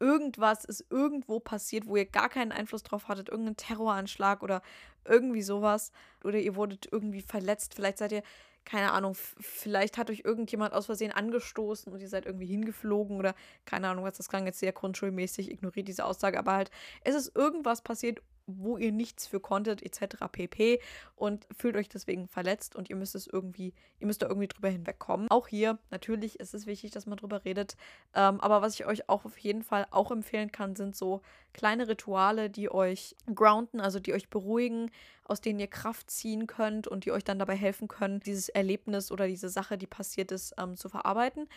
irgendwas 0.00 0.64
ist 0.64 0.86
irgendwo 0.90 1.40
passiert, 1.40 1.86
wo 1.86 1.96
ihr 1.96 2.06
gar 2.06 2.28
keinen 2.28 2.52
Einfluss 2.52 2.82
drauf 2.82 3.08
hattet, 3.08 3.28
irgendein 3.28 3.56
Terroranschlag 3.56 4.42
oder 4.42 4.62
irgendwie 5.04 5.42
sowas. 5.42 5.92
Oder 6.22 6.38
ihr 6.38 6.56
wurdet 6.56 6.88
irgendwie 6.90 7.22
verletzt. 7.22 7.74
Vielleicht 7.74 7.98
seid 7.98 8.12
ihr, 8.12 8.22
keine 8.64 8.92
Ahnung, 8.92 9.14
vielleicht 9.14 9.98
hat 9.98 10.10
euch 10.10 10.22
irgendjemand 10.24 10.72
aus 10.72 10.86
Versehen 10.86 11.12
angestoßen 11.12 11.92
und 11.92 12.00
ihr 12.00 12.08
seid 12.08 12.26
irgendwie 12.26 12.46
hingeflogen 12.46 13.18
oder 13.18 13.34
keine 13.66 13.88
Ahnung, 13.88 14.04
was 14.04 14.16
das 14.16 14.28
klang 14.28 14.46
jetzt 14.46 14.60
sehr 14.60 14.72
grundschulmäßig, 14.72 15.50
ignoriert 15.50 15.88
diese 15.88 16.04
Aussage, 16.04 16.38
aber 16.38 16.54
halt, 16.54 16.70
es 17.02 17.14
ist 17.14 17.36
irgendwas 17.36 17.82
passiert 17.82 18.22
wo 18.46 18.76
ihr 18.76 18.92
nichts 18.92 19.26
für 19.26 19.40
konntet, 19.40 19.82
etc. 19.82 20.16
pp. 20.30 20.80
Und 21.16 21.46
fühlt 21.56 21.76
euch 21.76 21.88
deswegen 21.88 22.28
verletzt 22.28 22.76
und 22.76 22.90
ihr 22.90 22.96
müsst 22.96 23.14
es 23.14 23.26
irgendwie, 23.26 23.72
ihr 23.98 24.06
müsst 24.06 24.22
da 24.22 24.26
irgendwie 24.26 24.48
drüber 24.48 24.68
hinwegkommen. 24.68 25.30
Auch 25.30 25.48
hier, 25.48 25.78
natürlich 25.90 26.40
ist 26.40 26.54
es 26.54 26.66
wichtig, 26.66 26.90
dass 26.90 27.06
man 27.06 27.16
drüber 27.16 27.44
redet. 27.44 27.76
Ähm, 28.14 28.40
aber 28.40 28.62
was 28.62 28.74
ich 28.74 28.86
euch 28.86 29.08
auch 29.08 29.24
auf 29.24 29.38
jeden 29.38 29.62
Fall 29.62 29.86
auch 29.90 30.10
empfehlen 30.10 30.52
kann, 30.52 30.76
sind 30.76 30.96
so 30.96 31.22
kleine 31.52 31.88
Rituale, 31.88 32.50
die 32.50 32.70
euch 32.70 33.16
grounden, 33.34 33.80
also 33.80 34.00
die 34.00 34.12
euch 34.12 34.28
beruhigen, 34.28 34.90
aus 35.24 35.40
denen 35.40 35.60
ihr 35.60 35.68
Kraft 35.68 36.10
ziehen 36.10 36.46
könnt 36.46 36.86
und 36.86 37.04
die 37.04 37.12
euch 37.12 37.24
dann 37.24 37.38
dabei 37.38 37.56
helfen 37.56 37.88
können, 37.88 38.20
dieses 38.20 38.48
Erlebnis 38.48 39.10
oder 39.10 39.26
diese 39.26 39.48
Sache, 39.48 39.78
die 39.78 39.86
passiert 39.86 40.32
ist, 40.32 40.54
ähm, 40.58 40.76
zu 40.76 40.88
verarbeiten. 40.88 41.48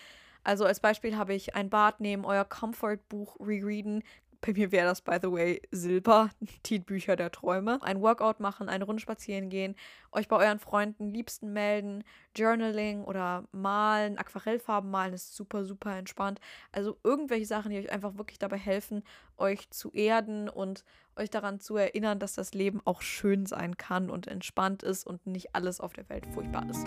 Also 0.43 0.63
als 0.63 0.79
Beispiel 0.79 1.17
habe 1.17 1.33
ich 1.33 1.55
ein 1.55 1.69
Bad 1.69 1.99
nehmen, 1.99 2.23
euer 2.23 2.45
Comfort-Buch 2.45 3.35
rereaden, 3.39 4.01
bei 4.41 4.53
mir 4.53 4.71
wäre 4.71 4.87
das, 4.87 5.01
by 5.01 5.17
the 5.21 5.31
way, 5.31 5.61
Silber, 5.71 6.29
die 6.65 6.79
Bücher 6.79 7.15
der 7.15 7.31
Träume. 7.31 7.81
Ein 7.81 8.01
Workout 8.01 8.39
machen, 8.39 8.69
eine 8.69 8.85
Runde 8.85 9.01
spazieren 9.01 9.49
gehen, 9.49 9.75
euch 10.11 10.27
bei 10.27 10.37
euren 10.37 10.59
Freunden, 10.59 11.09
Liebsten 11.09 11.53
melden, 11.53 12.03
Journaling 12.35 13.03
oder 13.03 13.45
malen, 13.51 14.17
Aquarellfarben 14.17 14.89
malen 14.89 15.13
ist 15.13 15.35
super, 15.35 15.65
super 15.65 15.95
entspannt. 15.97 16.39
Also 16.71 16.97
irgendwelche 17.03 17.45
Sachen, 17.45 17.71
die 17.71 17.77
euch 17.77 17.91
einfach 17.91 18.17
wirklich 18.17 18.39
dabei 18.39 18.57
helfen, 18.57 19.03
euch 19.37 19.69
zu 19.69 19.91
erden 19.91 20.49
und 20.49 20.83
euch 21.15 21.29
daran 21.29 21.59
zu 21.59 21.77
erinnern, 21.77 22.19
dass 22.19 22.33
das 22.33 22.53
Leben 22.53 22.81
auch 22.85 23.01
schön 23.01 23.45
sein 23.45 23.77
kann 23.77 24.09
und 24.09 24.27
entspannt 24.27 24.83
ist 24.83 25.05
und 25.05 25.25
nicht 25.25 25.55
alles 25.55 25.79
auf 25.79 25.93
der 25.93 26.07
Welt 26.09 26.25
furchtbar 26.27 26.69
ist. 26.69 26.85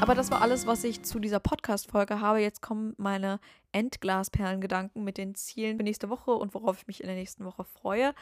Aber 0.00 0.14
das 0.14 0.30
war 0.30 0.42
alles, 0.42 0.66
was 0.66 0.84
ich 0.84 1.02
zu 1.02 1.18
dieser 1.18 1.40
Podcast-Folge 1.40 2.20
habe. 2.20 2.38
Jetzt 2.38 2.62
kommen 2.62 2.94
meine 2.98 3.40
Endglasperlengedanken 3.72 5.02
mit 5.02 5.18
den 5.18 5.34
Zielen 5.34 5.76
für 5.76 5.82
nächste 5.82 6.08
Woche 6.08 6.30
und 6.30 6.54
worauf 6.54 6.78
ich 6.78 6.86
mich 6.86 7.00
in 7.00 7.08
der 7.08 7.16
nächsten 7.16 7.44
Woche 7.44 7.64
freue, 7.64 8.14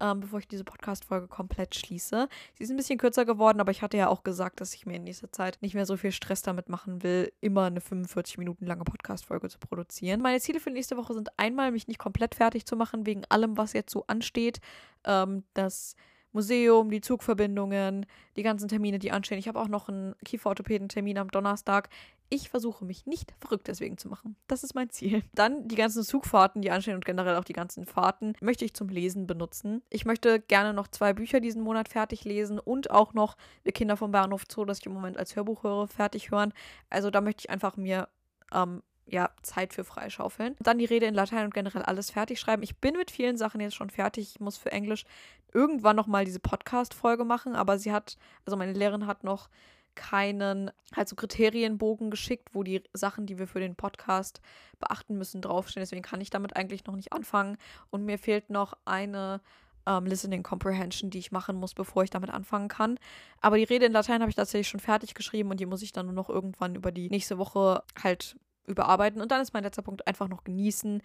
ähm, 0.00 0.20
bevor 0.20 0.40
ich 0.40 0.48
diese 0.48 0.64
Podcast-Folge 0.64 1.28
komplett 1.28 1.76
schließe. 1.76 2.28
Sie 2.54 2.64
ist 2.64 2.70
ein 2.70 2.76
bisschen 2.76 2.98
kürzer 2.98 3.24
geworden, 3.24 3.60
aber 3.60 3.70
ich 3.70 3.80
hatte 3.80 3.96
ja 3.96 4.08
auch 4.08 4.24
gesagt, 4.24 4.60
dass 4.60 4.74
ich 4.74 4.86
mir 4.86 4.96
in 4.96 5.04
nächster 5.04 5.30
Zeit 5.30 5.58
nicht 5.60 5.74
mehr 5.74 5.86
so 5.86 5.96
viel 5.96 6.12
Stress 6.12 6.42
damit 6.42 6.68
machen 6.68 7.02
will, 7.04 7.32
immer 7.40 7.64
eine 7.64 7.80
45 7.80 8.36
Minuten 8.38 8.66
lange 8.66 8.84
Podcast-Folge 8.84 9.48
zu 9.48 9.60
produzieren. 9.60 10.20
Meine 10.20 10.40
Ziele 10.40 10.58
für 10.58 10.70
nächste 10.70 10.96
Woche 10.96 11.14
sind 11.14 11.30
einmal, 11.38 11.70
mich 11.70 11.86
nicht 11.86 11.98
komplett 12.00 12.34
fertig 12.34 12.66
zu 12.66 12.74
machen 12.76 13.06
wegen 13.06 13.22
allem, 13.28 13.56
was 13.56 13.72
jetzt 13.72 13.92
so 13.92 14.04
ansteht. 14.08 14.60
Ähm, 15.04 15.44
das 15.54 15.94
Museum, 16.32 16.90
die 16.90 17.00
Zugverbindungen, 17.00 18.06
die 18.36 18.42
ganzen 18.42 18.68
Termine, 18.68 18.98
die 18.98 19.10
anstehen. 19.10 19.38
Ich 19.38 19.48
habe 19.48 19.60
auch 19.60 19.68
noch 19.68 19.88
einen 19.88 20.14
Kieferorthopäden-Termin 20.24 21.18
am 21.18 21.28
Donnerstag. 21.30 21.88
Ich 22.28 22.48
versuche 22.48 22.84
mich 22.84 23.06
nicht 23.06 23.34
verrückt 23.40 23.66
deswegen 23.66 23.98
zu 23.98 24.08
machen. 24.08 24.36
Das 24.46 24.62
ist 24.62 24.74
mein 24.74 24.90
Ziel. 24.90 25.22
Dann 25.34 25.66
die 25.66 25.74
ganzen 25.74 26.04
Zugfahrten, 26.04 26.62
die 26.62 26.70
anstehen 26.70 26.94
und 26.94 27.04
generell 27.04 27.36
auch 27.36 27.44
die 27.44 27.52
ganzen 27.52 27.86
Fahrten 27.86 28.34
möchte 28.40 28.64
ich 28.64 28.74
zum 28.74 28.88
Lesen 28.88 29.26
benutzen. 29.26 29.82
Ich 29.90 30.04
möchte 30.04 30.38
gerne 30.38 30.72
noch 30.72 30.86
zwei 30.86 31.12
Bücher 31.12 31.40
diesen 31.40 31.62
Monat 31.62 31.88
fertig 31.88 32.24
lesen 32.24 32.60
und 32.60 32.90
auch 32.90 33.14
noch 33.14 33.36
Wir 33.64 33.72
Kinder 33.72 33.96
vom 33.96 34.12
Bahnhof 34.12 34.44
Zoo, 34.48 34.64
das 34.64 34.78
ich 34.78 34.86
im 34.86 34.92
Moment 34.92 35.18
als 35.18 35.34
Hörbuch 35.34 35.64
höre, 35.64 35.88
fertig 35.88 36.30
hören. 36.30 36.52
Also 36.88 37.10
da 37.10 37.20
möchte 37.20 37.40
ich 37.40 37.50
einfach 37.50 37.76
mir 37.76 38.08
ähm, 38.52 38.82
ja, 39.10 39.30
Zeit 39.42 39.74
für 39.74 39.84
freischaufeln. 39.84 40.56
Dann 40.60 40.78
die 40.78 40.84
Rede 40.84 41.06
in 41.06 41.14
Latein 41.14 41.44
und 41.44 41.54
generell 41.54 41.82
alles 41.82 42.10
fertig 42.10 42.38
schreiben. 42.38 42.62
Ich 42.62 42.76
bin 42.76 42.96
mit 42.96 43.10
vielen 43.10 43.36
Sachen 43.36 43.60
jetzt 43.60 43.74
schon 43.74 43.90
fertig. 43.90 44.34
Ich 44.34 44.40
muss 44.40 44.56
für 44.56 44.72
Englisch 44.72 45.04
irgendwann 45.52 45.96
nochmal 45.96 46.24
diese 46.24 46.40
Podcast-Folge 46.40 47.24
machen, 47.24 47.56
aber 47.56 47.78
sie 47.78 47.92
hat, 47.92 48.16
also 48.46 48.56
meine 48.56 48.72
Lehrerin 48.72 49.06
hat 49.06 49.24
noch 49.24 49.48
keinen 49.96 50.70
halt 50.94 51.08
so 51.08 51.16
Kriterienbogen 51.16 52.10
geschickt, 52.10 52.50
wo 52.52 52.62
die 52.62 52.82
Sachen, 52.92 53.26
die 53.26 53.38
wir 53.38 53.48
für 53.48 53.60
den 53.60 53.74
Podcast 53.74 54.40
beachten 54.78 55.18
müssen, 55.18 55.42
draufstehen. 55.42 55.82
Deswegen 55.82 56.02
kann 56.02 56.20
ich 56.20 56.30
damit 56.30 56.56
eigentlich 56.56 56.86
noch 56.86 56.94
nicht 56.94 57.12
anfangen. 57.12 57.58
Und 57.90 58.04
mir 58.04 58.18
fehlt 58.18 58.50
noch 58.50 58.74
eine 58.84 59.40
ähm, 59.86 60.06
Listening 60.06 60.42
Comprehension, 60.42 61.10
die 61.10 61.18
ich 61.18 61.32
machen 61.32 61.56
muss, 61.56 61.74
bevor 61.74 62.04
ich 62.04 62.10
damit 62.10 62.30
anfangen 62.30 62.68
kann. 62.68 62.98
Aber 63.40 63.56
die 63.56 63.64
Rede 63.64 63.86
in 63.86 63.92
Latein 63.92 64.20
habe 64.20 64.30
ich 64.30 64.36
tatsächlich 64.36 64.68
schon 64.68 64.80
fertig 64.80 65.14
geschrieben 65.14 65.50
und 65.50 65.60
die 65.60 65.66
muss 65.66 65.82
ich 65.82 65.92
dann 65.92 66.06
nur 66.06 66.14
noch 66.14 66.28
irgendwann 66.28 66.74
über 66.74 66.92
die 66.92 67.10
nächste 67.10 67.38
Woche 67.38 67.82
halt 68.02 68.36
überarbeiten. 68.70 69.20
Und 69.20 69.30
dann 69.30 69.40
ist 69.40 69.52
mein 69.52 69.64
letzter 69.64 69.82
Punkt 69.82 70.06
einfach 70.06 70.28
noch 70.28 70.44
genießen. 70.44 71.02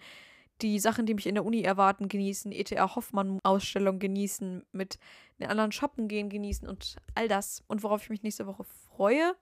Die 0.62 0.78
Sachen, 0.78 1.04
die 1.04 1.14
mich 1.14 1.26
in 1.26 1.34
der 1.34 1.44
Uni 1.44 1.62
erwarten, 1.62 2.08
genießen, 2.08 2.50
ETH 2.52 2.70
Hoffmann-Ausstellung 2.70 3.98
genießen, 3.98 4.64
mit 4.72 4.98
den 5.38 5.48
anderen 5.48 5.72
shoppen 5.72 6.08
gehen, 6.08 6.30
genießen 6.30 6.66
und 6.66 6.96
all 7.14 7.28
das. 7.28 7.62
Und 7.66 7.82
worauf 7.82 8.02
ich 8.02 8.10
mich 8.10 8.22
nächste 8.22 8.46
Woche 8.46 8.64
freue, 8.64 9.34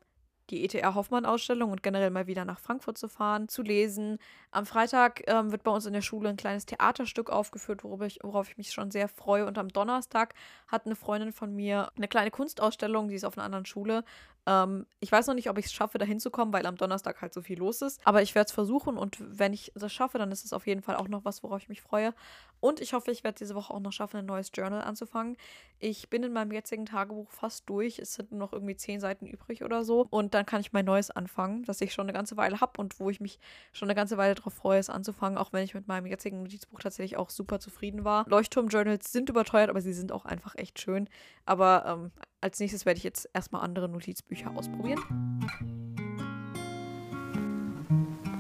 die 0.51 0.64
ETR 0.64 0.95
Hoffmann-Ausstellung 0.95 1.70
und 1.70 1.83
generell 1.83 2.11
mal 2.11 2.27
wieder 2.27 2.45
nach 2.45 2.59
Frankfurt 2.59 2.99
zu 2.99 3.09
fahren, 3.09 3.49
zu 3.49 3.62
lesen. 3.62 4.18
Am 4.51 4.66
Freitag 4.66 5.22
ähm, 5.27 5.53
wird 5.53 5.62
bei 5.62 5.70
uns 5.70 5.87
in 5.87 5.93
der 5.93 6.03
Schule 6.03 6.29
ein 6.29 6.37
kleines 6.37 6.66
Theaterstück 6.66 7.31
aufgeführt, 7.31 7.85
worauf 7.85 8.03
ich, 8.03 8.18
worauf 8.22 8.51
ich 8.51 8.59
mich 8.59 8.72
schon 8.72 8.91
sehr 8.91 9.09
freue. 9.09 9.47
Und 9.47 9.57
am 9.57 9.68
Donnerstag 9.68 10.35
hat 10.68 10.87
eine 10.87 10.97
Freundin 10.97 11.33
von 11.33 11.55
mir 11.55 11.91
eine 11.97 12.09
kleine 12.09 12.31
Kunstausstellung, 12.31 13.09
die 13.09 13.14
ist 13.14 13.25
auf 13.25 13.39
einer 13.39 13.45
anderen 13.45 13.66
Schule. 13.66 14.05
Ähm, 14.47 14.87
ich 15.01 15.11
weiß 15.11 15.27
noch 15.27 15.35
nicht, 15.35 15.49
ob 15.49 15.59
ich 15.59 15.67
es 15.67 15.73
schaffe, 15.73 15.99
da 15.99 16.05
hinzukommen, 16.05 16.53
weil 16.53 16.67
am 16.67 16.77
Donnerstag 16.77 17.21
halt 17.23 17.33
so 17.33 17.43
viel 17.43 17.59
los 17.59 17.83
ist. 17.83 18.01
Aber 18.05 18.23
ich 18.23 18.35
werde 18.35 18.47
es 18.47 18.53
versuchen 18.53 18.97
und 18.97 19.17
wenn 19.21 19.53
ich 19.53 19.73
das 19.75 19.93
schaffe, 19.93 20.19
dann 20.19 20.31
ist 20.33 20.45
es 20.45 20.53
auf 20.53 20.67
jeden 20.67 20.83
Fall 20.83 20.97
auch 20.97 21.09
noch 21.09 21.25
was, 21.25 21.43
worauf 21.43 21.63
ich 21.63 21.69
mich 21.69 21.81
freue. 21.83 22.15
Und 22.61 22.81
ich 22.81 22.95
hoffe, 22.95 23.11
ich 23.11 23.25
werde 23.25 23.39
diese 23.39 23.55
Woche 23.55 23.75
auch 23.75 23.81
noch 23.81 23.93
schaffen, 23.93 24.17
ein 24.17 24.27
neues 24.27 24.51
Journal 24.55 24.83
anzufangen. 24.83 25.37
Ich 25.81 26.09
bin 26.09 26.23
in 26.23 26.33
meinem 26.33 26.51
jetzigen 26.51 26.87
Tagebuch 26.87 27.31
fast 27.31 27.69
durch. 27.69 27.99
Es 27.99 28.15
sind 28.15 28.31
nur 28.31 28.41
noch 28.41 28.55
irgendwie 28.55 28.75
zehn 28.77 29.01
Seiten 29.01 29.27
übrig 29.27 29.63
oder 29.65 29.85
so. 29.85 30.07
Und 30.09 30.33
dann 30.33 30.47
kann 30.47 30.63
ich 30.63 30.73
mein 30.73 30.87
neues 30.87 31.11
anfangen, 31.11 31.65
das 31.65 31.83
ich 31.83 31.93
schon 31.93 32.07
eine 32.07 32.15
ganze 32.15 32.39
Weile 32.39 32.61
habe 32.63 32.81
und 32.81 32.99
wo 33.01 33.11
ich 33.11 33.21
mich 33.21 33.39
schon 33.73 33.87
eine 33.87 33.95
ganze 33.95 34.17
Weile 34.17 34.35
darauf 34.35 34.55
freue, 34.55 34.79
es 34.79 34.89
anzufangen, 34.89 35.37
auch 35.37 35.53
wenn 35.53 35.63
ich 35.63 35.75
mit 35.75 35.89
meinem 35.89 36.07
jetzigen 36.07 36.43
Notizbuch 36.43 36.81
tatsächlich 36.81 37.19
auch 37.19 37.29
super 37.29 37.61
zufrieden 37.61 38.05
war. 38.05 38.25
Leuchtturm-Journals 38.29 39.13
sind 39.13 39.29
überteuert, 39.29 39.69
aber 39.69 39.83
sie 39.83 39.93
sind 39.93 40.11
auch 40.11 40.25
einfach 40.25 40.55
echt 40.55 40.81
schön. 40.81 41.11
Aber 41.45 41.85
ähm, 41.87 42.13
als 42.45 42.61
nächstes 42.61 42.85
werde 42.85 42.99
ich 42.99 43.05
jetzt 43.05 43.27
erstmal 43.33 43.63
andere 43.63 43.89
Notizbücher 43.89 44.55
ausprobieren. 44.55 45.01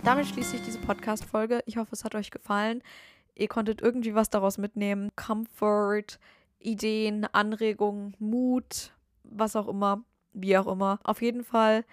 Damit 0.04 0.26
schließe 0.26 0.56
ich 0.56 0.62
diese 0.62 0.78
Podcast-Folge. 0.78 1.62
Ich 1.64 1.78
hoffe, 1.78 1.92
es 1.92 2.04
hat 2.04 2.14
euch 2.14 2.30
gefallen. 2.30 2.82
Ihr 3.34 3.48
konntet 3.48 3.80
irgendwie 3.80 4.14
was 4.14 4.28
daraus 4.28 4.58
mitnehmen. 4.58 5.10
Comfort, 5.16 6.18
Ideen, 6.58 7.24
Anregungen, 7.24 8.14
Mut, 8.18 8.92
was 9.22 9.56
auch 9.56 9.68
immer, 9.68 10.04
wie 10.34 10.58
auch 10.58 10.66
immer. 10.66 11.00
Auf 11.02 11.22
jeden 11.22 11.42
Fall 11.42 11.86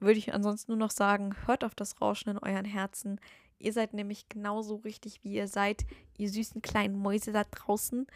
würde 0.00 0.18
ich 0.18 0.34
ansonsten 0.34 0.72
nur 0.72 0.80
noch 0.80 0.90
sagen, 0.90 1.36
hört 1.46 1.62
auf 1.62 1.76
das 1.76 2.00
Rauschen 2.00 2.30
in 2.30 2.38
euren 2.38 2.64
Herzen. 2.64 3.20
Ihr 3.60 3.72
seid 3.72 3.94
nämlich 3.94 4.28
genauso 4.28 4.74
richtig, 4.74 5.22
wie 5.22 5.34
ihr 5.34 5.46
seid, 5.46 5.86
ihr 6.18 6.28
süßen 6.28 6.60
kleinen 6.60 6.98
Mäuse 6.98 7.30
da 7.30 7.44
draußen. 7.44 8.08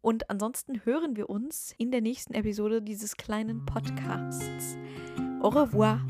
Und 0.00 0.30
ansonsten 0.30 0.84
hören 0.84 1.16
wir 1.16 1.28
uns 1.28 1.74
in 1.78 1.90
der 1.90 2.00
nächsten 2.00 2.34
Episode 2.34 2.82
dieses 2.82 3.16
kleinen 3.16 3.66
Podcasts. 3.66 4.76
Au 5.40 5.48
revoir. 5.48 6.00